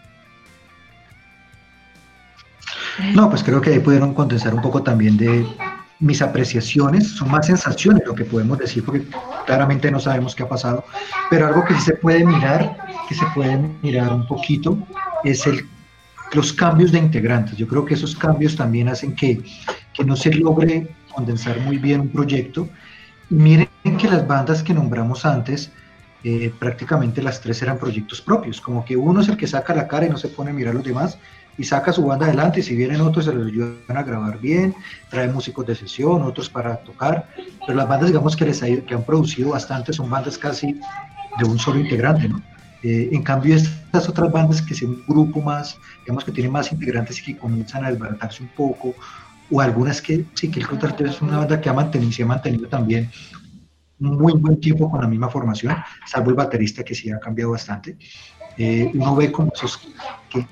No, 3.16 3.30
pues 3.30 3.44
creo 3.44 3.62
que 3.62 3.72
ahí 3.72 3.80
pudieron 3.80 4.14
condensar 4.14 4.54
un 4.54 4.62
poco 4.62 4.84
también 4.84 5.16
de 5.16 5.48
mis 6.00 6.22
apreciaciones, 6.22 7.08
son 7.08 7.32
más 7.32 7.46
sensaciones 7.46 8.04
lo 8.06 8.14
que 8.14 8.26
podemos 8.26 8.58
decir, 8.58 8.84
porque 8.84 9.06
claramente 9.46 9.90
no 9.90 10.00
sabemos 10.00 10.36
qué 10.36 10.44
ha 10.44 10.50
pasado, 10.50 10.84
pero 11.30 11.48
algo 11.48 11.64
que 11.64 11.74
sí 11.76 11.82
se 11.82 11.94
puede 11.94 12.26
mirar, 12.26 12.76
que 13.08 13.16
se 13.16 13.26
puede 13.34 13.58
mirar 13.82 14.12
un 14.12 14.28
poquito, 14.28 14.78
es 15.24 15.48
el, 15.48 15.66
los 16.34 16.52
cambios 16.52 16.92
de 16.92 17.00
integrantes. 17.00 17.56
Yo 17.56 17.68
creo 17.68 17.86
que 17.86 17.94
esos 17.94 18.16
cambios 18.16 18.56
también 18.56 18.90
hacen 18.90 19.16
que, 19.16 19.42
que 19.94 20.04
no 20.04 20.16
se 20.16 20.34
logre 20.34 20.94
condensar 21.14 21.60
muy 21.62 21.78
bien 21.78 22.02
un 22.02 22.10
proyecto. 22.10 22.68
miren 23.30 23.70
que 23.84 24.08
las 24.10 24.28
bandas 24.28 24.62
que 24.64 24.74
nombramos 24.74 25.24
antes, 25.26 25.72
eh, 26.24 26.54
prácticamente 26.60 27.22
las 27.22 27.42
tres 27.42 27.62
eran 27.62 27.78
proyectos 27.78 28.22
propios, 28.22 28.62
como 28.62 28.86
que 28.86 28.96
uno 28.96 29.22
es 29.22 29.28
el 29.28 29.38
que 29.38 29.48
saca 29.48 29.74
la 29.74 29.88
cara 29.88 30.06
y 30.06 30.10
no 30.10 30.18
se 30.18 30.28
pone 30.28 30.52
a 30.52 30.54
mirar 30.54 30.72
a 30.72 30.76
los 30.76 30.84
demás, 30.84 31.18
y 31.58 31.64
saca 31.64 31.92
su 31.92 32.06
banda 32.06 32.28
adelante 32.28 32.62
y 32.62 32.64
si 32.64 32.76
vienen 32.76 33.02
otros 33.02 33.26
se 33.26 33.36
les 33.36 33.48
ayudan 33.48 33.76
a 33.98 34.04
grabar 34.04 34.40
bien, 34.40 34.74
trae 35.10 35.28
músicos 35.28 35.66
de 35.66 35.76
sesión, 35.76 36.22
otros 36.22 36.50
para 36.50 36.78
tocar, 36.78 37.28
pero 37.66 37.78
las 37.78 37.88
bandas 37.88 38.08
digamos 38.08 38.36
que, 38.36 38.46
les 38.46 38.60
que 38.60 38.94
han 38.94 39.04
producido 39.04 39.52
bastante 39.52 39.94
son 39.94 40.10
bandas 40.10 40.38
casi 40.38 40.80
de 41.38 41.46
un 41.46 41.60
solo 41.60 41.80
integrante. 41.80 42.30
Eh, 42.84 43.10
en 43.12 43.22
cambio 43.22 43.56
estas 43.56 44.10
otras 44.10 44.32
bandas 44.32 44.62
que 44.62 44.74
son 44.74 44.90
un 44.90 45.04
grupo 45.08 45.40
más, 45.40 45.78
digamos 46.04 46.24
que 46.24 46.32
tienen 46.32 46.52
más 46.52 46.72
integrantes 46.72 47.20
y 47.20 47.34
que 47.34 47.38
comienzan 47.38 47.86
a 47.86 47.92
desbaratarse 47.92 48.42
un 48.42 48.50
poco, 48.50 48.96
o 49.52 49.62
algunas 49.62 50.02
que 50.02 50.26
sí, 50.34 50.50
que 50.50 50.62
el 50.62 50.68
Contrato 50.68 51.06
es 51.06 51.22
una 51.22 51.38
banda 51.38 51.60
que 51.60 51.70
ha 51.70 51.74
mantenido, 51.74 52.12
se 52.12 52.24
ha 52.24 52.26
mantenido 52.26 52.68
también 52.70 53.12
muy 54.02 54.34
buen 54.34 54.60
tiempo 54.60 54.90
con 54.90 55.02
la 55.02 55.08
misma 55.08 55.30
formación, 55.30 55.76
salvo 56.06 56.32
el 56.32 56.36
baterista 56.36 56.84
que 56.84 56.96
sí 56.96 57.12
ha 57.12 57.20
cambiado 57.20 57.52
bastante. 57.52 57.98
Eh, 58.58 58.92
uno 58.94 59.16
ve 59.16 59.32
como 59.32 59.52
esos, 59.54 59.80
que 60.30 60.46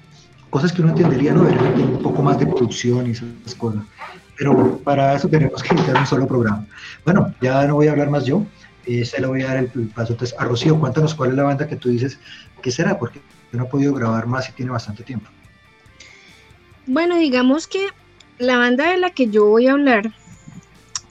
cosas 0.50 0.72
que 0.72 0.82
uno 0.82 0.92
entendería, 0.92 1.34
no 1.34 1.44
debería 1.44 1.86
un 1.86 2.02
poco 2.02 2.22
más 2.22 2.40
de 2.40 2.46
producción 2.46 3.08
y 3.08 3.12
esas 3.12 3.56
cosas. 3.58 3.84
Pero 4.38 4.78
para 4.78 5.16
eso 5.16 5.28
tenemos 5.28 5.62
que 5.62 5.76
editar 5.76 5.98
un 5.98 6.06
solo 6.06 6.28
programa. 6.28 6.66
Bueno, 7.04 7.34
ya 7.42 7.66
no 7.68 7.76
voy 7.76 7.88
a 7.88 7.92
hablar 7.92 8.10
más 8.10 8.26
yo, 8.26 8.46
se 8.86 9.20
le 9.20 9.28
voy 9.28 9.42
a 9.42 9.48
dar 9.48 9.58
el 9.58 9.68
paso 9.90 10.14
entonces 10.14 10.36
a 10.40 10.46
Rocío. 10.46 10.80
Cuéntanos 10.80 11.14
cuál 11.14 11.32
es 11.32 11.36
la 11.36 11.44
banda 11.44 11.68
que 11.68 11.76
tú 11.76 11.90
dices, 11.90 12.20
¿qué 12.62 12.72
será? 12.72 12.98
Porque 12.98 13.22
no 13.52 13.64
ha 13.64 13.70
podido 13.70 13.94
grabar 13.94 14.28
más 14.28 14.50
y 14.50 14.54
tiene 14.54 14.72
bastante 14.72 15.04
tiempo. 15.04 15.30
Bueno, 16.88 17.18
digamos 17.18 17.68
que 17.68 17.88
la 18.40 18.58
banda 18.58 18.90
de 18.90 18.98
la 18.98 19.12
que 19.12 19.30
yo 19.30 19.46
voy 19.46 19.68
a 19.68 19.74
hablar, 19.74 20.12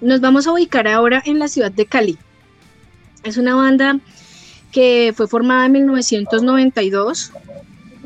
nos 0.00 0.20
vamos 0.20 0.46
a 0.46 0.52
ubicar 0.52 0.88
ahora 0.88 1.22
en 1.24 1.38
la 1.38 1.48
ciudad 1.48 1.70
de 1.70 1.86
Cali. 1.86 2.18
Es 3.24 3.36
una 3.36 3.54
banda 3.54 4.00
que 4.72 5.12
fue 5.16 5.28
formada 5.28 5.66
en 5.66 5.72
1992 5.72 7.32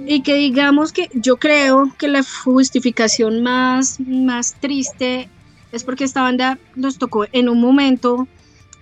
y 0.07 0.23
que 0.23 0.35
digamos 0.35 0.93
que 0.93 1.11
yo 1.15 1.37
creo 1.37 1.93
que 1.99 2.09
la 2.09 2.23
justificación 2.45 3.43
más, 3.43 4.01
más 4.01 4.55
triste 4.61 5.29
es 5.71 5.85
porque 5.85 6.05
esta 6.05 6.23
banda 6.23 6.59
nos 6.75 6.99
tocó 6.99 7.27
en 7.33 7.49
un 7.49 7.61
momento 7.61 8.29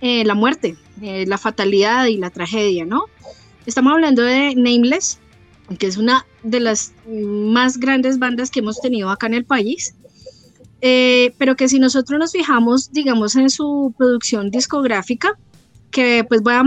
eh, 0.01 0.25
la 0.25 0.35
muerte, 0.35 0.77
eh, 1.01 1.25
la 1.27 1.37
fatalidad 1.37 2.05
y 2.07 2.17
la 2.17 2.29
tragedia, 2.29 2.85
¿no? 2.85 3.05
Estamos 3.65 3.93
hablando 3.93 4.23
de 4.23 4.55
Nameless, 4.55 5.19
que 5.77 5.87
es 5.87 5.97
una 5.97 6.25
de 6.43 6.59
las 6.59 6.93
más 7.07 7.77
grandes 7.77 8.19
bandas 8.19 8.49
que 8.49 8.59
hemos 8.59 8.81
tenido 8.81 9.09
acá 9.09 9.27
en 9.27 9.35
el 9.35 9.45
país, 9.45 9.95
eh, 10.81 11.33
pero 11.37 11.55
que 11.55 11.69
si 11.69 11.79
nosotros 11.79 12.19
nos 12.19 12.31
fijamos, 12.31 12.91
digamos, 12.91 13.35
en 13.35 13.49
su 13.49 13.93
producción 13.97 14.49
discográfica, 14.49 15.37
que 15.91 16.25
pues 16.27 16.41
voy 16.41 16.53
a 16.53 16.63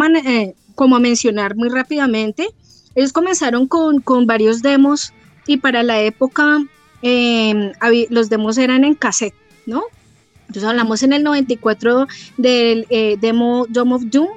como 0.75 0.97
a 0.97 1.01
mencionar 1.01 1.57
muy 1.57 1.69
rápidamente, 1.69 2.49
ellos 2.95 3.13
comenzaron 3.13 3.67
con, 3.67 4.01
con 4.01 4.27
varios 4.27 4.63
demos 4.63 5.13
y 5.47 5.57
para 5.59 5.83
la 5.83 6.01
época 6.01 6.65
em, 7.03 7.73
los 8.11 8.29
demos 8.29 8.59
eran 8.59 8.85
en 8.85 8.95
cassette, 8.95 9.35
¿no? 9.67 9.85
Entonces 10.47 10.65
hablamos 10.65 11.03
en 11.03 11.13
el 11.13 11.23
94 11.23 12.07
del 12.37 12.87
eh, 12.91 13.17
demo 13.21 13.67
Dome 13.69 13.95
of 13.95 14.03
Doom. 14.07 14.29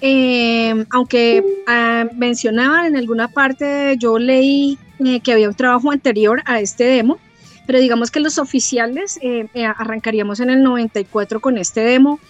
Em, 0.00 0.86
aunque 0.90 1.44
ah, 1.66 2.06
mencionaban 2.14 2.86
en 2.86 2.96
alguna 2.96 3.28
parte, 3.28 3.96
yo 3.98 4.18
leí 4.18 4.78
eh, 5.04 5.20
que 5.20 5.32
había 5.32 5.48
un 5.48 5.54
trabajo 5.54 5.90
anterior 5.90 6.40
a 6.46 6.60
este 6.60 6.84
demo, 6.84 7.18
pero 7.66 7.80
digamos 7.80 8.10
que 8.10 8.20
los 8.20 8.38
oficiales 8.38 9.18
eh, 9.22 9.48
arrancaríamos 9.76 10.40
en 10.40 10.50
el 10.50 10.62
94 10.62 11.40
con 11.40 11.58
este 11.58 11.80
demo. 11.80 12.20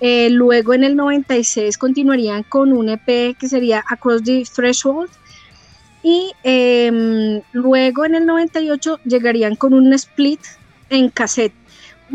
Eh, 0.00 0.30
luego 0.30 0.72
en 0.72 0.82
el 0.82 0.96
96 0.96 1.76
continuarían 1.76 2.42
con 2.42 2.72
un 2.72 2.88
EP 2.88 3.36
que 3.36 3.48
sería 3.48 3.84
Across 3.88 4.24
the 4.24 4.44
Threshold. 4.54 5.10
Y 6.02 6.32
em, 6.42 7.42
luego 7.52 8.06
en 8.06 8.14
el 8.14 8.24
98 8.24 9.00
llegarían 9.04 9.54
con 9.54 9.74
un 9.74 9.92
split 9.92 10.40
en 10.88 11.10
cassette. 11.10 11.52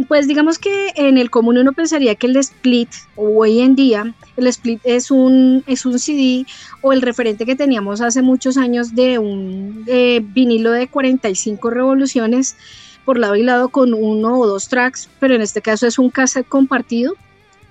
Pues 0.07 0.27
digamos 0.27 0.59
que 0.59 0.91
en 0.95 1.17
el 1.17 1.29
común 1.29 1.57
uno 1.57 1.71
pensaría 1.71 2.15
que 2.15 2.27
el 2.27 2.35
split, 2.37 2.89
o 3.15 3.27
hoy 3.41 3.61
en 3.61 3.75
día, 3.75 4.13
el 4.35 4.47
split 4.47 4.81
es 4.83 5.09
un, 5.09 5.63
es 5.67 5.85
un 5.85 5.99
CD 5.99 6.45
o 6.81 6.91
el 6.91 7.01
referente 7.01 7.45
que 7.45 7.55
teníamos 7.55 8.01
hace 8.01 8.21
muchos 8.21 8.57
años 8.57 8.93
de 8.93 9.19
un 9.19 9.85
vinilo 10.33 10.71
de 10.71 10.87
45 10.87 11.69
revoluciones 11.69 12.57
por 13.05 13.19
lado 13.19 13.35
y 13.35 13.43
lado 13.43 13.69
con 13.69 13.93
uno 13.93 14.39
o 14.39 14.47
dos 14.47 14.67
tracks, 14.67 15.07
pero 15.19 15.35
en 15.35 15.41
este 15.41 15.61
caso 15.61 15.87
es 15.87 15.97
un 15.97 16.09
cassette 16.09 16.47
compartido 16.47 17.15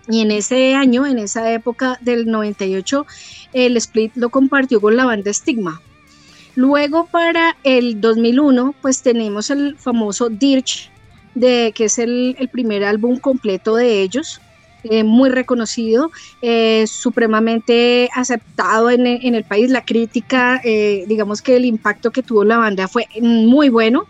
y 0.09 0.21
en 0.21 0.31
ese 0.31 0.75
año, 0.75 1.07
en 1.07 1.19
esa 1.19 1.53
época 1.53 1.99
del 2.01 2.27
98, 2.27 3.07
el 3.53 3.77
split 3.79 4.13
lo 4.17 4.29
compartió 4.29 4.81
con 4.81 4.97
la 4.97 5.07
banda 5.07 5.33
Stigma. 5.33 5.81
Luego 6.57 7.07
para 7.07 7.57
el 7.65 8.01
2001, 8.01 8.75
pues 8.81 9.03
tenemos 9.03 9.51
el 9.51 9.77
famoso 9.77 10.29
Dirch, 10.29 10.91
de, 11.35 11.73
que 11.75 11.87
es 11.87 11.99
el, 11.99 12.37
primer 12.53 12.85
álbum 12.85 13.19
completo 13.19 13.75
de 13.75 14.03
ellos, 14.03 14.41
eh, 14.85 15.03
muy 15.03 15.31
reconocido, 15.31 16.13
eh, 16.43 16.85
supremamente 16.87 18.09
aceptado 18.15 18.91
en, 18.91 19.07
el 19.07 19.45
país. 19.45 19.71
La 19.71 19.85
crítica, 19.85 20.61
eh, 20.63 21.05
digamos 21.09 21.43
que 21.43 21.57
el 21.57 21.65
impacto 21.65 22.11
que 22.11 22.23
tuvo 22.23 22.45
la 22.45 22.59
banda 22.59 22.87
fue 22.87 23.09
muy 23.21 23.71
bueno. 23.71 24.07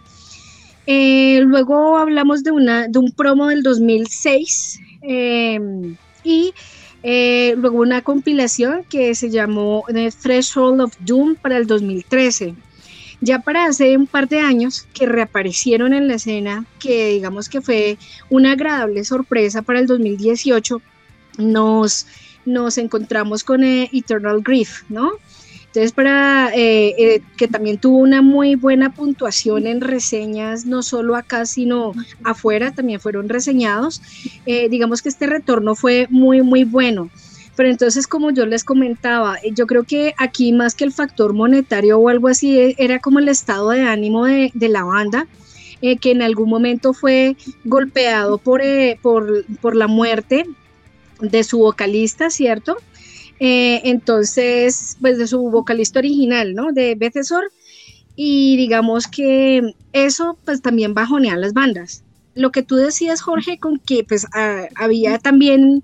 Luego 0.86 1.98
hablamos 1.98 2.44
de, 2.44 2.50
una, 2.50 2.88
de 2.88 2.98
un 2.98 3.12
promo 3.12 3.48
del 3.48 3.62
2006 3.62 4.80
Em, 5.06 5.96
y 6.24 6.54
eh, 7.02 7.54
luego 7.58 7.80
una 7.80 8.00
compilación 8.00 8.84
que 8.88 9.14
se 9.14 9.28
llamó 9.28 9.84
The 9.86 10.10
Threshold 10.10 10.80
of 10.80 10.96
Doom 11.00 11.36
para 11.36 11.58
el 11.58 11.66
2013. 11.66 12.54
Ya 13.20 13.40
para 13.40 13.66
hace 13.66 13.96
un 13.96 14.06
par 14.06 14.28
de 14.28 14.40
años 14.40 14.86
que 14.94 15.06
reaparecieron 15.06 15.92
en 15.92 16.08
la 16.08 16.14
escena, 16.14 16.64
que 16.78 17.10
digamos 17.10 17.50
que 17.50 17.60
fue 17.60 17.98
una 18.30 18.52
agradable 18.52 19.04
sorpresa 19.04 19.60
para 19.60 19.78
el 19.78 19.86
2018, 19.86 20.80
nos, 21.38 22.06
nos 22.46 22.78
encontramos 22.78 23.44
con 23.44 23.62
eh, 23.62 23.90
Eternal 23.92 24.40
Grief, 24.42 24.84
¿no? 24.88 25.12
Entonces, 25.74 25.90
para 25.90 26.52
eh, 26.54 26.94
eh, 26.96 27.20
que 27.36 27.48
también 27.48 27.78
tuvo 27.78 27.96
una 27.96 28.22
muy 28.22 28.54
buena 28.54 28.94
puntuación 28.94 29.66
en 29.66 29.80
reseñas, 29.80 30.66
no 30.66 30.84
solo 30.84 31.16
acá, 31.16 31.46
sino 31.46 31.94
afuera, 32.22 32.70
también 32.70 33.00
fueron 33.00 33.28
reseñados. 33.28 34.00
Eh, 34.46 34.68
digamos 34.68 35.02
que 35.02 35.08
este 35.08 35.26
retorno 35.26 35.74
fue 35.74 36.06
muy, 36.10 36.42
muy 36.42 36.62
bueno. 36.62 37.10
Pero 37.56 37.70
entonces, 37.70 38.06
como 38.06 38.30
yo 38.30 38.46
les 38.46 38.62
comentaba, 38.62 39.38
yo 39.52 39.66
creo 39.66 39.82
que 39.82 40.14
aquí 40.16 40.52
más 40.52 40.76
que 40.76 40.84
el 40.84 40.92
factor 40.92 41.32
monetario 41.32 41.98
o 41.98 42.08
algo 42.08 42.28
así, 42.28 42.76
era 42.78 43.00
como 43.00 43.18
el 43.18 43.28
estado 43.28 43.70
de 43.70 43.82
ánimo 43.82 44.26
de, 44.26 44.52
la 44.68 44.84
banda, 44.84 45.26
que 45.80 46.12
en 46.12 46.22
algún 46.22 46.50
momento 46.50 46.92
fue 46.92 47.36
golpeado 47.64 48.38
por, 48.38 48.62
por, 49.02 49.44
por 49.60 49.74
la 49.74 49.88
muerte 49.88 50.46
de 51.20 51.42
su 51.42 51.58
vocalista, 51.58 52.30
¿cierto? 52.30 52.76
Eh, 53.40 53.80
entonces, 53.84 54.96
pues 55.00 55.18
de 55.18 55.26
su 55.26 55.50
vocalista 55.50 55.98
original, 55.98 56.54
¿no? 56.54 56.72
De 56.72 56.94
Bethesor. 56.94 57.50
Y 58.16 58.56
digamos 58.56 59.08
que 59.08 59.74
eso 59.92 60.38
pues 60.44 60.62
también 60.62 60.94
bajonea 60.94 61.36
las 61.36 61.52
bandas. 61.52 62.04
Lo 62.34 62.50
que 62.50 62.62
tú 62.62 62.76
decías, 62.76 63.20
Jorge, 63.20 63.58
con 63.58 63.78
que 63.78 64.04
pues 64.04 64.26
había 64.76 65.18
también 65.18 65.82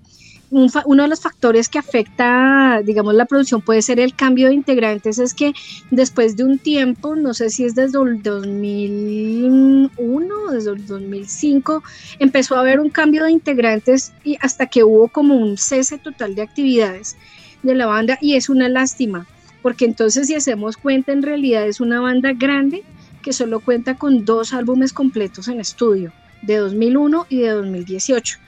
uno 0.51 1.03
de 1.03 1.09
los 1.09 1.21
factores 1.21 1.69
que 1.69 1.79
afecta, 1.79 2.81
digamos, 2.83 3.13
la 3.13 3.25
producción 3.25 3.61
puede 3.61 3.81
ser 3.81 4.01
el 4.01 4.15
cambio 4.15 4.49
de 4.49 4.53
integrantes, 4.53 5.17
es 5.17 5.33
que 5.33 5.53
después 5.91 6.35
de 6.35 6.43
un 6.43 6.59
tiempo, 6.59 7.15
no 7.15 7.33
sé 7.33 7.49
si 7.49 7.63
es 7.63 7.73
desde 7.73 8.01
el 8.01 8.21
2001 8.21 10.35
o 10.35 10.51
desde 10.51 10.71
el 10.71 10.85
2005, 10.85 11.83
empezó 12.19 12.57
a 12.57 12.61
haber 12.61 12.81
un 12.81 12.89
cambio 12.89 13.23
de 13.23 13.31
integrantes 13.31 14.11
y 14.25 14.37
hasta 14.41 14.65
que 14.65 14.83
hubo 14.83 15.07
como 15.07 15.37
un 15.37 15.57
cese 15.57 15.97
total 15.97 16.35
de 16.35 16.41
actividades 16.41 17.15
de 17.63 17.75
la 17.75 17.85
banda 17.85 18.17
y 18.21 18.35
es 18.35 18.49
una 18.49 18.69
lástima, 18.69 19.27
porque 19.61 19.85
entonces 19.85 20.27
si 20.27 20.35
hacemos 20.35 20.77
cuenta, 20.77 21.11
en 21.11 21.23
realidad 21.23 21.67
es 21.67 21.79
una 21.79 21.99
banda 21.99 22.33
grande 22.33 22.83
que 23.21 23.33
solo 23.33 23.59
cuenta 23.59 23.95
con 23.95 24.25
dos 24.25 24.53
álbumes 24.53 24.93
completos 24.93 25.47
en 25.47 25.59
estudio, 25.59 26.11
de 26.41 26.57
2001 26.57 27.27
y 27.29 27.39
de 27.39 27.49
2018. 27.49 28.39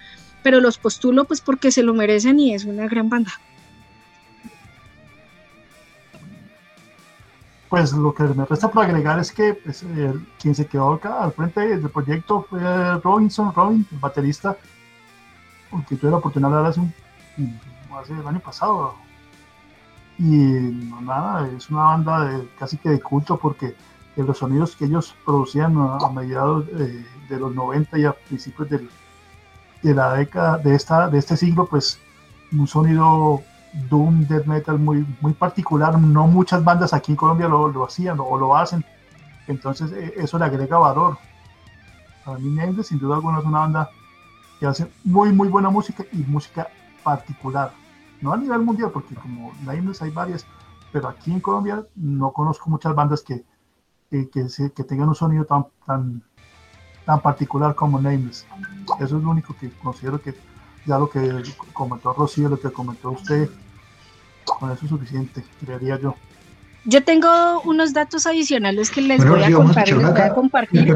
Pero 0.42 0.60
los 0.60 0.78
postulo 0.78 1.26
pues 1.26 1.42
porque 1.42 1.72
se 1.72 1.84
lo 1.84 1.94
merecen 1.94 2.40
y 2.40 2.54
es 2.54 2.66
una 2.66 2.88
gran 2.88 3.10
banda. 3.10 3.32
Pues 7.70 7.92
lo 7.94 8.14
que 8.14 8.24
me 8.24 8.46
resta 8.46 8.70
por 8.70 8.86
agregar 8.86 9.18
es 9.20 9.32
que 9.32 9.56
pues, 9.56 9.84
quien 10.40 10.54
se 10.54 10.68
quedó 10.68 10.94
acá 10.94 11.24
al 11.24 11.32
frente 11.32 11.62
del 11.62 11.90
proyecto 11.90 12.46
fue 12.48 12.62
Robinson, 13.00 13.52
Robin, 13.52 13.88
el 13.92 13.98
baterista, 13.98 14.56
porque 15.72 15.96
tuve 15.96 16.12
la 16.12 16.18
oportunidad 16.18 16.52
de 16.52 16.56
hablar 16.58 16.70
hace, 16.70 16.82
un, 16.82 16.94
hace 18.00 18.14
el 18.14 18.28
año 18.28 18.40
pasado, 18.40 18.94
y 20.24 20.90
nada, 21.02 21.50
es 21.50 21.70
una 21.70 21.84
banda 21.84 22.24
de, 22.24 22.48
casi 22.58 22.78
que 22.78 22.90
de 22.90 23.02
culto 23.02 23.36
porque 23.36 23.76
los 24.16 24.38
sonidos 24.38 24.74
que 24.74 24.86
ellos 24.86 25.14
producían 25.26 25.76
a, 25.78 26.10
mediados 26.10 26.66
de, 26.68 27.06
los 27.38 27.54
90 27.54 27.98
y 27.98 28.06
a 28.06 28.14
principios 28.14 28.70
del, 28.70 28.90
de 29.82 29.94
la 29.94 30.14
década 30.14 30.60
de, 30.60 30.76
esta, 30.76 31.10
de 31.10 31.18
este 31.18 31.36
siglo, 31.36 31.66
pues 31.66 32.00
un 32.54 32.68
sonido 32.68 33.42
doom, 33.90 34.26
death 34.28 34.46
metal 34.46 34.80
muy, 34.80 35.06
muy 35.20 35.34
particular. 35.34 36.00
No 36.00 36.28
muchas 36.28 36.64
bandas 36.64 36.94
aquí 36.94 37.12
en 37.12 37.18
Colombia 37.18 37.50
lo, 37.50 37.68
lo 37.68 37.84
hacían 37.84 38.18
o 38.22 38.38
lo 38.38 38.56
hacen. 38.56 38.86
Entonces 39.48 39.92
e, 39.92 40.14
eso 40.16 40.40
le 40.40 40.46
agrega 40.46 40.78
valor. 40.78 41.18
Para 42.24 42.38
mí 42.38 42.50
Nameless 42.50 42.88
sin 42.88 43.00
duda 43.00 43.16
alguna 43.16 43.40
es 43.40 43.46
una 43.46 43.60
banda 43.60 43.90
que 44.58 44.68
hace 44.68 44.88
muy 45.04 45.34
muy 45.34 45.50
buena 45.50 45.70
música 45.70 46.06
y 46.14 46.18
música 46.20 46.70
particular 47.04 47.83
no 48.24 48.32
a 48.32 48.38
nivel 48.38 48.62
mundial, 48.62 48.90
porque 48.92 49.14
como 49.16 49.54
Nameless 49.66 50.02
hay 50.02 50.10
varias, 50.10 50.46
pero 50.94 51.10
aquí 51.10 51.32
en 51.32 51.42
Colombia 51.42 51.86
no 51.96 52.32
conozco 52.32 52.70
muchas 52.70 52.96
bandas 52.96 53.22
que, 53.22 53.44
que, 54.10 54.30
que, 54.30 54.84
tengan 54.84 55.10
un 55.10 55.16
sonido 55.16 55.44
tan, 55.44 55.66
tan, 55.86 56.24
tan 57.06 57.22
particular 57.22 57.76
como 57.76 58.00
Nameless. 58.00 58.48
Eso 59.02 59.18
es 59.18 59.24
lo 59.24 59.30
único 59.30 59.54
que 59.60 59.70
considero 59.72 60.22
que 60.22 60.34
ya 60.86 60.98
lo 60.98 61.10
que 61.10 61.44
comentó 61.74 62.14
Rocío, 62.14 62.48
lo 62.48 62.60
que 62.60 62.72
comentó 62.72 63.12
usted, 63.12 63.50
con 64.46 64.72
eso 64.72 64.86
es 64.86 64.90
suficiente, 64.90 65.44
creería 65.60 66.00
yo. 66.00 66.16
Yo 66.86 67.04
tengo 67.04 67.62
unos 67.66 67.94
datos 67.94 68.26
adicionales 68.26 68.90
que 68.90 69.02
les 69.02 69.26
voy 69.26 69.44
a 69.44 69.52
compartir. 69.52 69.98
Les 69.98 70.14
voy 70.14 70.22
a 70.22 70.34
compartir. 70.34 70.96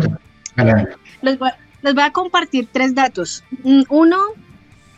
Les 1.22 1.40
voy, 1.40 1.50
les 1.82 1.94
voy 1.94 2.04
a 2.04 2.12
compartir 2.12 2.70
tres 2.72 2.96
datos. 2.96 3.44
Mm, 3.64 3.84
uno 3.90 4.18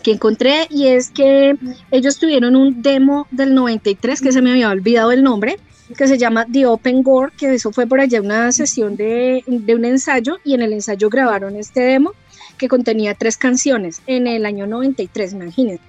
que 0.03 0.11
encontré 0.11 0.67
y 0.69 0.87
es 0.87 1.09
que 1.09 1.57
ellos 1.91 2.17
tuvieron 2.19 2.55
un 2.55 2.81
demo 2.81 3.27
del 3.31 3.53
93 3.53 4.21
que 4.21 4.31
se 4.31 4.41
me 4.41 4.51
había 4.51 4.69
olvidado 4.69 5.11
el 5.11 5.23
nombre, 5.23 5.57
que 5.97 6.07
se 6.07 6.17
llama 6.17 6.45
The 6.51 6.67
Open 6.67 7.03
Gore, 7.03 7.33
que 7.37 7.53
eso 7.53 7.71
fue 7.71 7.87
por 7.87 7.99
allá 7.99 8.21
una 8.21 8.51
sesión 8.51 8.95
de, 8.95 9.43
de 9.47 9.75
un 9.75 9.85
ensayo 9.85 10.37
y 10.43 10.53
en 10.53 10.61
el 10.61 10.73
ensayo 10.73 11.09
grabaron 11.09 11.55
este 11.55 11.81
demo 11.81 12.13
que 12.57 12.67
contenía 12.67 13.15
tres 13.15 13.37
canciones 13.37 14.01
en 14.05 14.27
el 14.27 14.45
año 14.45 14.67
93, 14.67 15.33
imagínense. 15.33 15.83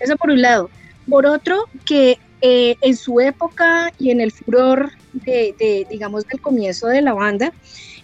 Eso 0.00 0.16
por 0.16 0.30
un 0.30 0.42
lado. 0.42 0.70
Por 1.08 1.26
otro, 1.26 1.68
que 1.84 2.18
eh, 2.40 2.76
en 2.80 2.96
su 2.96 3.20
época 3.20 3.92
y 3.98 4.10
en 4.10 4.20
el 4.20 4.32
furor 4.32 4.92
de, 5.24 5.54
de, 5.58 5.86
digamos, 5.90 6.26
del 6.26 6.40
comienzo 6.40 6.86
de 6.88 7.02
la 7.02 7.14
banda, 7.14 7.52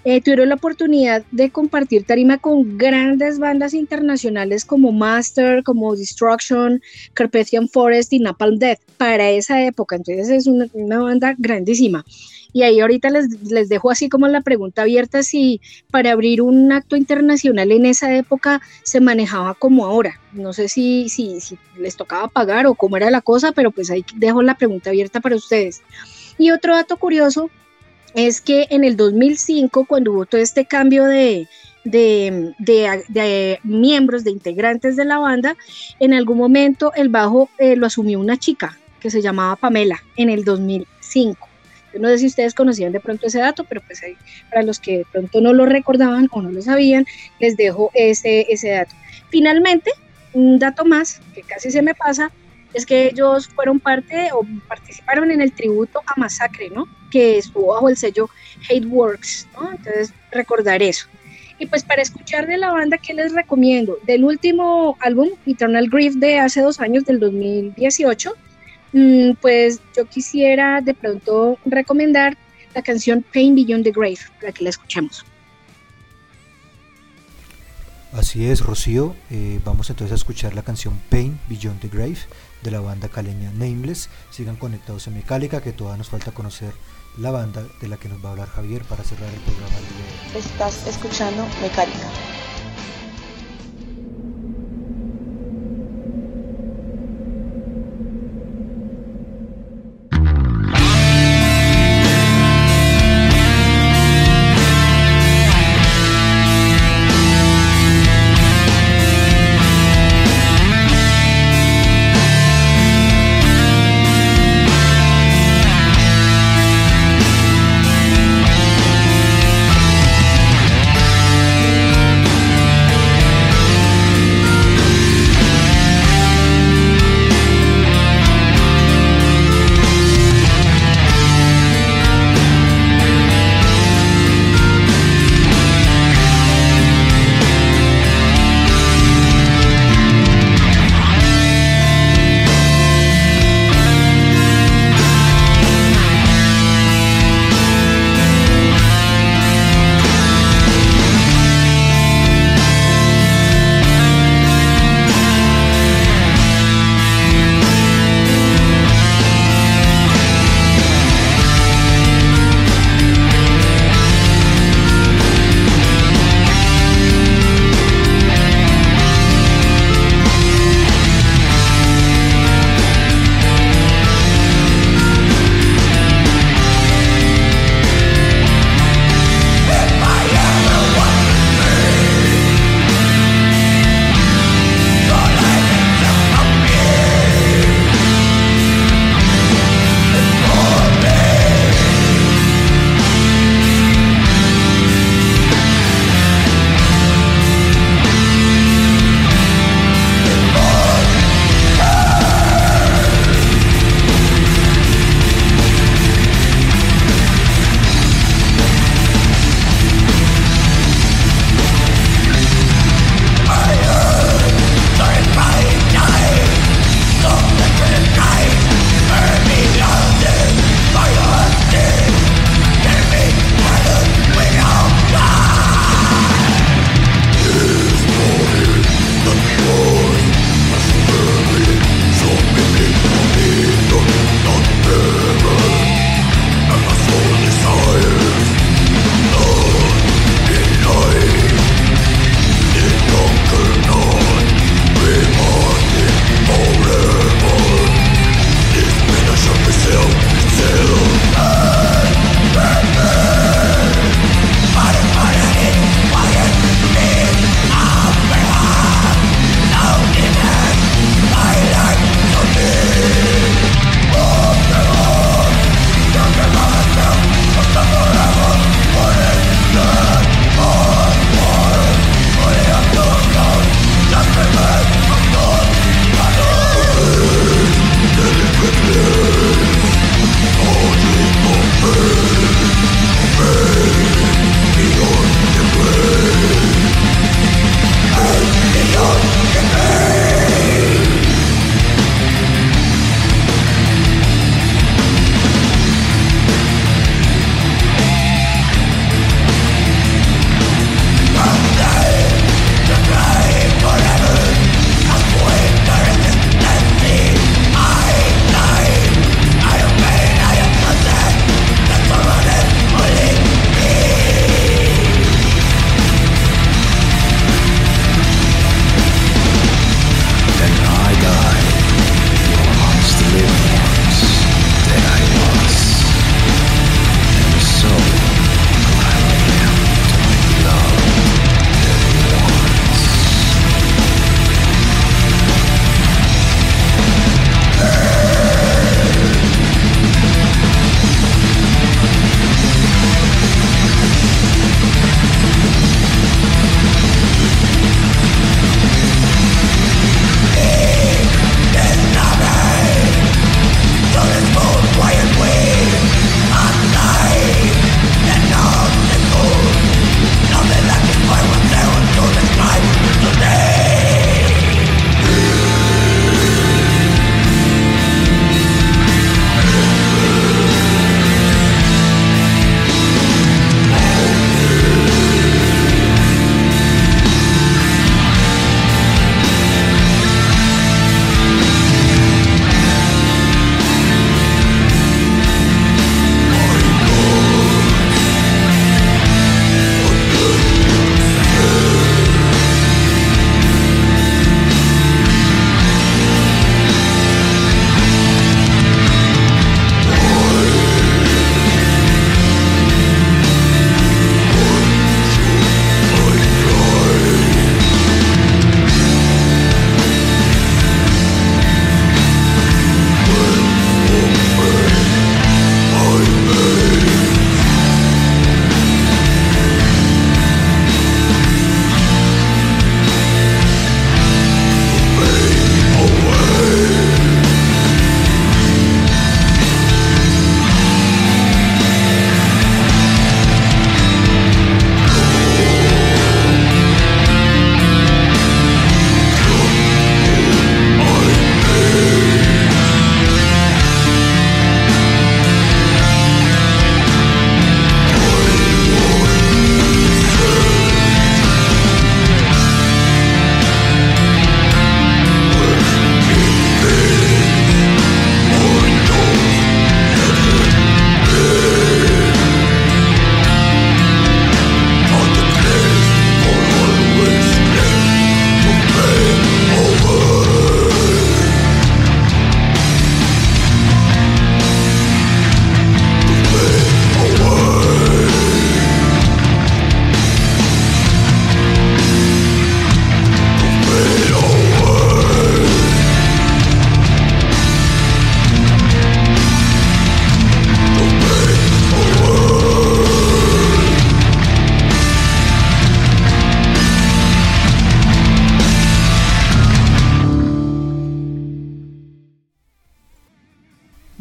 eh, 0.05 0.21
tuvieron 0.21 0.49
la 0.49 0.57
oportunidad 0.57 1.25
de 1.31 1.51
compartir 1.51 2.05
tarima 2.05 2.39
con 2.39 2.77
grandes 2.77 3.39
bandas 3.39 3.73
internacionales 3.73 4.65
como 4.65 4.91
Master, 4.91 5.63
como 5.63 5.95
Destruction, 5.95 6.83
Carpathian 7.15 7.69
Forest 7.69 8.13
y 8.13 8.19
Napalm 8.19 8.59
Death 8.59 8.81
para 8.97 9.31
esa 9.31 9.65
época. 9.65 9.97
Entonces 9.97 10.29
es 10.29 10.47
una, 10.49 10.67
una 10.73 11.01
banda 11.01 11.37
grandísima. 11.39 12.05
Y 12.53 12.65
ahí 12.65 12.81
ahorita 12.81 13.11
les, 13.11 13.43
les, 13.51 13.69
dejo 13.69 13.91
así 13.91 14.09
como 14.09 14.29
la 14.29 14.43
pregunta 14.43 14.83
abierta 14.83 15.23
si 15.23 15.61
para 15.91 16.13
abrir 16.13 16.43
un 16.43 16.71
acto 16.71 16.97
internacional 16.97 17.73
en 17.73 17.87
esa 17.87 18.15
época 18.15 18.61
se 18.83 19.01
manejaba 19.01 19.55
como 19.55 19.87
ahora. 19.87 20.21
No 20.33 20.53
sé 20.53 20.69
si, 20.69 21.09
si, 21.09 21.41
si 21.41 21.57
les 21.79 21.97
tocaba 21.97 22.29
pagar 22.29 22.67
o 22.67 22.75
cómo 22.75 22.97
era 22.97 23.11
la 23.11 23.23
cosa, 23.23 23.53
pero 23.53 23.71
pues 23.71 23.89
ahí 23.91 24.05
dejo 24.17 24.43
la 24.43 24.57
pregunta 24.57 24.91
abierta 24.91 25.21
para 25.21 25.37
ustedes. 25.37 25.81
Y 26.39 26.51
otro 26.51 26.75
dato 26.75 26.97
curioso 26.97 27.51
es 28.15 28.41
que 28.41 28.67
en 28.71 28.85
el 28.85 28.97
2005, 28.97 29.87
cuando 29.87 30.13
hubo 30.13 30.27
todo 30.27 30.41
este 30.41 30.67
cambio 30.67 31.05
de, 31.05 31.49
de, 31.85 32.53
de, 32.59 33.59
miembros, 33.63 34.25
de 34.25 34.31
integrantes 34.31 34.97
de 34.97 35.05
la 35.05 35.19
banda, 35.19 35.57
en 35.99 36.15
algún 36.15 36.39
momento 36.39 36.93
el 36.95 37.09
bajo 37.09 37.49
eh, 37.59 37.77
lo 37.77 37.87
asumió 37.87 38.21
una 38.21 38.37
chica 38.37 38.79
que 39.01 39.11
se 39.11 39.23
llamaba 39.23 39.57
Pamela 39.57 40.03
en 40.17 40.31
el 40.31 40.45
2005. 40.45 41.49
Yo 41.93 42.01
no 42.01 42.09
sé 42.09 42.19
si 42.19 42.27
ustedes 42.27 42.55
conocían 42.55 42.93
de 42.93 43.01
pronto 43.01 43.27
ese 43.27 43.41
dato, 43.41 43.65
pero 43.65 43.83
pues 43.87 44.03
ahí, 44.03 44.17
para 44.49 44.63
los 44.63 44.79
que 44.79 44.99
de 44.99 45.07
pronto 45.11 45.41
no 45.41 45.53
lo 45.53 45.67
recordaban 45.67 46.29
o 46.31 46.41
no 46.41 46.51
lo 46.51 46.63
sabían, 46.63 47.05
les 47.39 47.57
dejo 47.57 47.91
ese, 47.95 48.47
ese 48.49 48.71
dato. 48.71 48.95
Finalmente, 49.29 49.91
un 50.33 50.59
dato 50.59 50.85
más 50.85 51.21
que 51.35 51.43
casi 51.43 51.71
se 51.71 51.83
me 51.83 51.95
pasa, 51.95 52.31
es 52.75 52.87
que 52.87 53.09
ellos 53.09 53.49
fueron 53.49 53.81
parte 53.81 54.31
o 54.33 54.47
participaron 54.69 55.31
en 55.31 55.41
el 55.41 55.53
tributo 55.53 56.01
a 56.07 56.19
Masacre, 56.19 56.71
¿no? 56.71 56.87
Que 57.11 57.39
estuvo 57.39 57.75
bajo 57.75 57.89
el 57.89 57.97
sello 57.97 58.29
Hate 58.69 58.87
Works, 58.87 59.49
¿no? 59.55 59.71
Entonces, 59.73 60.13
recordar 60.31 60.83
eso. 60.83 61.07
Y 61.59 61.67
pues 61.67 61.85
para 61.85 62.03
escuchar 62.03 62.47
de 62.47 62.57
la 62.57 62.73
banda, 62.73 62.99
¿qué 62.99 63.15
les 63.15 63.33
recomiendo? 63.33 63.99
Del 64.05 64.25
último 64.25 64.97
álbum, 65.01 65.29
Eternal 65.47 65.89
Grief, 65.89 66.15
de 66.15 66.39
hace 66.39 66.61
dos 66.61 66.81
años, 66.81 67.05
del 67.05 67.21
2018, 67.21 68.35
mmm, 68.93 69.33
pues 69.41 69.81
yo 69.97 70.07
quisiera 70.07 70.81
de 70.81 70.95
pronto 70.95 71.59
recomendar 71.65 72.37
la 72.75 72.83
canción 72.83 73.25
Pain 73.33 73.55
Beyond 73.55 73.85
the 73.85 73.93
Grave, 73.93 74.19
para 74.41 74.53
que 74.53 74.65
la 74.65 74.71
escuchemos. 74.71 75.25
Así 78.13 78.47
es, 78.47 78.61
Rocío. 78.61 79.15
Eh, 79.31 79.59
vamos 79.65 79.89
entonces 79.89 80.13
a 80.13 80.17
escuchar 80.17 80.55
la 80.55 80.63
canción 80.63 80.99
Pain 81.09 81.39
Beyond 81.49 81.81
the 81.81 81.89
Grave 81.89 82.19
de 82.63 82.71
la 82.71 82.81
banda 82.81 83.09
caleña 83.09 83.51
Nameless. 83.53 84.09
Sigan 84.31 84.57
conectados 84.57 85.07
en 85.07 85.15
Mecálica, 85.15 85.61
que 85.61 85.73
todavía 85.73 85.99
nos 85.99 86.09
falta 86.09 86.33
conocer 86.33 86.73
la 87.19 87.31
banda 87.31 87.65
de 87.81 87.89
la 87.89 87.97
que 87.97 88.09
nos 88.09 88.25
va 88.25 88.31
a 88.31 88.33
hablar 88.33 88.49
Javier 88.49 88.85
para 88.85 89.05
cerrar 89.05 89.33
el 89.33 89.41
programa. 89.41 89.77
Estás 90.35 90.87
escuchando 90.87 91.47
Mecálica. 91.61 92.09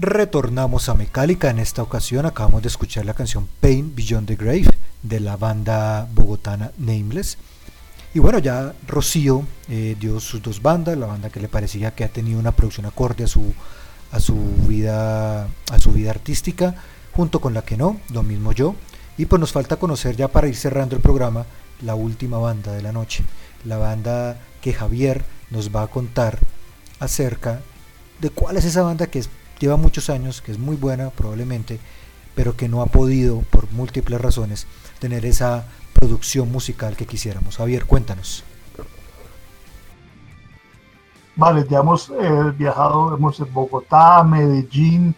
Retornamos 0.03 0.89
a 0.89 0.95
Mecálica. 0.95 1.51
En 1.51 1.59
esta 1.59 1.83
ocasión 1.83 2.25
acabamos 2.25 2.63
de 2.63 2.69
escuchar 2.69 3.05
la 3.05 3.13
canción 3.13 3.47
Pain 3.59 3.93
Beyond 3.95 4.29
the 4.29 4.35
Grave 4.35 4.67
de 5.03 5.19
la 5.19 5.37
banda 5.37 6.07
bogotana 6.11 6.71
Nameless. 6.79 7.37
Y 8.15 8.17
bueno, 8.17 8.39
ya 8.39 8.73
Rocío 8.87 9.45
eh, 9.69 9.95
dio 9.99 10.19
sus 10.19 10.41
dos 10.41 10.59
bandas, 10.59 10.97
la 10.97 11.05
banda 11.05 11.29
que 11.29 11.39
le 11.39 11.47
parecía 11.47 11.91
que 11.91 12.03
ha 12.03 12.07
tenido 12.07 12.39
una 12.39 12.51
producción 12.51 12.87
acorde 12.87 13.25
a 13.25 13.27
su, 13.27 13.53
a 14.11 14.19
su, 14.19 14.33
vida, 14.67 15.43
a 15.43 15.79
su 15.79 15.91
vida 15.91 16.09
artística, 16.09 16.73
junto 17.11 17.39
con 17.39 17.53
la 17.53 17.61
que 17.61 17.77
no, 17.77 18.01
lo 18.09 18.23
mismo 18.23 18.53
yo. 18.53 18.73
Y 19.19 19.27
pues 19.27 19.39
nos 19.39 19.51
falta 19.51 19.75
conocer 19.75 20.15
ya 20.15 20.29
para 20.29 20.47
ir 20.47 20.55
cerrando 20.55 20.95
el 20.95 21.03
programa 21.03 21.45
la 21.83 21.93
última 21.93 22.39
banda 22.39 22.71
de 22.71 22.81
la 22.81 22.91
noche, 22.91 23.23
la 23.65 23.77
banda 23.77 24.39
que 24.61 24.73
Javier 24.73 25.23
nos 25.51 25.69
va 25.69 25.83
a 25.83 25.87
contar 25.87 26.39
acerca 26.99 27.61
de 28.19 28.31
cuál 28.31 28.57
es 28.57 28.65
esa 28.65 28.81
banda 28.81 29.05
que 29.05 29.19
lleva 29.61 29.77
muchos 29.77 30.09
años, 30.09 30.41
que 30.41 30.51
es 30.51 30.59
muy 30.59 30.75
buena 30.75 31.11
probablemente, 31.11 31.79
pero 32.35 32.57
que 32.57 32.67
no 32.67 32.81
ha 32.81 32.87
podido, 32.87 33.41
por 33.51 33.71
múltiples 33.71 34.19
razones, 34.19 34.67
tener 34.99 35.25
esa 35.25 35.65
producción 35.93 36.51
musical 36.51 36.95
que 36.95 37.05
quisiéramos. 37.05 37.57
Javier, 37.57 37.85
cuéntanos. 37.85 38.43
Vale, 41.35 41.65
ya 41.69 41.79
hemos 41.79 42.09
eh, 42.09 42.53
viajado, 42.57 43.15
hemos 43.15 43.39
en 43.39 43.53
Bogotá, 43.53 44.23
Medellín, 44.23 45.15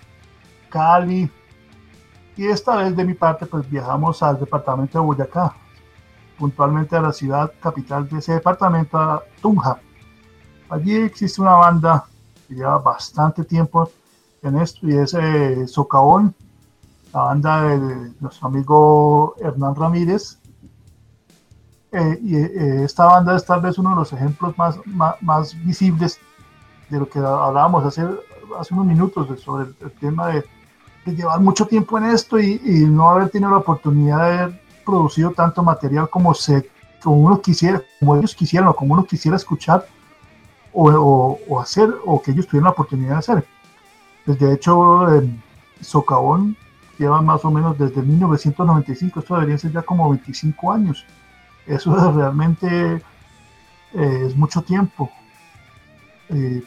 Cali, 0.70 1.30
y 2.36 2.46
esta 2.48 2.76
vez 2.76 2.96
de 2.96 3.06
mi 3.06 3.14
parte 3.14 3.46
pues 3.46 3.70
viajamos 3.70 4.22
al 4.24 4.40
departamento 4.40 5.00
de 5.00 5.06
Boyacá, 5.06 5.56
puntualmente 6.38 6.96
a 6.96 7.02
la 7.02 7.14
ciudad 7.14 7.52
capital 7.62 8.10
de 8.10 8.20
ese 8.20 8.34
departamento, 8.34 9.24
Tunja. 9.42 9.80
Allí 10.70 10.96
existe 10.96 11.42
una 11.42 11.54
banda 11.54 12.06
que 12.48 12.56
lleva 12.56 12.78
bastante 12.80 13.44
tiempo 13.44 13.90
en 14.44 14.60
esto 14.60 14.88
y 14.88 14.96
es 14.98 15.14
eh, 15.14 15.68
Socavón, 15.68 16.36
la 17.14 17.22
banda 17.22 17.64
de 17.64 18.12
nuestro 18.20 18.48
amigo 18.48 19.36
Hernán 19.40 19.76
Ramírez. 19.76 20.38
Eh, 21.92 22.20
y 22.24 22.36
eh, 22.36 22.84
esta 22.84 23.06
banda 23.06 23.36
es 23.36 23.46
tal 23.46 23.62
vez 23.62 23.78
uno 23.78 23.92
de 23.92 23.96
los 23.98 24.12
ejemplos 24.14 24.58
más, 24.58 24.80
más, 25.22 25.56
visibles 25.64 26.20
de 26.90 27.00
lo 27.00 27.08
que 27.08 27.20
hablábamos 27.20 27.86
hace, 27.86 28.04
hace 28.60 28.74
unos 28.74 28.88
minutos 28.88 29.40
sobre 29.40 29.68
el, 29.80 29.92
tema 30.00 30.28
de, 30.30 30.44
llevar 31.06 31.40
mucho 31.40 31.68
tiempo 31.68 31.98
en 32.00 32.06
esto 32.06 32.40
y, 32.40 32.60
no 32.88 33.10
haber 33.10 33.30
tenido 33.30 33.52
la 33.52 33.58
oportunidad 33.58 34.18
de 34.18 34.40
haber 34.40 34.62
producido 34.84 35.32
tanto 35.32 35.62
material 35.62 36.10
como, 36.10 36.34
se, 36.34 36.70
como 37.02 37.18
uno 37.18 37.40
quisiera, 37.42 37.82
como 38.00 38.16
ellos 38.16 38.36
quisieran 38.36 38.70
o 38.70 38.76
como 38.76 38.96
uno 38.96 39.06
quisiera 39.06 39.38
escuchar 39.38 39.86
o, 40.74 41.38
o, 41.48 41.60
hacer 41.60 41.94
o 42.06 42.20
que 42.22 42.32
ellos 42.32 42.48
tuvieran 42.48 42.66
la 42.66 42.72
oportunidad 42.72 43.12
de 43.12 43.18
hacer. 43.20 43.53
Pues 44.26 44.40
de 44.40 44.54
hecho, 44.54 45.08
Socavón 45.82 46.56
lleva 46.98 47.22
más 47.22 47.44
o 47.44 47.52
menos 47.52 47.78
desde 47.78 48.02
1995, 48.02 49.20
esto 49.20 49.36
debería 49.36 49.58
ser 49.58 49.72
ya 49.72 49.82
como 49.82 50.10
25 50.10 50.72
años. 50.72 51.06
Eso 51.66 51.96
realmente 52.16 52.96
eh, 53.94 54.24
es 54.26 54.36
mucho 54.36 54.62
tiempo. 54.62 55.12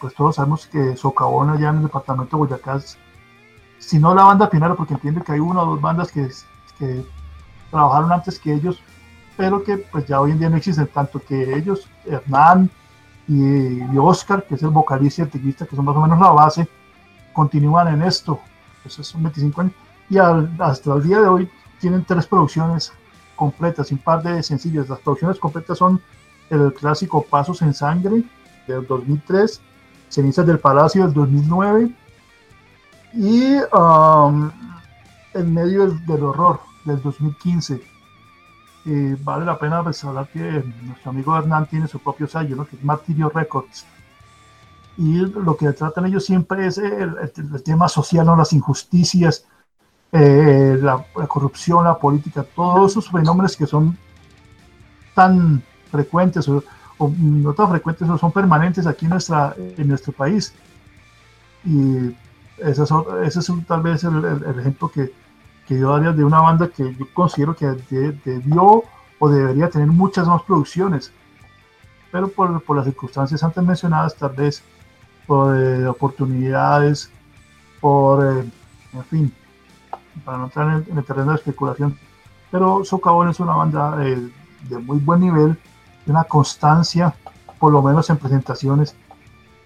pues 0.01 0.15
todos 0.15 0.37
sabemos 0.37 0.67
que 0.67 0.97
Socavón 0.97 1.51
allá 1.51 1.71
en 1.71 1.77
el 1.77 1.83
departamento 1.85 2.37
de 2.37 2.41
Boyacá, 2.41 2.81
si 3.79 3.99
no 3.99 4.15
la 4.15 4.25
banda 4.25 4.49
final, 4.49 4.75
porque 4.75 4.95
entiende 4.95 5.23
que 5.23 5.33
hay 5.33 5.41
una 5.41 5.63
o 5.63 5.67
dos 5.67 5.81
bandas 5.81 6.11
que, 6.13 6.29
trabajaron 7.71 8.13
antes 8.13 8.39
que 8.39 8.53
ellos, 8.53 8.81
pero 9.37 9.63
que 9.63 9.79
pues 9.79 10.07
ya 10.07 10.21
hoy 10.21 10.31
en 10.31 10.39
día 10.39 10.51
no 10.51 10.57
existen, 10.57 10.87
tanto 10.87 11.21
que 11.21 11.57
ellos, 11.57 11.89
Hernán 12.05 12.71
y, 13.27 13.81
Oscar, 13.99 14.45
que 14.45 14.55
es 14.55 14.63
el 14.63 14.71
vocalista 14.71 15.23
y 15.23 15.25
el 15.25 15.31
teclista, 15.31 15.67
que 15.67 15.75
son 15.75 15.85
más 15.85 15.97
o 15.97 16.01
menos 16.01 16.19
la 16.21 16.31
base, 16.31 16.69
continúan 17.37 17.89
en 17.89 18.03
esto. 18.03 18.41
Eso 18.85 19.05
son 19.05 19.23
25 19.25 19.61
años 19.61 19.75
y 20.09 20.17
hasta 20.19 20.95
el 20.95 21.03
día 21.03 21.21
de 21.21 21.29
hoy 21.29 21.51
tienen 21.81 22.05
tres 22.05 22.27
producciones 22.27 22.93
completas 23.35 23.93
un 23.93 23.99
par 23.99 24.23
de 24.23 24.43
sencillos. 24.43 24.89
Las 24.89 25.01
producciones 25.01 25.39
completas 25.39 25.77
son 25.77 26.01
el 26.49 26.73
clásico 26.73 27.23
Pasos 27.23 27.61
en 27.61 27.75
Sangre 27.75 28.25
del 28.67 28.87
2003, 28.87 29.61
Cenizas 30.09 30.47
del 30.47 30.59
Palacio 30.59 31.05
del 31.05 31.13
2009 31.13 31.91
y 33.13 33.57
um, 33.73 34.51
En 35.35 35.53
medio 35.53 35.91
del, 35.91 36.23
horror 36.23 36.61
del 36.87 37.03
2015. 37.03 37.83
vale 39.21 39.45
la 39.45 39.59
pena 39.59 39.83
pues, 39.83 40.03
hablar 40.05 40.29
que 40.29 40.65
nuestro 40.83 41.11
amigo 41.11 41.37
Hernán 41.37 41.67
tiene 41.67 41.87
su 41.87 41.99
propio 41.99 42.27
sello, 42.27 42.67
que 42.67 42.77
es 42.77 42.85
Martirio 42.85 43.29
Records. 43.29 43.85
Y 44.99 45.19
lo 45.19 45.57
que 45.57 45.73
tratan 45.73 46.07
ellos 46.07 46.25
siempre 46.25 46.67
es 46.67 46.79
el, 46.79 47.15
el 47.37 47.63
tema 47.63 47.89
social, 47.89 48.25
¿no? 48.25 48.35
las 48.35 48.53
injusticias, 48.53 49.47
eh, 50.13 50.79
la, 50.81 51.05
corrupción, 51.29 51.85
la 51.85 51.99
política, 51.99 52.45
todos 52.55 52.93
esos 52.93 53.11
fenómenos 53.11 53.57
que 53.57 53.67
son 53.67 53.99
tan 55.15 55.63
frecuentes 55.91 56.49
o, 56.49 56.63
no 56.99 57.53
tan 57.53 57.71
frecuentes 57.71 58.09
o 58.09 58.17
son 58.17 58.33
permanentes 58.33 58.87
aquí 58.87 59.07
en, 59.07 59.11
nuestra, 59.11 59.55
en 59.59 59.89
nuestro 59.89 60.13
país. 60.13 60.55
Y 61.65 62.15
ese 62.59 62.85
es, 62.85 62.91
ese 63.25 63.41
es 63.41 63.67
tal 63.67 63.83
vez 63.83 64.05
el, 64.05 64.59
ejemplo 64.59 64.89
que, 64.89 65.13
que, 65.67 65.79
yo 65.79 65.93
daría 65.93 66.13
de 66.13 66.25
una 66.25 66.41
banda 66.41 66.69
que 66.69 66.95
yo 66.95 67.07
considero 67.13 67.55
que 67.55 67.67
debió 68.25 68.85
o 69.19 69.29
debería 69.29 69.69
tener 69.69 69.89
muchas 69.89 70.29
más 70.29 70.43
producciones, 70.43 71.13
pero 72.13 72.29
por, 72.29 72.63
por 72.63 72.77
las 72.77 72.87
circunstancias 72.87 73.43
antes 73.43 73.63
mencionadas, 73.63 74.15
tal 74.15 74.35
vez 74.35 74.63
por 75.27 75.57
eh, 75.57 75.87
oportunidades, 75.87 77.11
por, 77.81 78.25
eh, 78.25 78.45
en 78.93 79.05
fin, 79.05 79.35
para 80.25 80.39
no 80.39 80.45
entrar 80.45 80.85
en 80.89 80.99
el, 80.99 81.05
terreno 81.05 81.31
de 81.31 81.37
especulación. 81.37 81.99
Pero 82.51 82.85
Socavón 82.85 83.29
es 83.29 83.41
una 83.41 83.55
banda 83.55 83.97
de, 83.97 84.31
muy 84.79 84.99
buen 84.99 85.21
nivel, 85.21 85.59
de 86.05 86.13
una 86.13 86.25
constancia, 86.25 87.15
por 87.59 87.73
lo 87.73 87.83
menos 87.83 88.09
en 88.11 88.17
presentaciones. 88.17 88.95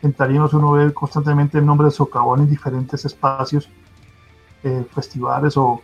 En 0.03 0.13
tarimas 0.15 0.55
uno 0.55 0.73
ve 0.73 0.93
constantemente 0.95 1.59
el 1.59 1.67
nombre 1.67 1.87
de 1.87 1.91
Socavón 1.91 2.41
en 2.41 2.49
diferentes 2.49 3.05
espacios, 3.05 3.69
eh, 4.63 4.85
festivales 4.95 5.57
o, 5.57 5.83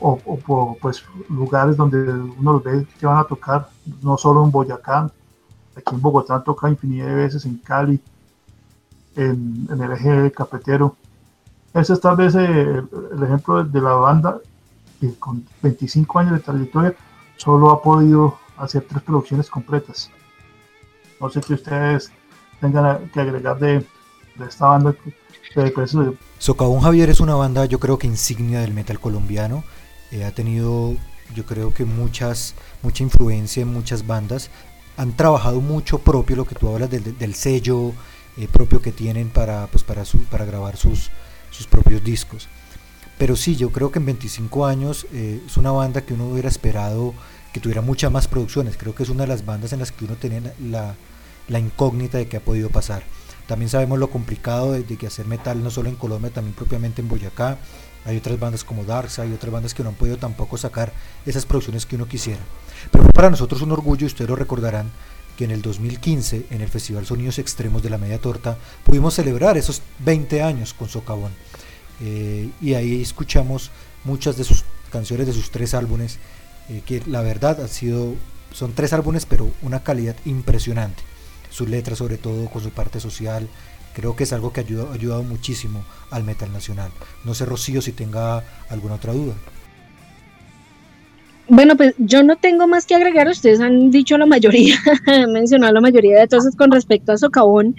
o, 0.00 0.76
pues 0.80 1.04
lugares 1.28 1.76
donde 1.76 1.98
uno 1.98 2.54
los 2.54 2.64
ve 2.64 2.86
que 2.98 3.06
van 3.06 3.18
a 3.18 3.24
tocar, 3.24 3.68
no 4.02 4.18
solo 4.18 4.44
en 4.44 4.50
Boyacá, 4.50 5.10
aquí 5.74 5.94
en 5.94 6.00
Bogotá 6.02 6.42
toca 6.42 6.68
infinidad 6.68 7.06
de 7.06 7.14
veces, 7.14 7.46
en 7.46 7.56
Cali, 7.58 8.00
en, 9.16 9.66
en 9.70 9.82
el 9.82 9.92
eje 9.92 10.30
cafetero, 10.32 10.96
ese 11.76 11.92
es 11.92 12.00
tal 12.00 12.16
vez 12.16 12.34
eh, 12.34 12.82
el, 13.12 13.22
ejemplo 13.22 13.62
de, 13.62 13.80
la 13.82 13.92
banda 13.92 14.38
que 14.98 15.14
con 15.18 15.46
25 15.62 16.18
años 16.18 16.32
de 16.32 16.38
trayectoria 16.38 16.94
solo 17.36 17.70
ha 17.70 17.82
podido 17.82 18.38
hacer 18.56 18.86
tres 18.88 19.02
producciones 19.02 19.50
completas. 19.50 20.10
No 21.20 21.28
sé 21.28 21.42
si 21.42 21.52
ustedes 21.52 22.10
tengan 22.62 23.10
que 23.10 23.20
agregar 23.20 23.58
de, 23.58 23.84
esta 24.46 24.68
banda. 24.68 24.94
Socavón 26.38 26.80
Javier 26.80 27.10
es 27.10 27.20
una 27.20 27.34
banda, 27.34 27.66
yo 27.66 27.78
creo 27.78 27.98
que 27.98 28.06
insignia 28.06 28.60
del 28.60 28.72
metal 28.72 28.98
colombiano. 28.98 29.62
Eh, 30.12 30.24
ha 30.24 30.30
tenido, 30.30 30.94
yo 31.34 31.44
creo 31.44 31.74
que 31.74 31.84
muchas, 31.84 32.54
mucha 32.82 33.02
influencia 33.02 33.62
en 33.62 33.72
muchas 33.72 34.06
bandas. 34.06 34.50
Han 34.96 35.12
trabajado 35.12 35.60
mucho 35.60 35.98
propio, 35.98 36.36
lo 36.36 36.46
que 36.46 36.54
tú 36.54 36.68
hablas 36.68 36.90
del, 36.90 37.34
sello 37.34 37.92
eh, 38.36 38.48
propio 38.48 38.82
que 38.82 38.92
tienen 38.92 39.30
para, 39.30 39.66
pues 39.68 39.84
para, 39.84 40.04
su, 40.04 40.24
para 40.24 40.44
grabar 40.44 40.76
sus, 40.76 41.10
sus 41.50 41.66
propios 41.66 42.02
discos. 42.04 42.48
Pero 43.18 43.36
sí, 43.36 43.56
yo 43.56 43.70
creo 43.70 43.90
que 43.90 43.98
en 43.98 44.06
25 44.06 44.66
años 44.66 45.06
eh, 45.12 45.40
es 45.46 45.56
una 45.56 45.70
banda 45.70 46.02
que 46.02 46.14
uno 46.14 46.28
hubiera 46.28 46.48
esperado 46.48 47.14
que 47.52 47.60
tuviera 47.60 47.80
muchas 47.80 48.12
más 48.12 48.28
producciones. 48.28 48.76
Creo 48.76 48.94
que 48.94 49.02
es 49.02 49.08
una 49.08 49.22
de 49.22 49.28
las 49.28 49.46
bandas 49.46 49.72
en 49.72 49.78
las 49.78 49.90
que 49.90 50.04
uno 50.04 50.16
tiene 50.16 50.42
la, 50.60 50.94
la 51.48 51.58
incógnita 51.58 52.18
de 52.18 52.28
qué 52.28 52.36
ha 52.36 52.44
podido 52.44 52.68
pasar. 52.68 53.02
También 53.46 53.70
sabemos 53.70 53.98
lo 53.98 54.10
complicado 54.10 54.72
de, 54.72 54.84
que 54.84 55.06
hacer 55.06 55.26
metal 55.26 55.62
no 55.62 55.70
solo 55.70 55.88
en 55.88 55.96
Colombia, 55.96 56.30
también 56.30 56.54
propiamente 56.54 57.00
en 57.00 57.08
Boyacá. 57.08 57.58
Hay 58.04 58.16
otras 58.16 58.38
bandas 58.38 58.64
como 58.64 58.84
Darksa 58.84 59.24
y 59.24 59.32
otras 59.32 59.52
bandas 59.52 59.72
que 59.72 59.82
no 59.82 59.90
han 59.90 59.94
podido 59.94 60.16
tampoco 60.16 60.56
sacar 60.58 60.92
esas 61.24 61.46
producciones 61.46 61.86
que 61.86 61.96
uno 61.96 62.06
quisiera. 62.06 62.40
Pero 62.90 63.08
para 63.08 63.30
nosotros 63.30 63.62
un 63.62 63.72
orgullo, 63.72 64.04
y 64.04 64.08
ustedes 64.08 64.28
lo 64.28 64.36
recordarán, 64.36 64.90
que 65.36 65.44
en 65.44 65.50
el 65.50 65.62
2015, 65.62 66.46
en 66.50 66.60
el 66.60 66.68
Festival 66.68 67.06
Sonidos 67.06 67.38
Extremos 67.38 67.82
de 67.82 67.90
la 67.90 67.98
Media 67.98 68.18
Torta, 68.18 68.56
pudimos 68.84 69.14
celebrar 69.14 69.56
esos 69.56 69.82
20 70.00 70.42
años 70.42 70.74
con 70.74 70.88
Socavón. 70.88 71.32
Eh, 72.00 72.50
y 72.60 72.74
ahí 72.74 73.00
escuchamos 73.00 73.70
muchas 74.04 74.36
de 74.36 74.44
sus 74.44 74.64
canciones 74.90 75.26
de 75.26 75.32
sus 75.32 75.50
tres 75.50 75.74
álbumes, 75.74 76.18
eh, 76.68 76.82
que 76.84 77.02
la 77.06 77.20
verdad 77.20 77.60
han 77.60 77.68
sido, 77.68 78.14
son 78.52 78.72
tres 78.72 78.92
álbumes, 78.92 79.26
pero 79.26 79.50
una 79.62 79.82
calidad 79.82 80.16
impresionante. 80.24 81.02
Sus 81.50 81.68
letras, 81.68 81.98
sobre 81.98 82.18
todo 82.18 82.48
con 82.50 82.62
su 82.62 82.70
parte 82.70 83.00
social, 83.00 83.48
creo 83.94 84.16
que 84.16 84.24
es 84.24 84.32
algo 84.32 84.52
que 84.52 84.60
ha 84.60 84.92
ayudado 84.92 85.22
muchísimo 85.22 85.84
al 86.10 86.24
metal 86.24 86.52
nacional. 86.52 86.90
No 87.24 87.34
sé, 87.34 87.44
Rocío, 87.44 87.80
si 87.82 87.92
tenga 87.92 88.44
alguna 88.68 88.96
otra 88.96 89.12
duda. 89.12 89.34
Bueno, 91.48 91.76
pues 91.76 91.94
yo 91.98 92.22
no 92.22 92.36
tengo 92.36 92.66
más 92.66 92.86
que 92.86 92.94
agregar, 92.94 93.28
ustedes 93.28 93.60
han 93.60 93.90
dicho 93.90 94.18
la 94.18 94.26
mayoría, 94.26 94.76
han 95.06 95.32
mencionado 95.32 95.72
la 95.72 95.80
mayoría 95.80 96.20
de 96.20 96.28
cosas 96.28 96.56
con 96.56 96.70
respecto 96.70 97.12
a 97.12 97.18
Socavón. 97.18 97.76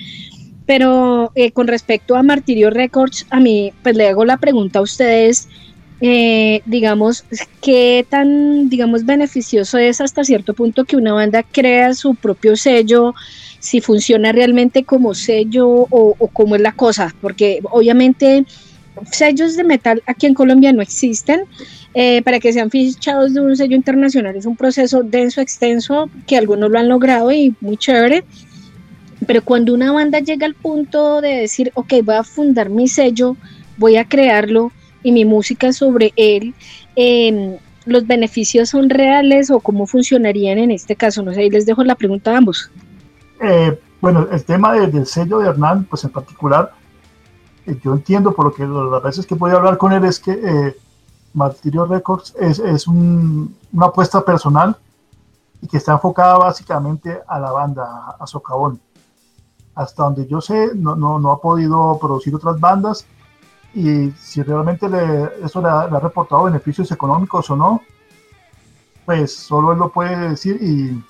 Pero 0.66 1.32
eh, 1.36 1.52
con 1.52 1.68
respecto 1.68 2.16
a 2.16 2.24
Martirio 2.24 2.70
Records, 2.70 3.26
a 3.30 3.40
mí 3.40 3.72
pues 3.84 3.96
le 3.96 4.10
hago 4.10 4.26
la 4.26 4.36
pregunta 4.36 4.80
a 4.80 4.82
ustedes, 4.82 5.48
eh, 6.02 6.62
digamos, 6.66 7.24
qué 7.62 8.06
tan, 8.10 8.70
digamos, 8.70 9.06
beneficioso 9.06 9.78
es 9.78 10.02
hasta 10.02 10.26
cierto 10.26 10.54
punto 10.54 10.84
que 10.84 10.98
una 10.98 11.14
banda 11.14 11.42
crea 11.44 11.94
su 11.94 12.16
propio 12.16 12.58
sello, 12.58 13.16
si 13.60 13.80
funciona 13.80 14.34
realmente 14.34 14.84
como 14.84 15.14
sello 15.14 15.70
o, 15.70 16.16
o 16.18 16.28
cómo 16.28 16.56
es 16.56 16.62
la 16.62 16.74
cosa, 16.74 17.16
porque 17.22 17.62
obviamente 17.72 18.46
sellos 19.12 19.56
de 19.56 19.64
metal 19.64 20.04
aquí 20.06 20.26
en 20.26 20.34
Colombia 20.34 20.74
no 20.74 20.82
existen. 20.82 21.42
Eh, 22.00 22.22
para 22.22 22.40
que 22.40 22.54
sean 22.54 22.70
fichados 22.70 23.34
de 23.34 23.42
un 23.42 23.58
sello 23.58 23.76
internacional 23.76 24.36
es 24.36 24.46
un 24.46 24.56
proceso 24.56 25.02
denso, 25.02 25.42
extenso, 25.42 26.12
que 26.28 26.38
algunos 26.38 26.70
lo 26.70 26.78
han 26.78 26.88
logrado 26.88 27.32
y 27.32 27.56
muy 27.60 27.76
chévere. 27.76 28.24
Pero 29.26 29.44
cuando 29.44 29.74
una 29.74 29.92
banda 29.92 30.20
llega 30.20 30.46
al 30.46 30.54
punto 30.54 31.22
de 31.22 31.30
decir, 31.30 31.72
ok, 31.74 31.94
voy 32.04 32.14
a 32.14 32.24
fundar 32.24 32.70
mi 32.70 32.88
sello, 32.88 33.36
voy 33.78 33.98
a 33.98 34.08
crearlo 34.08 34.72
y 35.02 35.12
mi 35.12 35.26
música 35.26 35.74
sobre 35.74 36.14
él, 36.18 36.54
em, 36.96 37.56
¿los 37.88 38.06
beneficios 38.06 38.70
son 38.70 38.92
reales 38.92 39.50
o 39.50 39.60
cómo 39.60 39.88
funcionarían 39.88 40.60
en 40.60 40.70
este 40.70 40.96
caso? 40.96 41.24
No 41.24 41.34
sé, 41.34 41.42
ahí 41.42 41.50
les 41.50 41.66
dejo 41.66 41.84
la 41.84 41.96
pregunta 41.96 42.32
a 42.32 42.38
ambos. 42.38 42.70
Eh, 43.42 43.76
bueno, 44.02 44.28
el 44.32 44.44
tema 44.44 44.74
del 44.74 45.08
sello 45.08 45.40
de 45.40 45.50
Hernán, 45.50 45.86
pues 45.86 46.04
en 46.04 46.12
particular, 46.12 46.74
eh, 47.66 47.76
yo 47.84 47.94
entiendo 47.94 48.36
por 48.36 48.46
lo 48.46 48.54
que 48.54 48.68
las 48.68 49.02
veces 49.02 49.26
que 49.26 49.34
voy 49.34 49.50
a 49.50 49.56
hablar 49.56 49.80
con 49.80 49.94
él 49.94 50.06
es 50.06 50.20
que 50.20 50.76
Martirio 51.34 51.86
Records 51.86 52.34
es, 52.40 52.60
es 52.60 52.88
una 52.88 53.86
apuesta 53.86 54.24
personal 54.24 54.76
y 55.62 55.68
que 55.68 55.78
está 55.78 55.94
enfocada 55.94 56.38
básicamente 56.38 57.22
a 57.28 57.40
la 57.40 57.52
banda, 57.52 58.16
a 58.20 58.28
Socavón. 58.28 58.80
Hasta 59.76 60.04
donde 60.04 60.28
yo 60.28 60.42
sé, 60.42 60.72
no, 60.76 60.96
no, 60.96 61.20
no, 61.20 61.32
ha 61.32 61.40
podido 61.40 61.98
producir 62.00 62.34
otras 62.34 62.60
bandas 62.60 63.06
y 63.74 64.12
si 64.12 64.42
realmente 64.42 64.90
le, 64.90 65.46
eso 65.46 65.62
le 65.62 65.68
ha, 65.68 65.88
reportado 65.88 66.44
beneficios 66.44 66.92
económicos 66.92 67.50
o 67.52 67.56
no, 67.56 67.82
pues 69.06 69.36
solo 69.36 69.74
él 69.74 69.80
lo 69.80 69.90
puede 69.90 70.30
decir 70.30 70.58
y 70.62 71.04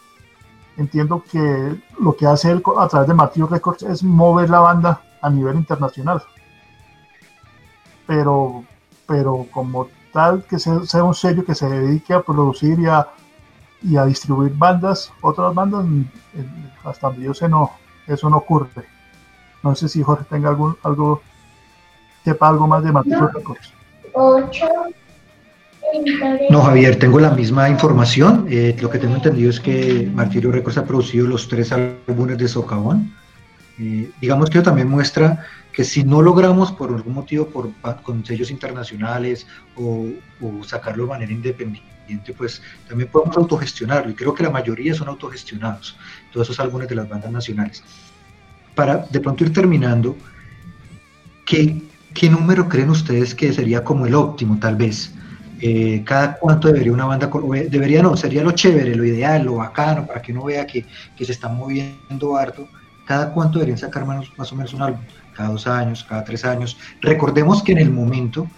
entiendo 0.79 1.23
que 1.31 1.81
lo 1.99 2.15
que 2.15 2.27
hace 2.27 2.51
él 2.51 2.61
a 2.77 2.87
través 2.87 3.07
de 3.07 3.13
Martirio 3.13 3.47
Records 3.47 3.83
es 3.83 4.03
mover 4.03 4.49
la 4.49 4.59
banda 4.59 5.01
a 5.21 5.29
nivel 5.29 5.55
internacional 5.55 6.21
pero, 8.07 8.63
pero 9.05 9.45
como 9.51 9.89
tal, 10.17 10.43
que 10.49 10.57
sea, 10.57 11.03
un 11.03 11.13
sello 11.13 11.45
que 11.45 11.53
se 11.53 11.69
dedique 11.69 12.11
a 12.11 12.23
producir 12.23 12.79
y 12.79 12.87
a, 12.87 13.07
y 13.83 13.97
a 13.97 14.05
distribuir 14.05 14.51
bandas, 14.55 15.13
otras 15.21 15.53
bandas, 15.53 15.85
hasta 16.83 17.09
donde 17.09 17.25
yo 17.25 17.35
sé, 17.35 17.47
no, 17.47 17.71
eso 18.07 18.27
no 18.27 18.37
ocurre. 18.37 18.85
No 19.61 19.75
sé 19.75 19.87
si 19.87 20.01
Jorge 20.01 20.25
tenga 20.27 20.49
algún, 20.49 20.75
algo, 20.81 21.21
sepa 22.25 22.49
algo 22.49 22.65
más 22.65 22.83
de 22.83 22.91
Martirio 22.91 23.27
Records. 23.27 23.71
No, 26.49 26.61
Javier, 26.63 26.97
tengo 26.97 27.19
la 27.19 27.29
misma 27.29 27.69
información. 27.69 28.47
Eh, 28.49 28.75
lo 28.81 28.89
que 28.89 28.97
tengo 28.97 29.17
entendido 29.17 29.51
es 29.51 29.59
que 29.59 30.09
Martirio 30.11 30.51
Records 30.51 30.79
ha 30.79 30.85
producido 30.85 31.27
los 31.27 31.47
tres 31.47 31.71
álbumes 31.71 32.39
de 32.39 32.47
Socavón. 32.47 33.13
Eh, 33.79 34.09
digamos 34.19 34.49
que 34.49 34.61
también 34.61 34.89
muestra 34.89 35.45
que 35.77 35.83
si 35.83 36.03
no 36.03 36.23
logramos 36.23 36.71
por 36.71 36.89
algún 36.91 37.13
motivo, 37.13 37.45
por, 37.49 37.71
con 38.01 38.25
sellos 38.25 38.49
internacionales 38.49 39.45
o, 39.75 40.09
sacarlo 40.65 41.03
de 41.03 41.09
manera 41.09 41.31
independiente, 41.31 42.33
pues 42.35 42.63
también 42.89 43.11
podemos 43.11 43.37
autogestionarlo 43.37 44.09
y 44.09 44.15
creo 44.15 44.33
que 44.33 44.41
la 44.41 44.49
mayoría 44.49 44.95
son 44.95 45.07
autogestionados, 45.07 45.95
todos 46.33 46.47
esos 46.47 46.59
álbumes 46.59 46.87
de 46.87 46.95
las 46.95 47.07
bandas 47.07 47.31
nacionales. 47.31 47.83
Para 48.73 49.05
de 49.05 49.19
pronto 49.19 49.43
ir 49.43 49.53
terminando, 49.53 50.17
¿qué, 51.45 51.79
qué 52.11 52.27
número 52.27 52.67
creen 52.67 52.89
ustedes 52.89 53.35
que 53.35 53.53
sería 53.53 53.83
como 53.83 54.07
el 54.07 54.15
óptimo 54.15 54.57
tal 54.59 54.77
vez? 54.77 55.13
Eh, 55.61 56.01
cada 56.03 56.39
cuánto 56.39 56.69
debería 56.69 56.91
una 56.91 57.05
banda, 57.05 57.29
debería 57.69 58.01
no, 58.01 58.17
sería 58.17 58.41
lo 58.41 58.53
chévere, 58.53 58.95
lo 58.95 59.05
ideal, 59.05 59.45
lo 59.45 59.57
bacano, 59.57 60.07
para 60.07 60.23
que 60.23 60.31
uno 60.31 60.45
vea 60.45 60.65
que, 60.65 60.87
que 61.15 61.23
se 61.23 61.33
está 61.33 61.49
moviendo 61.49 62.35
harto, 62.35 62.67
cada 63.07 63.33
cuánto 63.33 63.59
deberían 63.59 63.77
sacar 63.77 64.05
más, 64.05 64.51
o 64.51 64.55
menos 64.55 64.73
un 64.73 64.81
álbum 64.81 65.01
cada 65.35 65.49
dos 65.49 65.67
años, 65.67 66.05
cada 66.07 66.23
tres 66.23 66.43
años. 66.43 66.77
Recordemos 67.01 67.63
que 67.63 67.71
en 67.71 67.77
el 67.77 67.91
momento 67.91 68.49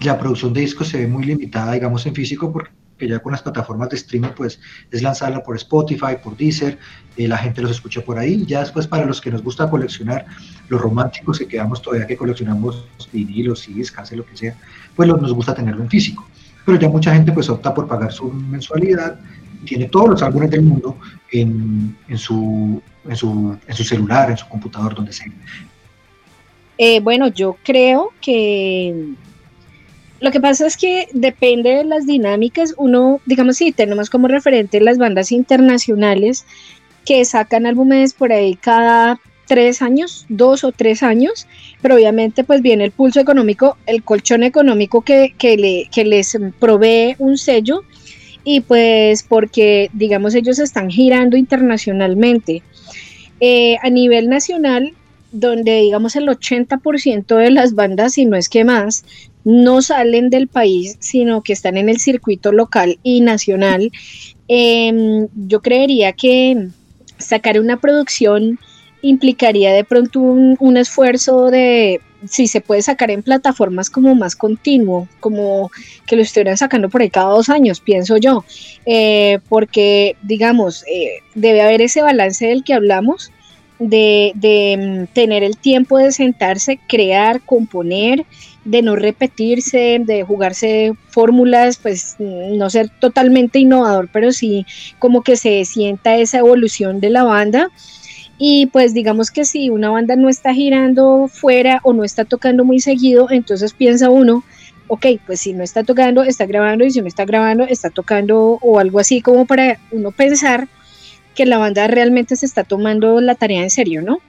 la 0.00 0.18
producción 0.18 0.52
de 0.52 0.62
discos 0.62 0.88
se 0.88 0.98
ve 0.98 1.06
muy 1.06 1.24
limitada, 1.24 1.72
digamos, 1.72 2.04
en 2.06 2.14
físico, 2.14 2.52
porque 2.52 2.70
ya 3.00 3.18
con 3.18 3.32
las 3.32 3.42
plataformas 3.42 3.90
de 3.90 3.96
streaming, 3.96 4.30
pues 4.34 4.58
es 4.90 5.02
lanzarla 5.02 5.42
por 5.42 5.56
Spotify, 5.56 6.16
por 6.22 6.36
Deezer, 6.36 6.78
eh, 7.16 7.28
la 7.28 7.36
gente 7.36 7.60
los 7.60 7.70
escucha 7.70 8.00
por 8.00 8.18
ahí, 8.18 8.44
ya 8.46 8.60
después 8.60 8.86
para 8.86 9.04
los 9.04 9.20
que 9.20 9.30
nos 9.30 9.42
gusta 9.42 9.68
coleccionar, 9.68 10.26
los 10.68 10.80
románticos 10.80 11.38
que 11.38 11.46
quedamos 11.46 11.82
todavía 11.82 12.06
que 12.06 12.16
coleccionamos 12.16 12.86
vinilos, 13.12 13.60
CDs, 13.60 13.92
casi 13.92 14.16
lo 14.16 14.24
que 14.24 14.36
sea, 14.36 14.56
pues 14.94 15.08
nos 15.08 15.32
gusta 15.32 15.54
tenerlo 15.54 15.82
en 15.82 15.90
físico. 15.90 16.26
Pero 16.64 16.78
ya 16.78 16.88
mucha 16.88 17.14
gente 17.14 17.30
pues 17.30 17.48
opta 17.48 17.72
por 17.72 17.86
pagar 17.86 18.12
su 18.12 18.32
mensualidad, 18.32 19.20
tiene 19.66 19.86
todos 19.86 20.10
los 20.10 20.22
álbumes 20.22 20.50
del 20.50 20.62
mundo 20.62 20.96
en, 21.30 21.96
en, 22.08 22.18
su, 22.18 22.82
en, 23.08 23.16
su, 23.16 23.56
en 23.66 23.74
su 23.74 23.84
celular, 23.84 24.30
en 24.30 24.36
su 24.36 24.48
computador, 24.48 24.94
donde 24.94 25.12
sea. 25.12 25.26
Eh, 26.78 27.00
bueno, 27.00 27.28
yo 27.28 27.56
creo 27.62 28.10
que 28.20 29.14
lo 30.20 30.30
que 30.30 30.40
pasa 30.40 30.66
es 30.66 30.76
que 30.76 31.08
depende 31.12 31.70
de 31.70 31.84
las 31.84 32.06
dinámicas. 32.06 32.74
Uno, 32.78 33.20
digamos, 33.26 33.56
sí, 33.56 33.72
tenemos 33.72 34.10
como 34.10 34.28
referente 34.28 34.80
las 34.80 34.98
bandas 34.98 35.32
internacionales 35.32 36.44
que 37.04 37.24
sacan 37.24 37.66
álbumes 37.66 38.14
por 38.14 38.32
ahí 38.32 38.56
cada 38.56 39.20
tres 39.46 39.80
años, 39.80 40.26
dos 40.28 40.64
o 40.64 40.72
tres 40.72 41.02
años, 41.02 41.46
pero 41.80 41.94
obviamente 41.94 42.44
pues 42.44 42.62
viene 42.62 42.84
el 42.84 42.90
pulso 42.90 43.20
económico, 43.20 43.76
el 43.86 44.02
colchón 44.02 44.42
económico 44.42 45.02
que, 45.02 45.34
que, 45.38 45.56
le, 45.56 45.88
que 45.92 46.04
les 46.04 46.36
provee 46.58 47.14
un 47.18 47.38
sello 47.38 47.84
y 48.48 48.60
pues 48.60 49.24
porque 49.24 49.90
digamos 49.92 50.36
ellos 50.36 50.60
están 50.60 50.88
girando 50.88 51.36
internacionalmente. 51.36 52.62
Eh, 53.40 53.76
a 53.82 53.90
nivel 53.90 54.28
nacional, 54.28 54.94
donde 55.32 55.80
digamos 55.80 56.14
el 56.14 56.28
80% 56.28 57.36
de 57.36 57.50
las 57.50 57.74
bandas, 57.74 58.14
si 58.14 58.24
no 58.24 58.36
es 58.36 58.48
que 58.48 58.64
más, 58.64 59.04
no 59.42 59.82
salen 59.82 60.30
del 60.30 60.46
país, 60.46 60.96
sino 61.00 61.42
que 61.42 61.52
están 61.52 61.76
en 61.76 61.88
el 61.88 61.98
circuito 61.98 62.52
local 62.52 63.00
y 63.02 63.20
nacional, 63.20 63.90
em, 64.46 65.26
yo 65.34 65.60
creería 65.60 66.12
que 66.12 66.68
sacar 67.18 67.58
una 67.58 67.80
producción 67.80 68.60
implicaría 69.08 69.72
de 69.72 69.84
pronto 69.84 70.20
un, 70.20 70.76
esfuerzo 70.76 71.50
de 71.50 72.00
si 72.28 72.48
se 72.48 72.60
puede 72.60 72.82
sacar 72.82 73.10
en 73.10 73.22
plataformas 73.22 73.88
como 73.88 74.14
más 74.14 74.34
continuo, 74.34 75.08
como 75.20 75.70
que 76.06 76.16
lo 76.16 76.22
estuvieran 76.22 76.56
sacando 76.56 76.88
por 76.88 77.02
ahí 77.02 77.10
cada 77.10 77.30
dos 77.30 77.48
años, 77.48 77.80
pienso 77.80 78.16
yo, 78.16 78.44
eh, 78.84 79.38
porque 79.48 80.16
digamos, 80.22 80.84
eh, 80.84 81.20
debe 81.34 81.62
haber 81.62 81.82
ese 81.82 82.02
balance 82.02 82.46
del 82.46 82.64
que 82.64 82.74
hablamos, 82.74 83.30
de, 83.78 84.76
mm, 84.78 85.12
tener 85.14 85.42
el 85.42 85.56
tiempo 85.56 85.98
de 85.98 86.12
sentarse, 86.12 86.78
crear, 86.88 87.40
componer, 87.42 88.24
de 88.64 88.82
no 88.82 88.96
repetirse, 88.96 90.00
de 90.00 90.22
jugarse 90.24 90.92
fórmulas, 91.08 91.76
pues 91.76 92.16
mm, 92.18 92.56
no 92.56 92.70
ser 92.70 92.88
totalmente 93.00 93.58
innovador, 93.58 94.08
pero 94.12 94.32
sí 94.32 94.66
como 94.98 95.22
que 95.22 95.36
se 95.36 95.64
sienta 95.64 96.16
esa 96.16 96.38
evolución 96.38 97.00
de 97.00 97.10
la 97.10 97.24
banda. 97.24 97.70
Y 98.38 98.66
pues 98.66 98.92
digamos 98.92 99.30
que 99.30 99.44
si 99.44 99.70
una 99.70 99.90
banda 99.90 100.16
no 100.16 100.28
está 100.28 100.52
girando 100.52 101.28
fuera 101.28 101.80
o 101.84 101.92
no 101.92 102.04
está 102.04 102.24
tocando 102.24 102.64
muy 102.64 102.80
seguido, 102.80 103.28
entonces 103.30 103.72
piensa 103.72 104.10
uno, 104.10 104.44
ok, 104.88 105.06
pues 105.26 105.40
si 105.40 105.52
no 105.52 105.62
está 105.62 105.84
tocando, 105.84 106.22
está 106.22 106.46
grabando 106.46 106.84
y 106.84 106.90
si 106.90 107.00
no 107.00 107.08
está 107.08 107.24
grabando, 107.24 107.64
está 107.64 107.90
tocando 107.90 108.58
o 108.60 108.78
algo 108.78 108.98
así 108.98 109.20
como 109.20 109.46
para 109.46 109.78
uno 109.90 110.10
pensar 110.10 110.68
que 111.34 111.46
la 111.46 111.58
banda 111.58 111.86
realmente 111.86 112.36
se 112.36 112.46
está 112.46 112.64
tomando 112.64 113.20
la 113.20 113.34
tarea 113.34 113.62
en 113.62 113.70
serio, 113.70 114.02
¿no? 114.02 114.20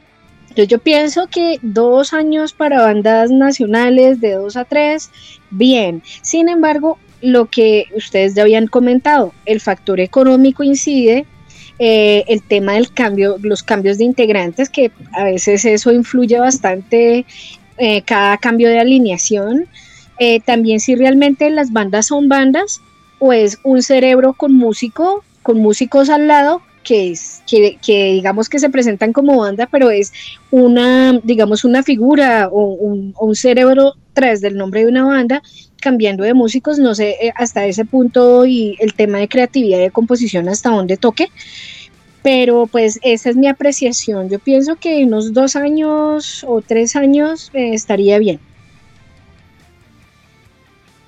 Entonces 0.44 0.68
yo 0.68 0.80
pienso 0.80 1.28
que 1.28 1.60
dos 1.62 2.14
años 2.14 2.54
para 2.54 2.82
bandas 2.82 3.30
nacionales, 3.30 4.20
de 4.20 4.34
dos 4.34 4.58
a 4.58 4.66
tres, 4.66 5.12
bien. 5.52 6.02
Sin 6.22 6.50
embargo, 6.50 6.98
lo 7.22 7.46
que 7.46 7.86
ustedes 7.96 8.34
ya 8.34 8.42
habían 8.44 8.68
comentado, 8.68 9.34
el 9.46 9.62
factor 9.62 10.00
económico 10.00 10.64
incide, 10.64 11.26
eh, 11.80 12.24
el 12.28 12.42
tema 12.42 12.74
del 12.74 12.92
cambio, 12.92 13.38
los 13.42 13.64
cambios 13.64 13.98
de 13.98 14.06
integrantes, 14.06 14.70
que 14.70 14.92
a 15.14 15.24
veces 15.24 15.64
eso 15.66 15.92
influye 15.92 16.40
bastante, 16.40 17.26
eh, 17.78 18.02
cada 18.04 18.38
cambio 18.38 18.70
de 18.70 18.80
alineación. 18.80 19.68
Eh, 20.20 20.40
también 20.40 20.80
si 20.80 20.96
realmente 20.96 21.50
las 21.52 21.72
bandas 21.72 22.08
son 22.08 22.28
bandas, 22.28 22.82
o 23.20 23.34
es 23.34 23.60
un 23.64 23.84
cerebro 23.84 24.34
con 24.34 24.54
músico, 24.54 25.24
con 25.44 25.60
músicos 25.60 26.10
al 26.10 26.28
lado, 26.28 26.62
que, 26.88 27.12
es, 27.12 27.44
que, 27.46 27.78
digamos 28.14 28.50
que 28.50 28.60
se 28.60 28.70
presentan 28.70 29.12
como 29.12 29.38
banda, 29.38 29.68
pero 29.70 29.92
es 29.92 30.14
una, 30.52 31.20
digamos, 31.24 31.66
una 31.66 31.84
figura 31.84 32.48
o 32.52 32.62
un, 32.74 33.36
cerebro 33.36 33.96
tras 34.14 34.40
del 34.40 34.56
nombre 34.56 34.82
de 34.82 34.88
una 34.88 35.06
banda, 35.06 35.44
cambiando 35.82 36.24
de 36.24 36.34
músicos, 36.34 36.80
no 36.80 36.96
sé 36.96 37.16
eh, 37.22 37.34
hasta 37.36 37.66
ese 37.66 37.86
punto 37.86 38.46
y 38.46 38.76
el 38.80 38.94
tema 38.94 39.20
de 39.20 39.28
creatividad 39.28 39.80
y 39.80 39.82
de 39.82 39.92
composición 39.92 40.50
hasta 40.50 40.70
dónde 40.70 40.98
toque, 40.98 41.30
pero 42.24 42.68
pues 42.68 43.00
esa 43.04 43.30
es 43.30 43.36
mi 43.36 43.48
apreciación. 43.48 44.30
Yo 44.30 44.40
pienso 44.40 44.76
que 44.76 45.06
unos 45.06 45.34
dos 45.34 45.56
años 45.56 46.46
o 46.48 46.62
tres 46.62 46.96
años 46.96 47.52
eh, 47.54 47.74
estaría 47.74 48.20
bien. 48.20 48.40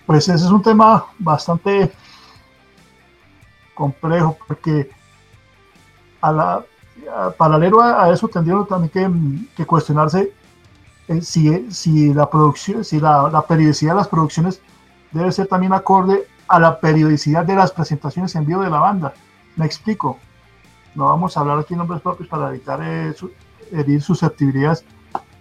Pues 0.06 0.28
ese 0.28 0.46
es 0.46 0.52
un 0.52 0.64
tema 0.64 1.06
bastante 1.20 1.92
complejo 3.76 4.38
porque 4.48 4.90
a 6.22 6.32
la, 6.32 6.66
paralelo 7.38 7.82
a, 7.82 8.12
eso 8.12 8.28
tendríamos 8.28 8.68
también 8.68 9.48
que, 9.56 9.66
cuestionarse 9.66 10.34
eh, 11.10 11.22
si, 11.22 11.72
si, 11.72 12.14
la 12.14 12.30
producción, 12.30 12.86
si 12.86 13.00
la, 13.00 13.30
la, 13.30 13.42
periodicidad 13.42 13.92
de 13.92 13.98
las 13.98 14.08
producciones 14.08 14.62
debe 15.12 15.32
ser 15.32 15.48
también 15.48 15.74
acorde 15.74 16.28
a 16.48 16.60
la 16.60 16.80
periodicidad 16.80 17.46
de 17.46 17.56
las 17.56 17.72
presentaciones 17.72 18.36
en 18.36 18.46
vivo 18.46 18.62
de 18.62 18.70
la 18.70 18.80
banda. 18.80 19.14
Me 19.56 19.66
explico. 19.66 20.18
No 20.94 21.06
vamos 21.06 21.36
a 21.36 21.42
hablar 21.42 21.60
aquí 21.60 21.74
en 21.74 21.80
nombres 21.80 22.02
propios 22.02 22.30
para 22.30 22.50
evitar 22.50 22.80
eh, 22.84 23.14
herir 23.72 24.02
susceptibilidades, 24.02 24.86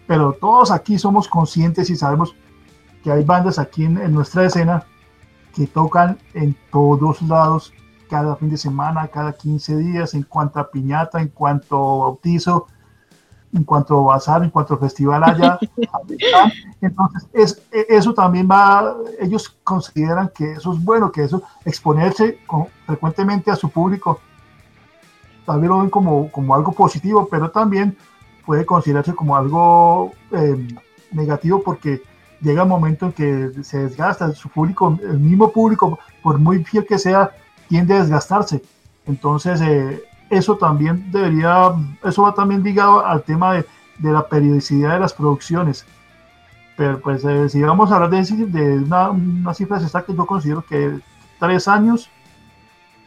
pero 0.06 0.32
todos 0.32 0.70
aquí 0.70 0.98
somos 0.98 1.28
conscientes 1.28 1.90
y 1.90 1.96
sabemos 1.96 2.34
que 3.04 3.12
hay 3.12 3.24
bandas 3.24 3.58
aquí 3.58 3.84
en, 3.84 4.12
nuestra 4.12 4.46
escena 4.46 4.84
que 5.54 5.66
tocan 5.66 6.18
en 6.34 6.56
todos 6.72 7.20
lados, 7.22 7.72
cada 8.08 8.36
fin 8.36 8.48
de 8.50 8.56
semana, 8.56 9.08
cada 9.08 9.34
15 9.34 9.76
días, 9.76 10.14
en 10.14 10.22
cuanto 10.22 10.60
a 10.60 10.70
piñata, 10.70 11.20
en 11.20 11.28
cuanto 11.28 11.76
a 11.76 12.06
bautizo, 12.06 12.66
en 13.52 13.64
cuanto 13.64 13.98
a 13.98 14.14
bazar, 14.14 14.42
en 14.42 14.50
cuanto 14.50 14.74
a 14.74 14.78
festival 14.78 15.24
haya. 15.24 15.58
Entonces, 16.80 17.28
es, 17.32 17.62
e, 17.72 17.86
eso 17.88 18.12
también 18.14 18.48
va, 18.50 18.94
ellos 19.20 19.56
consideran 19.64 20.30
que 20.34 20.52
eso 20.52 20.72
es 20.72 20.84
bueno, 20.84 21.10
que 21.10 21.24
eso, 21.24 21.42
exponerse 21.64 22.38
frecuentemente 22.86 23.50
a 23.50 23.56
su 23.56 23.70
público, 23.70 24.20
también 25.44 25.70
lo 25.70 25.80
ven 25.80 25.90
como, 25.90 26.30
como 26.30 26.54
algo 26.54 26.72
positivo, 26.72 27.26
pero 27.30 27.50
también 27.50 27.96
puede 28.44 28.66
considerarse 28.66 29.14
como 29.14 29.36
algo 29.36 30.12
eh, 30.32 30.68
negativo 31.12 31.62
porque 31.62 32.02
llega 32.40 32.64
un 32.64 32.68
momento 32.68 33.06
en 33.06 33.12
que 33.12 33.50
se 33.62 33.78
desgasta 33.78 34.32
su 34.32 34.48
público, 34.48 34.98
el 35.02 35.18
mismo 35.18 35.50
público, 35.50 35.98
por 36.22 36.38
muy 36.38 36.64
fiel 36.64 36.86
que 36.86 36.98
sea, 36.98 37.30
tiende 37.68 37.94
a 37.94 38.00
desgastarse. 38.00 38.62
Entonces, 39.06 39.60
eh, 39.62 40.02
eso 40.30 40.56
también 40.56 41.10
debería, 41.10 41.72
eso 42.04 42.22
va 42.22 42.34
también 42.34 42.62
ligado 42.62 43.04
al 43.04 43.22
tema 43.22 43.54
de, 43.54 43.66
de 43.98 44.12
la 44.12 44.26
periodicidad 44.26 44.94
de 44.94 45.00
las 45.00 45.12
producciones. 45.12 45.86
Pero 46.76 47.00
pues 47.00 47.24
eh, 47.24 47.48
si 47.48 47.60
vamos 47.60 47.90
a 47.90 47.96
hablar 47.96 48.10
de, 48.10 48.46
de 48.46 48.78
una, 48.78 49.10
una 49.10 49.52
cifra 49.52 49.78
exacta, 49.78 50.12
yo 50.12 50.26
considero 50.26 50.62
que 50.62 51.00
tres 51.40 51.66
años, 51.66 52.08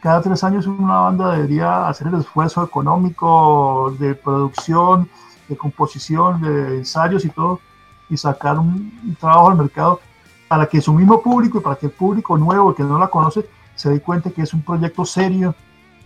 cada 0.00 0.20
tres 0.20 0.44
años 0.44 0.66
una 0.66 1.00
banda 1.00 1.32
debería 1.32 1.88
hacer 1.88 2.08
el 2.08 2.16
esfuerzo 2.16 2.62
económico 2.62 3.94
de 3.98 4.14
producción, 4.14 5.08
de 5.48 5.56
composición, 5.56 6.42
de 6.42 6.78
ensayos 6.78 7.24
y 7.24 7.30
todo, 7.30 7.60
y 8.10 8.16
sacar 8.18 8.58
un, 8.58 9.16
trabajo 9.18 9.50
al 9.50 9.56
mercado 9.56 10.00
para 10.48 10.66
que 10.66 10.82
su 10.82 10.92
mismo 10.92 11.22
público 11.22 11.58
y 11.58 11.60
para 11.62 11.76
que 11.76 11.86
el 11.86 11.92
público 11.92 12.36
nuevo 12.36 12.74
que 12.74 12.82
no 12.82 12.98
la 12.98 13.08
conoce 13.08 13.48
se 13.74 13.88
dé 13.88 14.00
cuenta 14.00 14.30
que 14.30 14.42
es 14.42 14.52
un 14.52 14.60
proyecto 14.60 15.06
serio, 15.06 15.54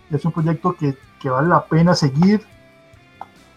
es 0.09 0.23
un 0.23 0.31
proyecto 0.31 0.73
que, 0.73 0.97
que 1.19 1.29
vale 1.29 1.47
la 1.47 1.65
pena 1.65 1.95
seguir 1.95 2.45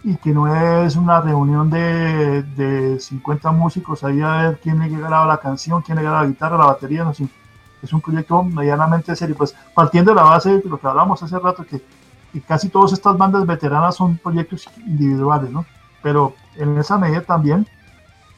y 0.02 0.16
que 0.16 0.30
no 0.30 0.46
es 0.54 0.96
una 0.96 1.20
reunión 1.20 1.68
de, 1.68 2.42
de 2.42 2.98
50 2.98 3.50
músicos 3.52 4.02
ahí 4.02 4.20
a 4.22 4.36
ver 4.36 4.60
quién 4.62 4.78
le 4.78 4.88
graba 4.88 5.26
la 5.26 5.38
canción, 5.38 5.82
quién 5.82 5.96
le 5.96 6.02
graba 6.02 6.22
la 6.22 6.28
guitarra, 6.28 6.56
la 6.56 6.66
batería, 6.66 7.04
no. 7.04 7.12
Es 7.82 7.92
un 7.92 8.00
proyecto 8.00 8.42
medianamente 8.42 9.14
serio. 9.16 9.36
Pues 9.36 9.54
partiendo 9.74 10.12
de 10.12 10.16
la 10.16 10.22
base 10.22 10.58
de 10.58 10.68
lo 10.68 10.78
que 10.78 10.86
hablamos 10.86 11.22
hace 11.22 11.38
rato, 11.38 11.64
que, 11.64 11.82
que 12.32 12.40
casi 12.40 12.68
todas 12.68 12.92
estas 12.92 13.16
bandas 13.16 13.46
veteranas 13.46 13.96
son 13.96 14.18
proyectos 14.18 14.68
individuales, 14.86 15.50
¿no? 15.50 15.64
Pero 16.02 16.34
en 16.56 16.78
esa 16.78 16.98
medida 16.98 17.22
también 17.22 17.66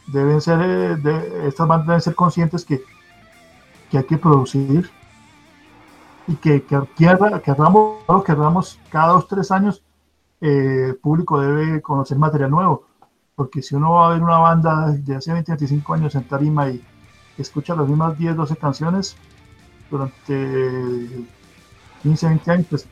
deben 0.06 0.40
ser, 0.40 0.60
eh, 0.60 0.96
de, 0.96 1.48
estas 1.48 1.66
bandas 1.66 1.86
deben 1.86 2.00
ser 2.00 2.14
conscientes 2.14 2.64
que, 2.64 2.82
que 3.90 3.98
hay 3.98 4.04
que 4.04 4.18
producir 4.18 4.90
y 6.26 6.36
que, 6.36 6.62
que 6.62 6.80
querramos, 6.96 8.24
querramos 8.24 8.78
cada 8.90 9.12
dos, 9.12 9.28
tres 9.28 9.50
años, 9.50 9.82
eh, 10.40 10.86
el 10.88 10.96
público 10.96 11.40
debe 11.40 11.80
conocer 11.80 12.18
material 12.18 12.50
nuevo. 12.50 12.84
Porque 13.34 13.62
si 13.62 13.74
uno 13.74 13.92
va 13.92 14.06
a 14.06 14.12
ver 14.12 14.22
una 14.22 14.38
banda 14.38 14.92
de 14.92 15.16
hace 15.16 15.32
20, 15.32 15.52
25 15.52 15.94
años 15.94 16.14
en 16.14 16.24
tarima 16.24 16.68
y 16.68 16.84
escucha 17.38 17.74
las 17.74 17.88
mismas 17.88 18.16
10, 18.18 18.36
12 18.36 18.56
canciones 18.56 19.16
durante 19.90 21.26
15, 22.02 22.26
20 22.26 22.50
años, 22.50 22.66
pues 22.68 22.86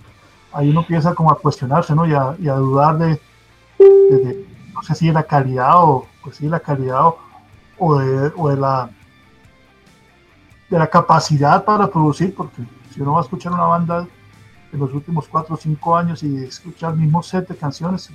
ahí 0.53 0.71
uno 0.71 0.81
empieza 0.81 1.15
como 1.15 1.31
a 1.31 1.39
cuestionarse, 1.39 1.95
¿no? 1.95 2.07
Y 2.07 2.15
a, 2.15 2.35
y 2.39 2.49
a 2.49 2.55
dudar 2.55 2.99
de, 2.99 3.21
de, 3.79 4.47
no 4.75 4.83
sé 4.83 4.95
si 4.95 5.07
de 5.09 5.13
la 5.13 5.23
calidad 5.25 5.75
o, 5.77 6.07
pues 6.23 6.37
sí, 6.37 6.49
la 6.49 6.61
calidad 6.61 7.15
o, 7.79 7.99
de, 7.99 8.33
o 8.37 8.49
de 8.49 8.57
la 8.57 8.91
de 10.71 10.79
la 10.79 10.87
capacidad 10.87 11.65
para 11.65 11.89
producir, 11.89 12.35
porque 12.35 12.63
si 12.93 13.01
uno 13.01 13.13
va 13.13 13.21
a 13.21 13.23
escuchar 13.23 13.53
una 13.53 13.65
banda 13.65 14.07
de 14.73 14.79
los 14.79 14.93
últimos 14.93 15.29
4 15.29 15.55
o 15.55 15.59
5 15.59 15.97
años 15.97 16.23
y 16.23 16.45
escuchar 16.45 16.95
el 16.95 17.01
mismo 17.01 17.23
set 17.23 17.49
de 17.49 17.57
canciones, 17.57 18.11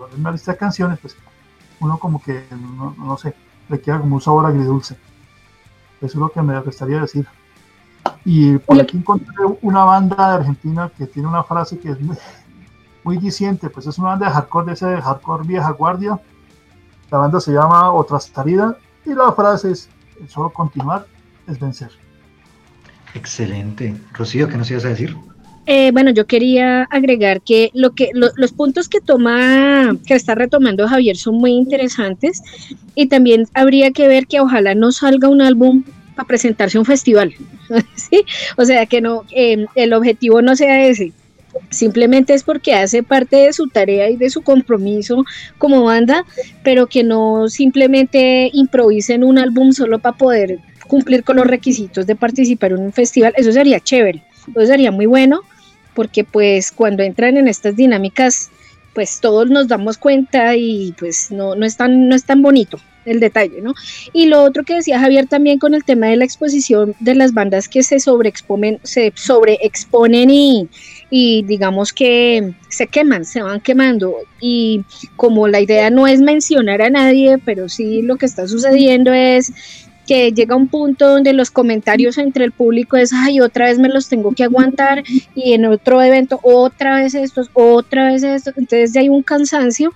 la 0.00 0.06
misma 0.08 0.32
lista 0.32 0.52
de 0.52 0.58
canciones, 0.58 0.98
pues 1.00 1.16
uno 1.80 1.98
como 1.98 2.22
que, 2.22 2.44
no, 2.96 3.16
sé, 3.16 3.34
le 3.68 3.80
queda 3.80 4.00
como 4.00 4.16
un 4.16 4.20
sabor 4.20 4.46
agridulce. 4.46 4.96
Eso 6.00 6.06
es 6.06 6.14
lo 6.14 6.30
que 6.30 6.42
me 6.42 6.58
gustaría 6.60 7.00
decir. 7.00 7.26
Y 8.24 8.58
por 8.58 8.80
aquí 8.80 8.96
encontré 8.96 9.34
una 9.62 9.84
banda 9.84 10.16
de 10.16 10.34
Argentina 10.36 10.90
que 10.96 11.06
tiene 11.06 11.28
una 11.28 11.44
frase 11.44 11.78
que 11.78 11.90
es 11.90 12.00
muy, 12.00 12.16
muy 13.04 13.18
diciente, 13.18 13.70
pues 13.70 13.86
es 13.86 13.98
una 13.98 14.10
banda 14.10 14.26
de 14.26 14.32
hardcore, 14.32 14.66
de 14.66 14.72
ese 14.72 15.00
hardcore 15.00 15.46
vieja 15.46 15.70
guardia. 15.70 16.20
La 17.10 17.18
banda 17.18 17.40
se 17.40 17.52
llama 17.52 17.92
Otra 17.92 18.20
Salida 18.20 18.76
y 19.04 19.14
la 19.14 19.32
frase 19.32 19.72
es, 19.72 19.88
solo 20.28 20.50
continuar 20.50 21.06
es 21.46 21.58
vencer. 21.58 22.01
Excelente. 23.14 23.94
Rocío, 24.12 24.48
¿qué 24.48 24.56
nos 24.56 24.70
ibas 24.70 24.84
a 24.84 24.88
decir? 24.88 25.14
Eh, 25.66 25.92
bueno, 25.92 26.10
yo 26.10 26.26
quería 26.26 26.84
agregar 26.84 27.40
que, 27.40 27.70
lo 27.72 27.94
que 27.94 28.10
los 28.12 28.52
puntos 28.52 28.88
que 28.88 29.00
toma, 29.00 29.96
que 30.06 30.14
está 30.14 30.34
retomando 30.34 30.88
Javier 30.88 31.16
son 31.16 31.36
muy 31.36 31.52
interesantes 31.52 32.42
y 32.96 33.06
también 33.06 33.46
habría 33.54 33.92
que 33.92 34.08
ver 34.08 34.26
que 34.26 34.40
ojalá 34.40 34.74
no 34.74 34.90
salga 34.90 35.28
un 35.28 35.40
álbum 35.40 35.84
para 36.16 36.26
presentarse 36.26 36.78
a 36.78 36.80
un 36.80 36.84
festival, 36.84 37.32
¿sí? 37.94 38.24
O 38.56 38.64
sea, 38.64 38.86
que 38.86 39.00
no, 39.00 39.22
eh, 39.30 39.66
el 39.76 39.92
objetivo 39.92 40.42
no 40.42 40.56
sea 40.56 40.84
ese, 40.84 41.12
simplemente 41.70 42.34
es 42.34 42.42
porque 42.42 42.74
hace 42.74 43.02
parte 43.02 43.36
de 43.36 43.52
su 43.52 43.68
tarea 43.68 44.10
y 44.10 44.16
de 44.16 44.30
su 44.30 44.42
compromiso 44.42 45.24
como 45.58 45.84
banda, 45.84 46.24
pero 46.62 46.86
que 46.86 47.04
no 47.04 47.48
simplemente 47.48 48.50
improvisen 48.52 49.24
un 49.24 49.38
álbum 49.38 49.72
solo 49.72 49.98
para 49.98 50.16
poder 50.16 50.58
cumplir 50.92 51.24
con 51.24 51.36
los 51.36 51.46
requisitos 51.46 52.06
de 52.06 52.14
participar 52.14 52.72
en 52.72 52.80
un 52.80 52.92
festival, 52.92 53.32
eso 53.34 53.50
sería 53.50 53.80
chévere, 53.80 54.22
eso 54.54 54.66
sería 54.66 54.92
muy 54.92 55.06
bueno, 55.06 55.40
porque 55.94 56.22
pues 56.22 56.70
cuando 56.70 57.02
entran 57.02 57.38
en 57.38 57.48
estas 57.48 57.76
dinámicas, 57.76 58.50
pues 58.92 59.18
todos 59.18 59.48
nos 59.48 59.68
damos 59.68 59.96
cuenta 59.96 60.54
y 60.54 60.94
pues 60.98 61.30
no, 61.30 61.54
no, 61.54 61.64
es, 61.64 61.78
tan, 61.78 62.10
no 62.10 62.14
es 62.14 62.24
tan 62.24 62.42
bonito 62.42 62.78
el 63.06 63.20
detalle, 63.20 63.62
¿no? 63.62 63.74
Y 64.12 64.26
lo 64.26 64.42
otro 64.42 64.64
que 64.64 64.74
decía 64.74 65.00
Javier 65.00 65.26
también 65.26 65.58
con 65.58 65.72
el 65.72 65.82
tema 65.82 66.08
de 66.08 66.16
la 66.16 66.26
exposición 66.26 66.94
de 67.00 67.14
las 67.14 67.32
bandas 67.32 67.70
que 67.70 67.82
se 67.82 67.98
sobreexponen, 67.98 68.78
se 68.82 69.14
sobreexponen 69.16 70.28
y, 70.28 70.68
y 71.08 71.42
digamos 71.44 71.94
que 71.94 72.52
se 72.68 72.86
queman, 72.86 73.24
se 73.24 73.40
van 73.40 73.62
quemando. 73.62 74.14
Y 74.42 74.84
como 75.16 75.48
la 75.48 75.60
idea 75.60 75.88
no 75.88 76.06
es 76.06 76.20
mencionar 76.20 76.82
a 76.82 76.90
nadie, 76.90 77.38
pero 77.38 77.70
sí 77.70 78.02
lo 78.02 78.16
que 78.16 78.26
está 78.26 78.46
sucediendo 78.46 79.10
es 79.14 79.52
que 80.12 80.30
llega 80.30 80.54
un 80.54 80.68
punto 80.68 81.08
donde 81.08 81.32
los 81.32 81.50
comentarios 81.50 82.18
entre 82.18 82.44
el 82.44 82.52
público 82.52 82.98
es, 82.98 83.14
ay, 83.14 83.40
otra 83.40 83.64
vez 83.64 83.78
me 83.78 83.88
los 83.88 84.10
tengo 84.10 84.32
que 84.32 84.44
aguantar 84.44 85.02
y 85.34 85.54
en 85.54 85.64
otro 85.64 86.02
evento 86.02 86.38
otra 86.42 86.96
vez 86.96 87.14
estos, 87.14 87.48
otra 87.54 88.08
vez 88.08 88.22
estos, 88.22 88.52
entonces 88.58 88.94
hay 88.94 89.08
un 89.08 89.22
cansancio. 89.22 89.90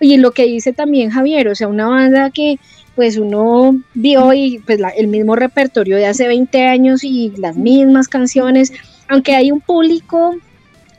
Y 0.00 0.16
lo 0.16 0.30
que 0.30 0.44
dice 0.46 0.72
también 0.72 1.10
Javier, 1.10 1.48
o 1.48 1.54
sea, 1.54 1.68
una 1.68 1.86
banda 1.86 2.30
que 2.30 2.58
pues 2.96 3.18
uno 3.18 3.78
vio 3.92 4.32
y 4.32 4.58
pues 4.60 4.80
el 4.96 5.08
mismo 5.08 5.36
repertorio 5.36 5.98
de 5.98 6.06
hace 6.06 6.28
20 6.28 6.66
años 6.66 7.04
y 7.04 7.34
las 7.36 7.58
mismas 7.58 8.08
canciones, 8.08 8.72
aunque 9.06 9.34
hay 9.36 9.52
un 9.52 9.60
público 9.60 10.34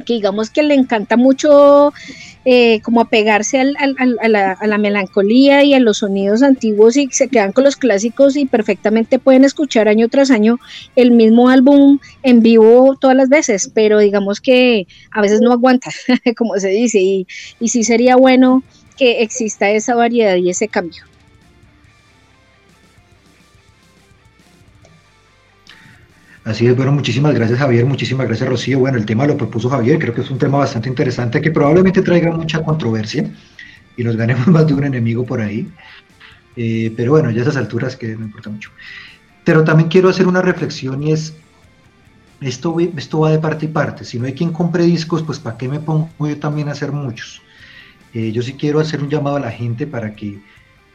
que 0.05 0.13
digamos 0.13 0.51
que 0.51 0.61
le 0.61 0.75
encanta 0.75 1.17
mucho 1.17 1.91
eh, 2.45 2.79
como 2.81 3.01
apegarse 3.01 3.59
al, 3.59 3.75
a, 3.77 4.27
la, 4.27 4.53
a, 4.53 4.67
la, 4.67 4.77
melancolía 4.77 5.63
y 5.63 5.73
a 5.73 5.79
los 5.79 5.97
sonidos 5.97 6.41
antiguos 6.41 6.95
y 6.95 7.09
se 7.11 7.27
quedan 7.27 7.51
con 7.51 7.65
los 7.65 7.75
clásicos 7.75 8.35
y 8.37 8.45
perfectamente 8.45 9.19
pueden 9.19 9.43
escuchar 9.43 9.87
año 9.87 10.07
tras 10.07 10.31
año 10.31 10.57
el 10.95 11.11
mismo 11.11 11.49
álbum 11.49 11.99
en 12.23 12.41
vivo 12.41 12.97
todas 12.99 13.17
las 13.17 13.29
veces, 13.29 13.69
pero 13.73 13.99
digamos 13.99 14.39
que 14.39 14.87
a 15.11 15.21
veces 15.21 15.41
no 15.41 15.51
aguanta, 15.51 15.91
como 16.37 16.57
se 16.57 16.69
dice, 16.69 16.99
y, 16.99 17.27
y 17.59 17.69
sí 17.69 17.83
sería 17.83 18.15
bueno 18.15 18.63
que 18.97 19.21
exista 19.21 19.69
esa 19.71 19.95
variedad 19.95 20.35
y 20.35 20.49
ese 20.49 20.67
cambio. 20.67 21.03
Así 26.49 26.65
es, 26.65 26.75
bueno, 26.75 26.91
muchísimas 26.91 27.35
gracias 27.35 27.59
Javier, 27.59 27.85
muchísimas 27.85 28.25
gracias 28.25 28.49
Rocío. 28.49 28.79
Bueno, 28.79 28.97
el 28.97 29.05
tema 29.05 29.27
lo 29.27 29.37
propuso 29.37 29.69
Javier, 29.69 29.99
creo 29.99 30.15
que 30.15 30.21
es 30.21 30.31
un 30.31 30.39
tema 30.39 30.57
bastante 30.57 30.89
interesante 30.89 31.39
que 31.41 31.51
probablemente 31.51 32.01
traiga 32.01 32.31
mucha 32.31 32.63
controversia 32.63 33.29
y 33.95 34.03
nos 34.03 34.15
ganemos 34.15 34.47
más 34.55 34.65
de 34.65 34.73
un 34.73 34.83
enemigo 34.83 35.23
por 35.23 35.41
ahí. 35.41 35.71
Eh, 36.55 36.91
pero 36.97 37.11
bueno, 37.11 37.29
ya 37.29 37.41
a 37.41 37.43
esas 37.43 37.55
alturas 37.55 37.95
que 37.95 38.15
no 38.15 38.25
importa 38.25 38.49
mucho. 38.49 38.71
Pero 39.43 39.63
también 39.63 39.89
quiero 39.89 40.09
hacer 40.09 40.25
una 40.25 40.41
reflexión 40.41 41.03
y 41.03 41.11
es, 41.11 41.35
esto, 42.41 42.75
esto 42.79 43.19
va 43.19 43.29
de 43.29 43.37
parte 43.37 43.65
y 43.65 43.69
parte. 43.69 44.03
Si 44.03 44.17
no 44.17 44.25
hay 44.25 44.33
quien 44.33 44.51
compre 44.51 44.85
discos, 44.85 45.21
pues 45.21 45.37
¿para 45.37 45.55
qué 45.55 45.67
me 45.67 45.79
pongo 45.79 46.09
yo 46.21 46.39
también 46.39 46.67
a 46.69 46.71
hacer 46.71 46.91
muchos? 46.91 47.43
Eh, 48.15 48.31
yo 48.31 48.41
sí 48.41 48.53
quiero 48.53 48.79
hacer 48.79 49.03
un 49.03 49.09
llamado 49.09 49.35
a 49.35 49.39
la 49.39 49.51
gente 49.51 49.85
para 49.85 50.15
que, 50.15 50.39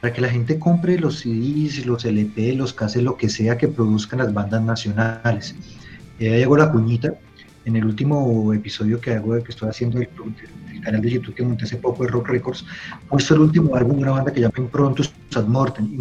para 0.04 0.12
que 0.12 0.20
la 0.20 0.28
gente 0.28 0.58
compre 0.58 0.98
los 0.98 1.20
CDs, 1.20 1.86
los 1.86 2.04
LP, 2.04 2.52
los 2.56 2.74
cassettes, 2.74 3.04
lo 3.04 3.16
que 3.16 3.30
sea 3.30 3.56
que 3.56 3.68
produzcan 3.68 4.18
las 4.18 4.34
bandas 4.34 4.60
nacionales. 4.62 5.56
Eh, 6.18 6.30
ahí 6.30 6.42
hago 6.42 6.58
la 6.58 6.70
cuñita. 6.70 7.14
En 7.64 7.76
el 7.76 7.86
último 7.86 8.52
episodio 8.52 9.00
que 9.00 9.14
hago, 9.14 9.42
que 9.42 9.50
estoy 9.50 9.70
haciendo 9.70 9.98
el, 9.98 10.10
canal 10.82 11.00
de 11.00 11.10
YouTube 11.10 11.34
que 11.34 11.42
monté 11.42 11.64
hace 11.64 11.78
poco 11.78 12.04
de 12.04 12.10
Rock 12.10 12.28
Records, 12.28 12.66
muestro 13.10 13.36
el 13.36 13.42
último 13.44 13.74
álbum 13.76 13.96
de 13.96 14.02
una 14.02 14.10
banda 14.10 14.30
que 14.30 14.42
llama 14.42 14.68
Pronto 14.70 15.02
Sad 15.30 15.46
Morten 15.46 15.86
y 15.86 15.96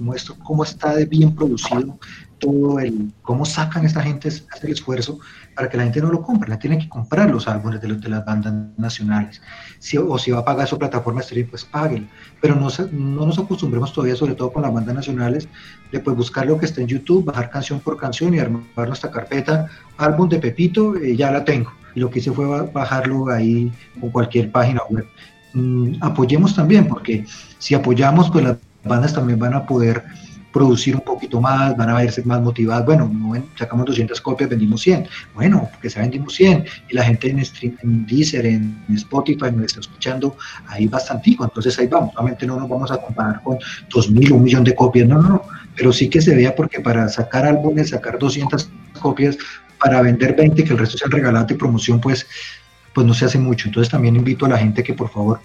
muestro 0.00 0.34
cómo 0.42 0.64
está 0.64 0.96
de 0.96 1.04
bien 1.04 1.34
producido 1.34 1.98
todo 2.38 2.80
el, 2.80 3.12
cómo 3.20 3.44
sacan 3.44 3.84
esta 3.84 4.00
gente, 4.00 4.28
hace 4.28 4.66
el 4.66 4.72
esfuerzo 4.72 5.18
para 5.54 5.68
que 5.68 5.76
la 5.76 5.84
gente 5.84 6.00
no 6.00 6.10
lo 6.10 6.22
compre, 6.22 6.48
la 6.48 6.58
tiene 6.58 6.78
que 6.78 6.88
comprar 6.88 7.30
los 7.30 7.46
álbumes 7.46 7.80
de, 7.80 7.94
de 7.94 8.08
las 8.08 8.24
bandas 8.24 8.54
nacionales. 8.76 9.40
Si, 9.78 9.98
o 9.98 10.18
si 10.18 10.30
va 10.30 10.40
a 10.40 10.44
pagar 10.44 10.66
su 10.66 10.78
plataforma 10.78 11.22
de 11.22 11.44
pues 11.44 11.64
páguenlo. 11.64 12.08
Pero 12.40 12.54
no, 12.54 12.68
no 12.92 13.26
nos 13.26 13.38
acostumbremos 13.38 13.92
todavía, 13.92 14.16
sobre 14.16 14.34
todo 14.34 14.52
con 14.52 14.62
las 14.62 14.72
bandas 14.72 14.94
nacionales, 14.94 15.48
de 15.90 16.00
pues 16.00 16.16
buscar 16.16 16.46
lo 16.46 16.58
que 16.58 16.66
está 16.66 16.80
en 16.80 16.88
YouTube, 16.88 17.24
bajar 17.24 17.50
canción 17.50 17.80
por 17.80 17.96
canción 17.96 18.34
y 18.34 18.38
armar 18.38 18.88
nuestra 18.88 19.10
carpeta, 19.10 19.68
álbum 19.98 20.28
de 20.28 20.38
Pepito, 20.38 20.96
eh, 20.96 21.16
ya 21.16 21.30
la 21.30 21.44
tengo. 21.44 21.72
Y 21.94 22.00
lo 22.00 22.08
que 22.08 22.20
hice 22.20 22.32
fue 22.32 22.46
bajarlo 22.70 23.28
ahí 23.30 23.70
con 24.00 24.10
cualquier 24.10 24.50
página 24.50 24.80
web. 24.88 25.06
Mm, 25.52 25.96
apoyemos 26.00 26.54
también, 26.54 26.88
porque 26.88 27.24
si 27.58 27.74
apoyamos, 27.74 28.30
pues 28.30 28.44
las 28.44 28.56
bandas 28.84 29.12
también 29.12 29.38
van 29.38 29.54
a 29.54 29.66
poder 29.66 30.02
producir 30.52 30.94
un 30.94 31.00
poquito 31.00 31.40
más, 31.40 31.76
van 31.76 31.88
a 31.88 31.94
verse 31.94 32.22
más 32.24 32.40
motivadas. 32.40 32.84
Bueno, 32.84 33.10
sacamos 33.56 33.86
200 33.86 34.20
copias, 34.20 34.50
vendimos 34.50 34.82
100. 34.82 35.08
Bueno, 35.34 35.68
porque 35.72 35.90
se 35.90 36.00
vendimos 36.00 36.34
100 36.34 36.64
y 36.90 36.94
la 36.94 37.04
gente 37.04 37.30
en, 37.30 37.44
stream, 37.44 37.76
en 37.82 38.06
Deezer, 38.06 38.46
en 38.46 38.84
Spotify 38.94 39.50
nos 39.52 39.66
está 39.66 39.80
escuchando 39.80 40.36
ahí 40.66 40.86
bastantico. 40.86 41.44
Entonces 41.44 41.78
ahí 41.78 41.86
vamos. 41.86 42.14
Obviamente 42.16 42.46
no 42.46 42.58
nos 42.58 42.68
vamos 42.68 42.90
a 42.92 42.98
comparar 42.98 43.42
con 43.42 43.56
2.000 43.56 44.32
o 44.32 44.34
un 44.36 44.42
millón 44.42 44.64
de 44.64 44.74
copias, 44.74 45.08
no, 45.08 45.20
no, 45.20 45.28
no. 45.28 45.42
Pero 45.74 45.92
sí 45.92 46.08
que 46.08 46.20
se 46.20 46.34
vea 46.34 46.54
porque 46.54 46.80
para 46.80 47.08
sacar 47.08 47.46
álbumes, 47.46 47.90
sacar 47.90 48.18
200 48.18 48.68
copias, 49.00 49.38
para 49.82 50.00
vender 50.02 50.36
20, 50.36 50.62
que 50.62 50.72
el 50.72 50.78
resto 50.78 50.96
sea 50.98 51.08
regalado 51.10 51.46
y 51.50 51.56
promoción, 51.56 52.00
pues, 52.00 52.26
pues 52.94 53.06
no 53.06 53.14
se 53.14 53.24
hace 53.24 53.38
mucho. 53.38 53.68
Entonces 53.68 53.90
también 53.90 54.14
invito 54.14 54.46
a 54.46 54.50
la 54.50 54.58
gente 54.58 54.82
que 54.82 54.94
por 54.94 55.08
favor 55.08 55.40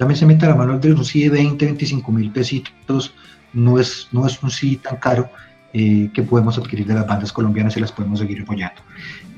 también 0.00 0.18
se 0.18 0.24
meta 0.24 0.48
la 0.48 0.54
mano 0.54 0.78
de 0.78 0.94
un 0.94 1.04
sí 1.04 1.24
de 1.24 1.28
20, 1.28 1.62
25 1.66 2.10
mil 2.10 2.30
pesitos 2.30 3.12
no 3.52 3.78
es, 3.78 4.08
no 4.12 4.26
es 4.26 4.42
un 4.42 4.50
sí 4.50 4.76
tan 4.76 4.96
caro 4.96 5.28
eh, 5.72 6.10
que 6.12 6.24
podemos 6.24 6.58
adquirir 6.58 6.84
de 6.84 6.94
las 6.94 7.06
bandas 7.06 7.32
colombianas 7.32 7.76
y 7.76 7.80
las 7.80 7.92
podemos 7.92 8.18
seguir 8.18 8.42
apoyando. 8.42 8.82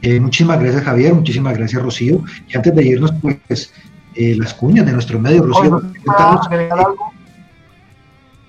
Eh, 0.00 0.18
muchísimas 0.18 0.58
gracias 0.58 0.82
Javier, 0.82 1.12
muchísimas 1.12 1.56
gracias 1.56 1.82
Rocío. 1.82 2.22
Y 2.48 2.56
antes 2.56 2.74
de 2.74 2.84
irnos, 2.84 3.12
pues 3.46 3.72
eh, 4.14 4.34
las 4.38 4.54
cuñas 4.54 4.86
de 4.86 4.92
nuestro 4.92 5.18
medio, 5.18 5.42
Rocío. 5.42 5.82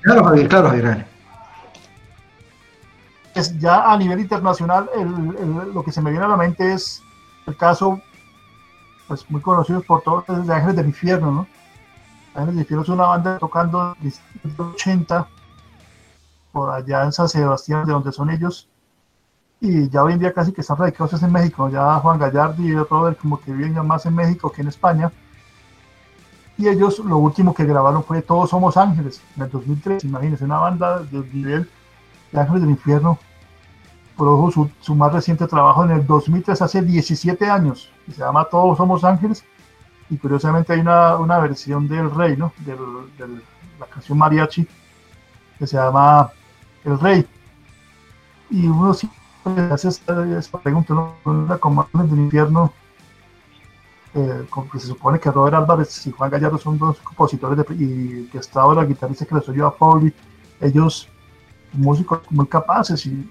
Claro, 0.02 0.23
Javier, 0.23 0.48
claro, 0.48 0.69
Javier. 0.69 1.06
Es 3.35 3.60
ya 3.60 3.91
a 3.91 3.98
nivel 3.98 4.19
internacional, 4.19 4.90
lo 5.73 5.84
que 5.84 5.91
se 5.91 6.02
me 6.02 6.11
viene 6.11 6.26
a 6.26 6.30
la 6.30 6.38
mente 6.38 6.72
es 6.73 7.02
el 7.48 7.57
caso, 7.57 7.99
pues 9.10 9.30
muy 9.30 9.41
conocido 9.41 9.81
por 9.81 10.03
todos, 10.03 10.26
de 10.27 10.53
Ángeles 10.53 10.76
del 10.77 10.85
Infierno, 10.88 11.31
¿no? 11.31 11.48
Ángeles 12.34 12.56
del 12.56 12.60
Infierno 12.60 12.84
es 12.84 12.90
una 12.90 13.06
banda 13.07 13.40
tocando 13.40 13.98
en 14.02 14.14
los 14.57 14.73
80 14.76 15.27
por 16.53 16.69
allá 16.69 17.03
en 17.03 17.11
San 17.11 17.27
Sebastián, 17.27 17.85
de 17.85 17.91
donde 17.91 18.13
son 18.13 18.30
ellos, 18.30 18.69
y 19.59 19.89
ya 19.89 20.03
hoy 20.03 20.13
en 20.13 20.19
día 20.19 20.34
casi 20.34 20.53
que 20.53 20.61
están 20.61 20.77
radicados 20.77 21.21
en 21.21 21.31
México, 21.31 21.67
ya 21.67 21.95
Juan 21.95 22.19
Gallardi 22.19 22.67
y 22.67 22.75
Robert 22.75 23.17
como 23.19 23.41
que 23.41 23.51
viven 23.51 23.73
ya 23.73 23.84
más 23.84 24.05
en 24.05 24.15
México 24.15 24.51
que 24.51 24.61
en 24.61 24.67
España, 24.67 25.11
y 26.57 26.67
ellos 26.67 26.99
lo 26.99 27.17
último 27.17 27.55
que 27.55 27.65
grabaron 27.65 28.03
fue 28.03 28.21
Todos 28.21 28.51
Somos 28.51 28.77
Ángeles, 28.77 29.21
en 29.35 29.43
el 29.43 29.49
2003, 29.49 30.03
imagínense, 30.03 30.45
una 30.45 30.59
banda 30.59 30.99
del 30.99 31.27
nivel 31.34 31.69
de 32.31 32.39
Ángeles 32.39 32.61
del 32.61 32.71
Infierno, 32.71 33.17
produjo 34.15 34.51
su, 34.51 34.69
su, 34.80 34.93
más 34.93 35.11
reciente 35.11 35.47
trabajo 35.47 35.84
en 35.84 35.91
el 35.91 36.05
2003, 36.05 36.61
hace 36.61 36.84
17 36.84 37.49
años, 37.49 37.89
se 38.05 38.19
llama 38.19 38.45
Todos 38.45 38.77
Somos 38.77 39.03
Ángeles, 39.03 39.43
y 40.11 40.17
curiosamente 40.17 40.73
hay 40.73 40.81
una, 40.81 41.15
una 41.15 41.39
versión 41.39 41.88
del 41.88 42.11
Rey, 42.11 42.38
¿no? 42.38 42.53
de 42.59 42.77
la 43.80 43.88
canción 43.88 44.19
Mariachi, 44.19 44.67
que 45.57 45.65
se 45.65 45.77
llama 45.77 46.30
el 46.85 46.99
rey. 46.99 47.26
Y 48.49 48.68
uno 48.68 48.93
siempre 48.93 49.19
hace 49.72 49.89
esta, 49.89 50.57
pregunta, 50.61 50.93
¿no? 50.93 51.15
La 51.47 51.57
comanda 51.57 52.03
del 52.03 52.19
infierno, 52.19 52.72
eh, 54.14 54.45
que 54.72 54.80
se 54.80 54.88
supone 54.88 55.19
que 55.19 55.31
Robert 55.31 55.55
Álvarez 55.55 56.05
y 56.07 56.11
Juan 56.11 56.30
Gallardo 56.30 56.57
son 56.57 56.77
dos 56.77 56.99
compositores 56.99 57.57
de, 57.57 57.76
y 57.76 58.27
que 58.31 58.38
está 58.38 58.61
ahora 58.61 58.85
guitarrista 58.85 59.26
que 59.26 59.35
les 59.35 59.49
oyó 59.49 59.68
a 59.68 59.76
Pauli, 59.76 60.14
ellos 60.61 61.10
músicos 61.73 62.19
muy 62.30 62.45
capaces, 62.47 63.05
y, 63.05 63.30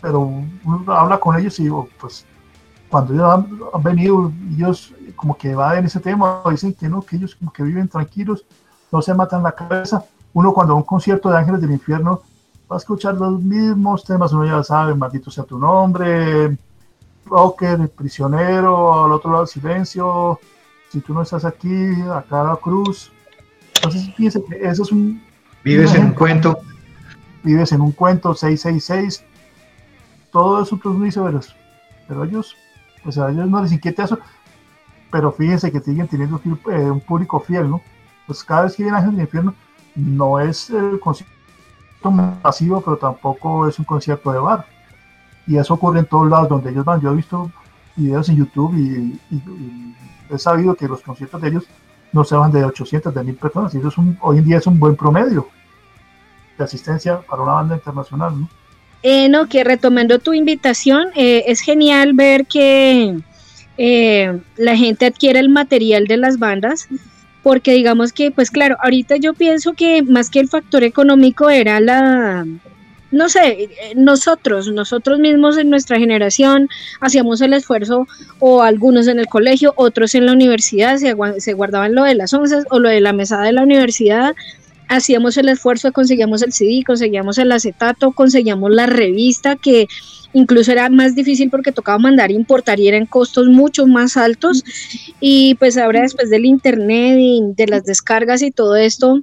pero 0.00 0.20
uno 0.20 0.92
habla 0.92 1.18
con 1.18 1.36
ellos 1.38 1.58
y 1.58 1.64
digo, 1.64 1.88
pues 1.98 2.26
cuando 2.90 3.14
ellos 3.14 3.46
han, 3.72 3.82
venido, 3.82 4.32
ellos 4.54 4.94
como 5.16 5.36
que 5.36 5.54
va 5.54 5.78
en 5.78 5.86
ese 5.86 6.00
tema, 6.00 6.42
dicen 6.50 6.74
que 6.74 6.88
no, 6.88 7.02
que 7.02 7.16
ellos 7.16 7.34
como 7.34 7.52
que 7.52 7.62
viven 7.62 7.88
tranquilos, 7.88 8.44
no 8.92 9.02
se 9.02 9.14
matan 9.14 9.42
la 9.42 9.52
cabeza. 9.52 10.04
Uno 10.32 10.52
cuando 10.52 10.74
va 10.74 10.78
a 10.78 10.82
un 10.82 10.86
concierto 10.86 11.30
de 11.30 11.38
Ángeles 11.38 11.60
del 11.60 11.72
Infierno 11.72 12.22
va 12.70 12.76
a 12.76 12.78
escuchar 12.78 13.14
los 13.14 13.42
mismos 13.42 14.04
temas, 14.04 14.32
uno 14.32 14.44
ya 14.44 14.62
sabe, 14.62 14.94
maldito 14.94 15.30
sea 15.30 15.44
tu 15.44 15.58
nombre, 15.58 16.56
rocker, 17.24 17.88
prisionero, 17.90 19.04
al 19.04 19.12
otro 19.12 19.30
lado 19.30 19.44
del 19.44 19.48
silencio, 19.48 20.38
si 20.90 21.00
tú 21.00 21.14
no 21.14 21.22
estás 21.22 21.44
aquí, 21.44 21.92
acá 22.12 22.44
la 22.44 22.56
cruz. 22.56 23.10
Entonces, 23.76 24.14
fíjense 24.16 24.42
que 24.44 24.68
eso 24.68 24.82
es 24.82 24.92
un... 24.92 25.22
Vives 25.64 25.94
en 25.94 26.06
un 26.06 26.12
cuento. 26.12 26.58
Vives 27.42 27.72
en 27.72 27.80
un 27.80 27.92
cuento, 27.92 28.34
666. 28.34 29.24
Todo 30.32 30.62
eso 30.62 30.78
pues 30.78 30.94
muy 30.94 31.10
severos. 31.10 31.54
Pero 32.06 32.24
ellos, 32.24 32.56
pues 33.02 33.18
a 33.18 33.30
ellos 33.30 33.48
no 33.48 33.62
les 33.62 33.72
inquieta 33.72 34.04
eso. 34.04 34.18
Pero 35.10 35.32
fíjense 35.32 35.72
que 35.72 35.80
siguen 35.80 36.08
teniendo 36.08 36.40
eh, 36.70 36.90
un 36.90 37.00
público 37.00 37.40
fiel, 37.40 37.70
¿no? 37.70 37.80
Pues 38.26 38.44
cada 38.44 38.62
vez 38.62 38.76
que 38.76 38.82
viene 38.82 38.98
Ángel 38.98 39.12
del 39.12 39.22
Infierno, 39.22 39.54
no 39.94 40.38
es 40.40 40.68
el 40.70 41.00
concierto 41.00 41.37
masivo, 42.04 42.80
pero 42.80 42.96
tampoco 42.96 43.68
es 43.68 43.78
un 43.78 43.84
concierto 43.84 44.32
de 44.32 44.38
bar. 44.38 44.66
Y 45.46 45.56
eso 45.56 45.74
ocurre 45.74 46.00
en 46.00 46.06
todos 46.06 46.28
lados 46.28 46.48
donde 46.48 46.70
ellos 46.70 46.84
van. 46.84 47.00
Yo 47.00 47.10
he 47.10 47.16
visto 47.16 47.50
videos 47.96 48.28
en 48.28 48.36
YouTube 48.36 48.74
y, 48.76 49.18
he 50.30 50.38
sabido 50.38 50.74
que 50.74 50.86
los 50.86 51.00
conciertos 51.00 51.40
de 51.40 51.48
ellos 51.48 51.64
no 52.12 52.22
se 52.22 52.36
van 52.36 52.52
de 52.52 52.64
800, 52.64 53.14
de 53.14 53.24
1000 53.24 53.34
personas. 53.36 53.74
Y 53.74 53.78
eso 53.78 53.88
es 53.88 53.98
un, 53.98 54.18
hoy 54.20 54.38
en 54.38 54.44
día 54.44 54.58
es 54.58 54.66
un 54.66 54.78
buen 54.78 54.94
promedio 54.94 55.48
de 56.56 56.64
asistencia 56.64 57.20
para 57.20 57.42
una 57.42 57.52
banda 57.52 57.74
internacional. 57.76 58.40
¿no? 58.40 58.48
Eh, 59.02 59.28
no, 59.28 59.48
que 59.48 59.64
retomando 59.64 60.18
tu 60.18 60.34
invitación, 60.34 61.08
eh, 61.14 61.44
es 61.46 61.60
genial 61.60 62.12
ver 62.14 62.46
que 62.46 63.20
eh, 63.76 64.40
la 64.56 64.76
gente 64.76 65.06
adquiere 65.06 65.38
el 65.38 65.48
material 65.48 66.06
de 66.06 66.16
las 66.16 66.38
bandas 66.38 66.88
porque 67.42 67.72
digamos 67.72 68.12
que, 68.12 68.30
pues 68.30 68.50
claro, 68.50 68.76
ahorita 68.82 69.16
yo 69.16 69.34
pienso 69.34 69.74
que 69.74 70.02
más 70.02 70.30
que 70.30 70.40
el 70.40 70.48
factor 70.48 70.84
económico 70.84 71.50
era 71.50 71.80
la, 71.80 72.46
no 73.10 73.28
sé, 73.28 73.70
nosotros, 73.96 74.68
nosotros 74.68 75.18
mismos 75.18 75.56
en 75.56 75.70
nuestra 75.70 75.98
generación 75.98 76.68
hacíamos 77.00 77.40
el 77.40 77.54
esfuerzo, 77.54 78.06
o 78.38 78.62
algunos 78.62 79.06
en 79.06 79.18
el 79.18 79.26
colegio, 79.26 79.72
otros 79.76 80.14
en 80.14 80.26
la 80.26 80.32
universidad, 80.32 80.98
se, 80.98 81.52
guardaban 81.54 81.94
lo 81.94 82.04
de 82.04 82.14
las 82.14 82.34
once 82.34 82.56
o 82.70 82.78
lo 82.78 82.88
de 82.88 83.00
la 83.00 83.12
mesada 83.12 83.44
de 83.44 83.52
la 83.52 83.62
universidad, 83.62 84.34
hacíamos 84.88 85.36
el 85.36 85.48
esfuerzo, 85.48 85.92
conseguíamos 85.92 86.42
el 86.42 86.52
CD, 86.52 86.82
conseguíamos 86.84 87.38
el 87.38 87.52
acetato, 87.52 88.12
conseguíamos 88.12 88.70
la 88.70 88.86
revista 88.86 89.56
que 89.56 89.86
incluso 90.32 90.72
era 90.72 90.88
más 90.88 91.14
difícil 91.14 91.50
porque 91.50 91.72
tocaba 91.72 91.98
mandar 91.98 92.30
importar 92.30 92.80
y 92.80 92.88
eran 92.88 93.06
costos 93.06 93.46
mucho 93.48 93.86
más 93.86 94.16
altos 94.16 94.64
y 95.20 95.54
pues 95.56 95.76
ahora 95.76 96.02
después 96.02 96.30
del 96.30 96.44
internet 96.44 97.16
y 97.18 97.40
de 97.56 97.66
las 97.66 97.84
descargas 97.84 98.42
y 98.42 98.50
todo 98.50 98.76
esto, 98.76 99.22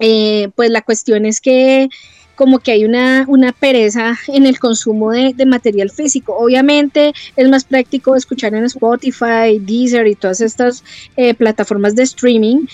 eh, 0.00 0.50
pues 0.54 0.70
la 0.70 0.82
cuestión 0.82 1.26
es 1.26 1.40
que 1.40 1.88
como 2.38 2.60
que 2.60 2.70
hay 2.70 2.84
una, 2.84 3.24
una 3.26 3.50
pereza 3.50 4.16
en 4.28 4.46
el 4.46 4.60
consumo 4.60 5.10
de, 5.10 5.44
material 5.44 5.90
físico. 5.90 6.36
Obviamente 6.38 7.12
es 7.34 7.48
más 7.48 7.64
práctico 7.64 8.14
escuchar 8.14 8.54
en 8.54 8.64
Spotify, 8.64 9.58
Deezer 9.60 10.06
y 10.06 10.14
todas 10.14 10.40
estas 10.40 10.84
eh, 11.16 11.34
plataformas 11.34 11.96
de 11.96 12.04
streaming, 12.04 12.66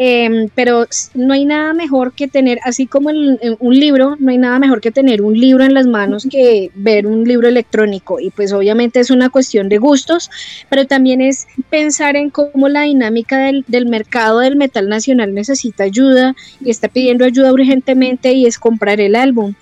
Em, 0.00 0.48
pero 0.54 0.86
no 1.14 1.34
hay 1.34 1.44
nada 1.44 1.74
mejor 1.74 2.12
que 2.12 2.28
tener, 2.28 2.60
así 2.62 2.86
como 2.86 3.10
un 3.10 3.80
libro, 3.80 4.14
no 4.20 4.30
hay 4.30 4.38
nada 4.38 4.60
mejor 4.60 4.80
que 4.80 4.92
tener 4.92 5.22
un 5.22 5.38
libro 5.38 5.64
en 5.64 5.74
las 5.74 5.88
manos 5.88 6.24
que 6.30 6.70
ver 6.76 7.04
un 7.08 7.24
libro 7.24 7.48
electrónico. 7.48 8.20
Y 8.20 8.30
pues 8.30 8.52
obviamente 8.52 9.00
es 9.00 9.10
una 9.10 9.28
cuestión 9.28 9.68
de 9.68 9.78
gustos, 9.78 10.30
pero 10.68 10.86
también 10.86 11.20
es 11.20 11.48
pensar 11.68 12.14
en 12.14 12.30
cómo 12.30 12.68
la 12.68 12.82
dinámica 12.82 13.38
del, 13.38 13.64
del 13.66 13.86
mercado 13.86 14.38
del 14.38 14.54
metal 14.54 14.88
nacional 14.88 15.34
necesita 15.34 15.82
ayuda 15.82 16.36
y 16.64 16.70
está 16.70 16.86
pidiendo 16.86 17.24
ayuda 17.24 17.52
urgentemente 17.52 18.32
y 18.32 18.46
es 18.46 18.56
comprar 18.56 19.00
el 19.00 19.16
álbum. 19.16 19.54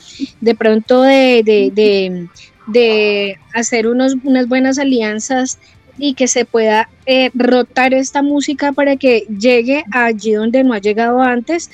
De 0.42 0.54
pronto 0.54 1.00
de, 1.00 1.42
de, 1.46 1.70
de, 1.74 2.28
de 2.66 3.38
hacer 3.54 3.86
unos, 3.86 4.16
unas 4.22 4.48
buenas 4.48 4.78
alianzas 4.78 5.58
y 5.98 6.14
que 6.14 6.28
se 6.28 6.44
pueda 6.44 6.88
eh, 7.06 7.30
rotar 7.34 7.94
esta 7.94 8.22
música 8.22 8.72
para 8.72 8.96
que 8.96 9.26
llegue 9.38 9.84
allí 9.90 10.32
donde 10.32 10.64
no 10.64 10.74
ha 10.74 10.78
llegado 10.78 11.20
antes 11.22 11.70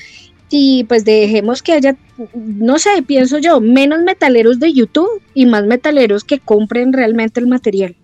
y 0.55 0.85
pues 0.85 1.05
dejemos 1.07 1.63
que 1.63 1.73
haya, 1.73 1.97
no 2.35 2.79
sé, 2.79 3.03
pienso 3.07 3.39
yo, 3.39 3.59
menos 3.61 4.03
metaleros 4.03 4.61
de 4.61 4.73
YouTube 4.75 5.23
y 5.33 5.47
más 5.47 5.65
metaleros 5.65 6.25
que 6.25 6.41
compren 6.41 6.93
realmente 6.93 7.41
el 7.41 7.47
material. 7.47 7.97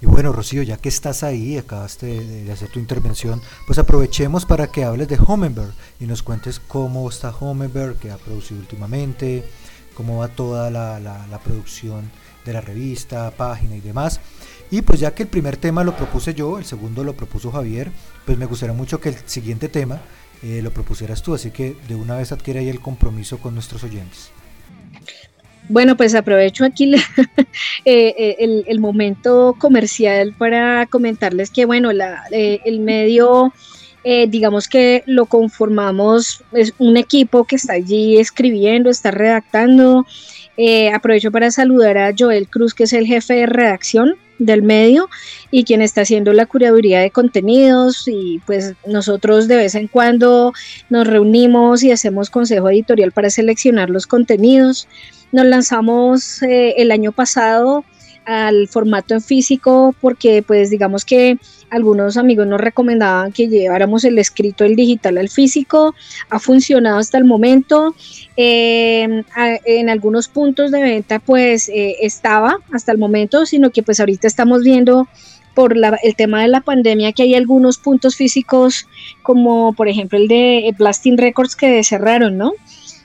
Y 0.00 0.06
bueno, 0.06 0.32
Rocío, 0.32 0.64
ya 0.64 0.78
que 0.78 0.88
estás 0.88 1.22
ahí, 1.22 1.56
acabaste 1.56 2.06
de, 2.06 2.50
hacer 2.50 2.70
tu 2.70 2.80
intervención, 2.80 3.40
pues 3.68 3.78
aprovechemos 3.78 4.44
para 4.46 4.66
que 4.66 4.82
hables 4.82 5.06
de 5.06 5.16
Homenberg 5.24 5.72
y 6.00 6.06
nos 6.06 6.24
cuentes 6.24 6.58
cómo 6.58 7.08
está 7.08 7.30
Homenberg, 7.30 8.00
que 8.00 8.10
ha 8.10 8.16
producido 8.16 8.58
últimamente, 8.58 9.44
cómo 9.94 10.18
va 10.18 10.26
toda 10.26 10.72
la, 10.72 10.98
la 10.98 11.38
producción 11.38 12.10
de 12.44 12.52
la 12.52 12.60
revista, 12.60 13.30
página 13.30 13.76
y 13.76 13.80
demás. 13.80 14.20
Y 14.70 14.80
pues 14.80 15.00
ya 15.00 15.14
que 15.14 15.24
el 15.24 15.28
primer 15.28 15.58
tema 15.58 15.84
lo 15.84 15.94
propuse 15.94 16.32
yo, 16.32 16.58
el 16.58 16.64
segundo 16.64 17.04
lo 17.04 17.14
propuso 17.14 17.52
Javier, 17.52 17.92
pues 18.24 18.38
me 18.38 18.46
gustaría 18.46 18.74
mucho 18.74 19.00
que 19.00 19.10
el 19.10 19.16
siguiente 19.26 19.68
tema 19.68 20.00
eh, 20.42 20.60
lo 20.60 20.72
propusieras 20.72 21.22
tú, 21.22 21.34
así 21.34 21.52
que 21.52 21.76
de 21.86 21.94
una 21.94 22.16
vez 22.16 22.32
adquiere 22.32 22.60
ahí 22.60 22.68
el 22.68 22.80
compromiso 22.80 23.38
con 23.38 23.54
nuestros 23.54 23.84
oyentes. 23.84 24.30
Bueno, 25.68 25.96
pues 25.96 26.14
aprovecho 26.16 26.64
aquí 26.64 26.92
eh, 27.84 28.14
eh, 28.18 28.64
el, 28.66 28.80
momento 28.80 29.54
comercial 29.58 30.34
para 30.36 30.86
comentarles 30.86 31.50
que, 31.50 31.64
bueno, 31.64 31.92
la, 31.92 32.24
el 32.32 32.80
medio, 32.80 33.52
digamos 34.04 34.66
que 34.66 35.04
lo 35.06 35.26
conformamos, 35.26 36.42
es 36.50 36.74
un 36.78 36.96
equipo 36.96 37.44
que 37.44 37.54
está 37.54 37.74
allí 37.74 38.16
escribiendo, 38.16 38.90
está 38.90 39.12
redactando, 39.12 40.06
eh, 40.56 40.90
aprovecho 40.92 41.30
para 41.30 41.50
saludar 41.50 41.98
a 41.98 42.12
Joel 42.16 42.48
Cruz, 42.48 42.74
que 42.74 42.84
es 42.84 42.92
el 42.92 43.06
jefe 43.06 43.34
de 43.34 43.46
redacción 43.46 44.16
del 44.38 44.62
medio 44.62 45.08
y 45.50 45.64
quien 45.64 45.82
está 45.82 46.02
haciendo 46.02 46.32
la 46.32 46.46
curaduría 46.46 47.00
de 47.00 47.10
contenidos 47.10 48.08
y 48.08 48.40
pues 48.46 48.74
nosotros 48.86 49.48
de 49.48 49.56
vez 49.56 49.74
en 49.74 49.88
cuando 49.88 50.52
nos 50.90 51.06
reunimos 51.06 51.82
y 51.82 51.92
hacemos 51.92 52.28
consejo 52.28 52.68
editorial 52.70 53.12
para 53.12 53.30
seleccionar 53.30 53.88
los 53.90 54.06
contenidos. 54.06 54.88
Nos 55.30 55.46
lanzamos 55.46 56.42
eh, 56.42 56.74
el 56.76 56.90
año 56.90 57.12
pasado 57.12 57.84
al 58.24 58.68
formato 58.68 59.14
en 59.14 59.20
físico 59.20 59.94
porque 60.00 60.42
pues 60.42 60.70
digamos 60.70 61.04
que 61.04 61.38
algunos 61.70 62.16
amigos 62.16 62.46
nos 62.46 62.60
recomendaban 62.60 63.32
que 63.32 63.48
lleváramos 63.48 64.04
el 64.04 64.18
escrito 64.18 64.64
del 64.64 64.76
digital 64.76 65.18
al 65.18 65.28
físico, 65.28 65.94
ha 66.28 66.38
funcionado 66.38 66.98
hasta 66.98 67.16
el 67.18 67.24
momento, 67.24 67.94
eh, 68.36 69.24
en 69.64 69.88
algunos 69.88 70.28
puntos 70.28 70.70
de 70.70 70.82
venta 70.82 71.18
pues 71.18 71.68
eh, 71.70 71.96
estaba 72.02 72.58
hasta 72.72 72.92
el 72.92 72.98
momento, 72.98 73.46
sino 73.46 73.70
que 73.70 73.82
pues 73.82 74.00
ahorita 74.00 74.26
estamos 74.26 74.62
viendo 74.62 75.08
por 75.54 75.74
el 75.76 76.16
tema 76.16 76.42
de 76.42 76.48
la 76.48 76.60
pandemia 76.60 77.12
que 77.12 77.24
hay 77.24 77.34
algunos 77.34 77.78
puntos 77.78 78.16
físicos 78.16 78.86
como 79.22 79.74
por 79.74 79.88
ejemplo 79.88 80.18
el 80.18 80.28
de 80.28 80.74
Blasting 80.78 81.18
Records 81.18 81.56
que 81.56 81.82
cerraron, 81.84 82.38
¿no? 82.38 82.52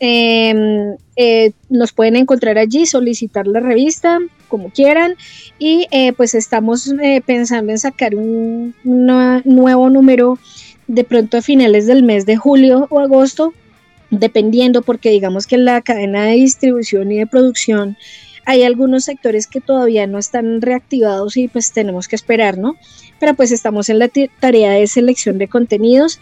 Em, 0.00 0.96
eh, 1.14 1.52
nos 1.70 1.92
pueden 1.92 2.16
encontrar 2.16 2.58
allí, 2.58 2.84
solicitar 2.84 3.46
la 3.46 3.60
revista 3.60 4.18
como 4.48 4.70
quieran 4.70 5.14
y 5.58 5.86
eh, 5.92 6.12
pues 6.12 6.34
estamos 6.34 6.92
eh, 7.00 7.22
pensando 7.24 7.70
en 7.70 7.78
sacar 7.78 8.16
un 8.16 8.74
nuevo 8.82 9.90
número 9.90 10.38
de 10.88 11.04
pronto 11.04 11.38
a 11.38 11.42
finales 11.42 11.86
del 11.86 12.02
mes 12.02 12.26
de 12.26 12.36
julio 12.36 12.88
o 12.90 12.98
agosto, 12.98 13.54
dependiendo 14.10 14.82
porque 14.82 15.10
digamos 15.10 15.46
que 15.46 15.58
la 15.58 15.80
cadena 15.80 16.24
de 16.24 16.34
distribución 16.34 17.12
y 17.12 17.18
de 17.18 17.26
producción 17.26 17.96
hay 18.44 18.62
algunos 18.62 19.04
sectores 19.04 19.46
que 19.46 19.60
todavía 19.60 20.06
no 20.06 20.18
están 20.18 20.60
reactivados 20.60 21.36
y 21.36 21.48
pues 21.48 21.72
tenemos 21.72 22.08
que 22.08 22.16
esperar, 22.16 22.58
¿no? 22.58 22.76
Pero 23.20 23.34
pues 23.34 23.52
estamos 23.52 23.88
en 23.88 23.98
la 23.98 24.10
tarea 24.40 24.72
de 24.72 24.86
selección 24.86 25.38
de 25.38 25.48
contenidos. 25.48 26.20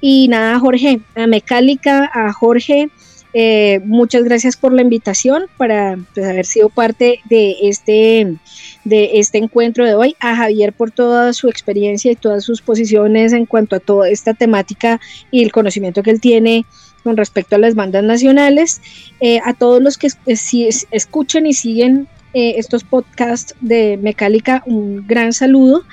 Y 0.00 0.28
nada, 0.28 0.58
Jorge, 0.58 1.00
a 1.14 1.26
Mecálica, 1.26 2.10
a 2.12 2.32
Jorge, 2.32 2.90
eh, 3.36 3.80
muchas 3.84 4.22
gracias 4.22 4.56
por 4.56 4.72
la 4.72 4.82
invitación 4.82 5.46
para 5.56 5.98
pues, 6.14 6.24
haber 6.24 6.46
sido 6.46 6.68
parte 6.68 7.18
de 7.28 7.56
este, 7.62 8.36
de 8.84 9.10
este 9.14 9.38
encuentro 9.38 9.84
de 9.84 9.94
hoy. 9.94 10.14
A 10.20 10.36
Javier 10.36 10.72
por 10.72 10.92
toda 10.92 11.32
su 11.32 11.48
experiencia 11.48 12.12
y 12.12 12.16
todas 12.16 12.44
sus 12.44 12.62
posiciones 12.62 13.32
en 13.32 13.46
cuanto 13.46 13.74
a 13.74 13.80
toda 13.80 14.08
esta 14.08 14.34
temática 14.34 15.00
y 15.32 15.42
el 15.42 15.50
conocimiento 15.50 16.04
que 16.04 16.12
él 16.12 16.20
tiene 16.20 16.64
con 17.04 17.16
respecto 17.16 17.54
a 17.54 17.58
las 17.58 17.76
bandas 17.76 18.02
nacionales. 18.02 18.80
Eh, 19.20 19.38
a 19.44 19.52
todos 19.54 19.80
los 19.80 19.96
que 19.96 20.08
si, 20.34 20.68
escuchen 20.90 21.46
y 21.46 21.52
siguen 21.52 22.08
eh, 22.32 22.54
estos 22.56 22.82
podcasts 22.82 23.54
de 23.60 23.96
Mecálica, 23.98 24.64
un 24.66 25.06
gran 25.06 25.32
saludo. 25.32 25.84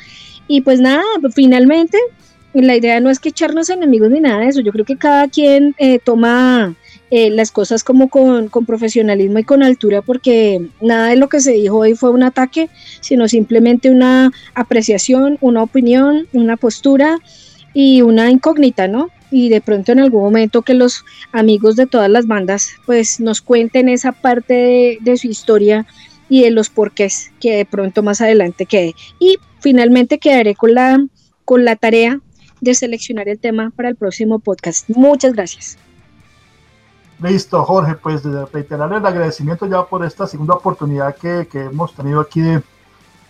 Y 0.47 0.61
pues 0.61 0.79
nada, 0.79 1.03
finalmente, 1.35 1.97
la 2.53 2.75
idea 2.75 2.99
no 2.99 3.09
es 3.09 3.19
que 3.19 3.29
echarnos 3.29 3.69
enemigos 3.69 4.09
ni 4.09 4.21
nada 4.21 4.39
de 4.39 4.47
eso. 4.47 4.61
Yo 4.61 4.71
creo 4.71 4.85
que 4.85 4.97
cada 4.97 5.27
quien 5.27 5.75
eh, 5.77 5.99
toma 5.99 6.75
las 7.13 7.51
cosas 7.51 7.83
como 7.83 8.07
con, 8.07 8.47
con, 8.47 8.65
profesionalismo 8.65 9.37
y 9.37 9.43
con 9.43 9.63
altura, 9.63 10.01
porque 10.01 10.69
nada 10.79 11.09
de 11.09 11.17
lo 11.17 11.27
que 11.27 11.41
se 11.41 11.51
dijo 11.51 11.79
hoy 11.79 11.93
fue 11.93 12.09
un 12.09 12.23
ataque, 12.23 12.69
sino 13.01 13.27
simplemente 13.27 13.89
una 13.89 14.31
apreciación, 14.55 15.37
una 15.41 15.61
opinión, 15.61 16.29
una 16.31 16.55
postura 16.55 17.19
y 17.73 18.01
una 18.01 18.31
incógnita, 18.31 18.87
¿no? 18.87 19.09
Y 19.31 19.49
de 19.49 19.61
pronto 19.61 19.93
en 19.93 19.99
algún 19.99 20.21
momento 20.21 20.61
que 20.61 20.73
los 20.73 21.03
amigos 21.31 21.75
de 21.75 21.87
todas 21.87 22.09
las 22.09 22.27
bandas 22.27 22.71
pues 22.85 23.19
nos 23.19 23.41
cuenten 23.41 23.89
esa 23.89 24.11
parte 24.11 24.99
de, 25.01 25.17
su 25.17 25.27
historia 25.27 25.87
y 26.29 26.43
de 26.43 26.51
los 26.51 26.69
porqués 26.69 27.31
que 27.39 27.55
de 27.55 27.65
pronto 27.65 28.03
más 28.03 28.21
adelante 28.21 28.65
quede. 28.65 28.93
Y 29.19 29.37
finalmente 29.59 30.19
quedaré 30.19 30.53
con 30.53 30.73
la, 30.73 31.05
con 31.45 31.65
la 31.65 31.75
tarea 31.77 32.19
de 32.59 32.75
seleccionar 32.75 33.27
el 33.29 33.39
tema 33.39 33.71
para 33.75 33.89
el 33.89 33.95
próximo 33.95 34.39
podcast. 34.39 34.87
Muchas 34.89 35.33
gracias. 35.33 35.77
Listo, 37.21 37.63
Jorge, 37.63 37.95
pues 37.95 38.23
reiterarle 38.51 38.97
el 38.97 39.05
agradecimiento 39.05 39.67
ya 39.67 39.85
por 39.85 40.03
esta 40.03 40.27
segunda 40.27 40.55
oportunidad 40.55 41.15
que, 41.15 41.47
que 41.51 41.65
hemos 41.65 41.93
tenido 41.93 42.19
aquí 42.19 42.41
de, 42.41 42.61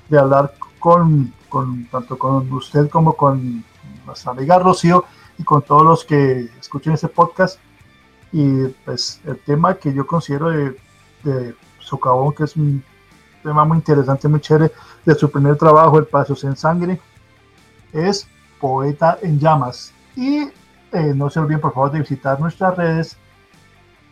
de 0.09 0.17
hablar 0.17 0.53
con, 0.79 1.33
con, 1.49 1.85
tanto 1.87 2.17
con 2.17 2.51
usted 2.53 2.89
como 2.89 3.13
con 3.13 3.63
nuestra 4.05 4.31
amiga 4.31 4.59
Rocío 4.59 5.05
y 5.41 5.43
con 5.43 5.61
todos 5.63 5.83
los 5.83 6.05
que 6.05 6.49
escuchen 6.59 6.93
este 6.93 7.07
podcast. 7.07 7.59
Y 8.31 8.67
pues 8.85 9.19
el 9.25 9.39
tema 9.39 9.73
que 9.75 9.91
yo 9.93 10.07
considero 10.07 10.49
de, 10.49 10.77
Socavón, 11.79 12.33
que 12.33 12.43
es 12.43 12.55
un 12.55 12.83
tema 13.43 13.65
muy 13.65 13.77
interesante, 13.77 14.27
muy 14.27 14.39
chévere, 14.39 14.71
de 15.03 15.15
su 15.15 15.31
primer 15.31 15.55
trabajo, 15.57 15.97
El 15.97 16.05
Pasos 16.05 16.43
en 16.43 16.55
Sangre, 16.55 17.01
es 17.91 18.27
Poeta 18.59 19.17
en 19.21 19.39
Llamas. 19.39 19.91
Y 20.15 20.47
eh, 20.91 21.13
no 21.15 21.31
se 21.31 21.39
olviden, 21.39 21.59
por 21.59 21.73
favor, 21.73 21.91
de 21.91 21.99
visitar 21.99 22.39
nuestras 22.39 22.77
redes 22.77 23.17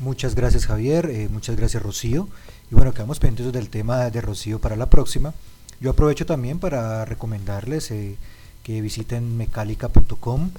Muchas 0.00 0.34
gracias 0.34 0.66
Javier, 0.66 1.08
eh, 1.10 1.28
muchas 1.30 1.56
gracias 1.56 1.82
Rocío. 1.82 2.28
Y 2.70 2.74
bueno, 2.74 2.92
quedamos 2.92 3.20
pendientes 3.20 3.52
del 3.52 3.70
tema 3.70 4.10
de 4.10 4.20
Rocío 4.20 4.60
para 4.60 4.76
la 4.76 4.90
próxima. 4.90 5.34
Yo 5.80 5.90
aprovecho 5.90 6.26
también 6.26 6.58
para 6.58 7.04
recomendarles 7.04 7.90
eh, 7.90 8.16
que 8.62 8.80
visiten 8.80 9.36
mecálica.com, 9.36 10.50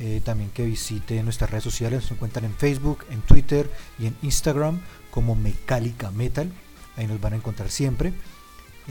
eh, 0.00 0.20
también 0.24 0.50
que 0.50 0.64
visiten 0.64 1.24
nuestras 1.24 1.50
redes 1.50 1.64
sociales, 1.64 2.02
nos 2.02 2.12
encuentran 2.12 2.44
en 2.44 2.54
Facebook, 2.54 3.04
en 3.10 3.20
Twitter 3.20 3.70
y 3.98 4.06
en 4.06 4.16
Instagram 4.22 4.80
como 5.10 5.34
Mecálica 5.34 6.10
Metal, 6.10 6.50
ahí 6.96 7.06
nos 7.06 7.20
van 7.20 7.34
a 7.34 7.36
encontrar 7.36 7.70
siempre. 7.70 8.12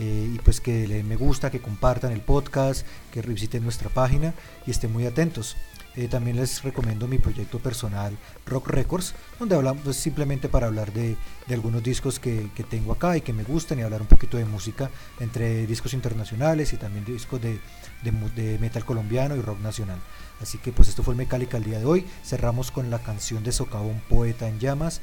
Eh, 0.02 0.32
y 0.34 0.40
pues 0.40 0.62
que 0.62 0.88
le 0.88 1.04
me 1.04 1.18
gusta, 1.18 1.52
que 1.52 1.60
compartan 1.60 2.14
el 2.14 2.22
podcast, 2.22 2.88
que 3.12 3.22
visiten 3.22 3.64
nuestra 3.64 3.90
página 3.90 4.34
y 4.66 4.72
estén 4.72 4.94
muy 4.94 5.06
atentos. 5.06 5.58
Eh, 5.96 6.08
también 6.08 6.38
les 6.38 6.64
recomiendo 6.64 7.06
mi 7.08 7.18
proyecto 7.18 7.60
personal 7.60 8.18
Rock 8.46 8.70
Records, 8.70 9.14
donde 9.40 9.56
hablamos 9.56 9.84
pues, 9.84 9.98
simplemente 9.98 10.48
para 10.48 10.68
hablar 10.68 10.94
de, 10.94 11.18
de 11.48 11.54
algunos 11.54 11.84
discos 11.84 12.18
que, 12.18 12.50
que, 12.56 12.64
tengo 12.64 12.94
acá 12.94 13.18
y 13.18 13.22
que 13.22 13.34
me 13.34 13.44
gustan 13.44 13.80
y 13.80 13.82
hablar 13.82 14.00
un 14.00 14.08
poquito 14.08 14.38
de 14.38 14.46
música 14.46 14.90
entre 15.20 15.68
discos 15.68 15.94
internacionales 15.94 16.72
y 16.72 16.78
también 16.78 17.04
discos 17.04 17.42
de, 17.42 17.60
de, 18.04 18.12
de 18.42 18.58
metal 18.60 18.86
colombiano 18.86 19.36
y 19.36 19.42
rock 19.42 19.60
nacional. 19.60 20.00
Así 20.42 20.60
que 20.60 20.72
pues 20.72 20.88
esto 20.88 21.04
fue 21.04 21.14
el 21.14 21.18
Mecálica 21.18 21.58
el 21.58 21.66
día 21.66 21.80
de 21.80 21.86
hoy. 21.86 22.06
Cerramos 22.24 22.72
con 22.72 22.90
la 22.90 23.00
canción 23.00 23.44
de 23.44 23.52
Socavón 23.52 24.02
Poeta 24.08 24.48
en 24.48 24.60
Llamas. 24.60 25.02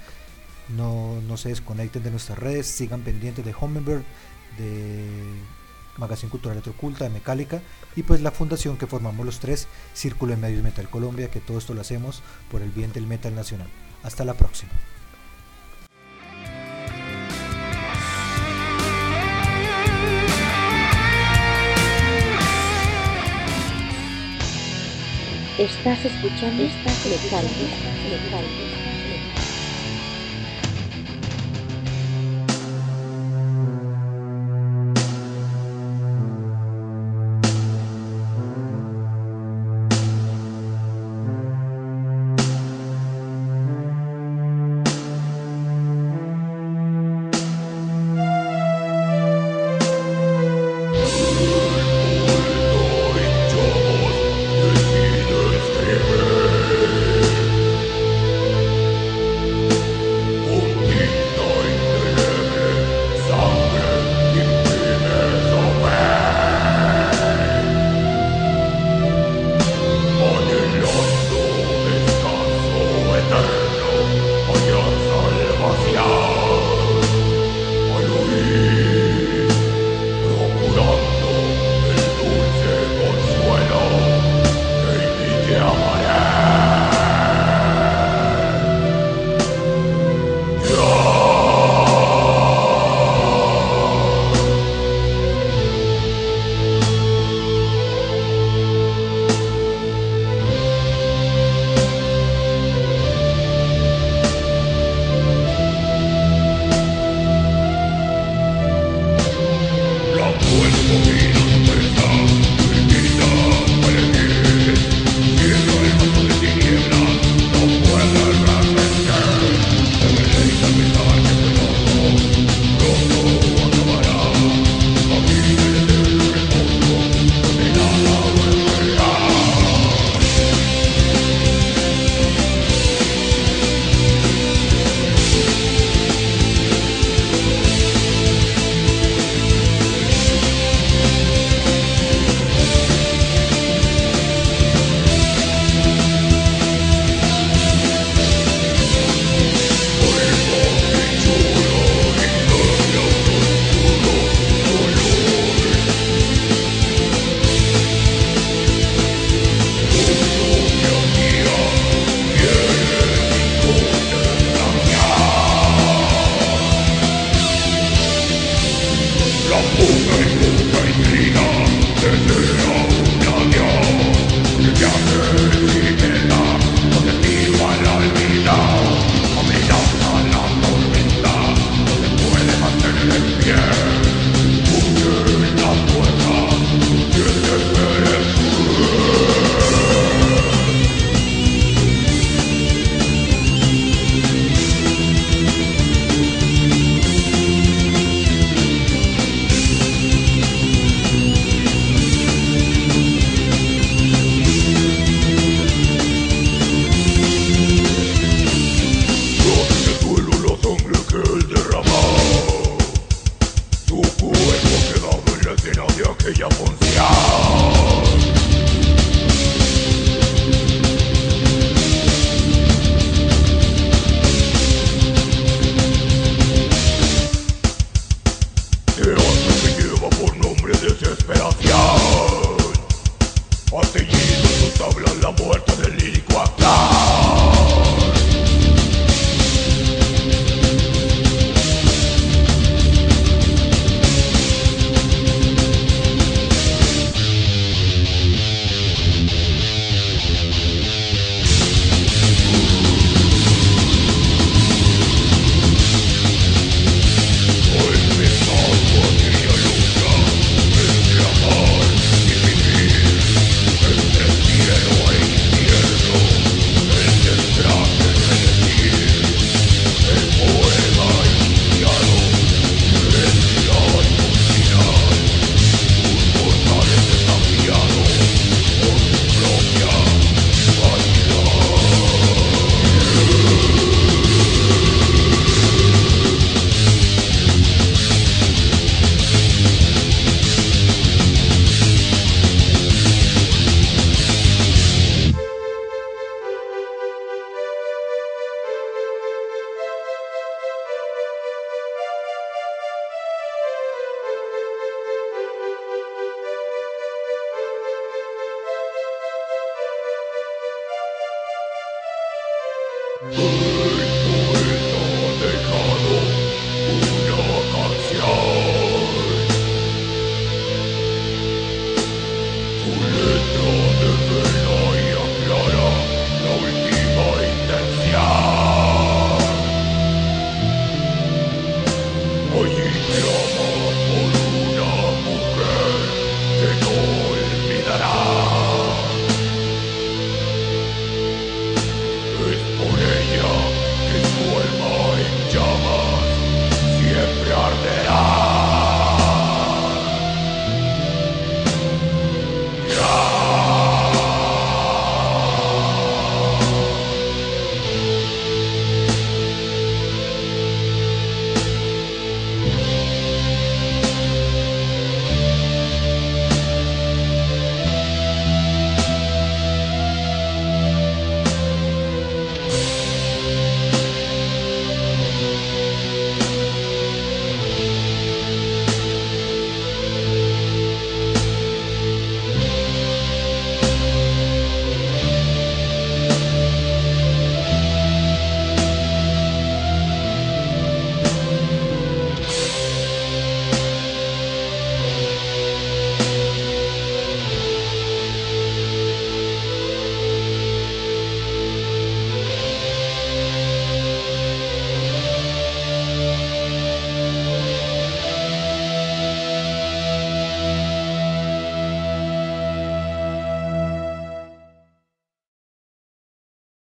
No, 0.74 1.20
no 1.28 1.36
se 1.36 1.50
desconecten 1.50 2.02
de 2.02 2.10
nuestras 2.10 2.38
redes, 2.38 2.66
sigan 2.66 3.02
pendientes 3.02 3.44
de 3.44 3.54
Hummingbird, 3.54 4.02
de 4.58 5.06
Magazine 5.98 6.30
Cultural 6.30 6.62
Oculta, 6.70 7.04
de 7.04 7.10
Mecálica, 7.10 7.62
y 7.94 8.02
pues 8.02 8.20
la 8.20 8.30
fundación 8.30 8.76
que 8.76 8.86
formamos 8.86 9.24
los 9.24 9.38
tres, 9.38 9.68
Círculo 9.94 10.34
de 10.34 10.40
Medios 10.40 10.62
Metal 10.62 10.88
Colombia, 10.88 11.30
que 11.30 11.40
todo 11.40 11.58
esto 11.58 11.74
lo 11.74 11.80
hacemos 11.80 12.22
por 12.50 12.62
el 12.62 12.70
bien 12.70 12.92
del 12.92 13.06
metal 13.06 13.34
nacional. 13.34 13.68
Hasta 14.02 14.24
la 14.24 14.34
próxima. 14.34 14.72
Estás 25.58 26.04
escuchando, 26.04 26.64
estás 26.64 27.06
Mecálica, 27.06 28.75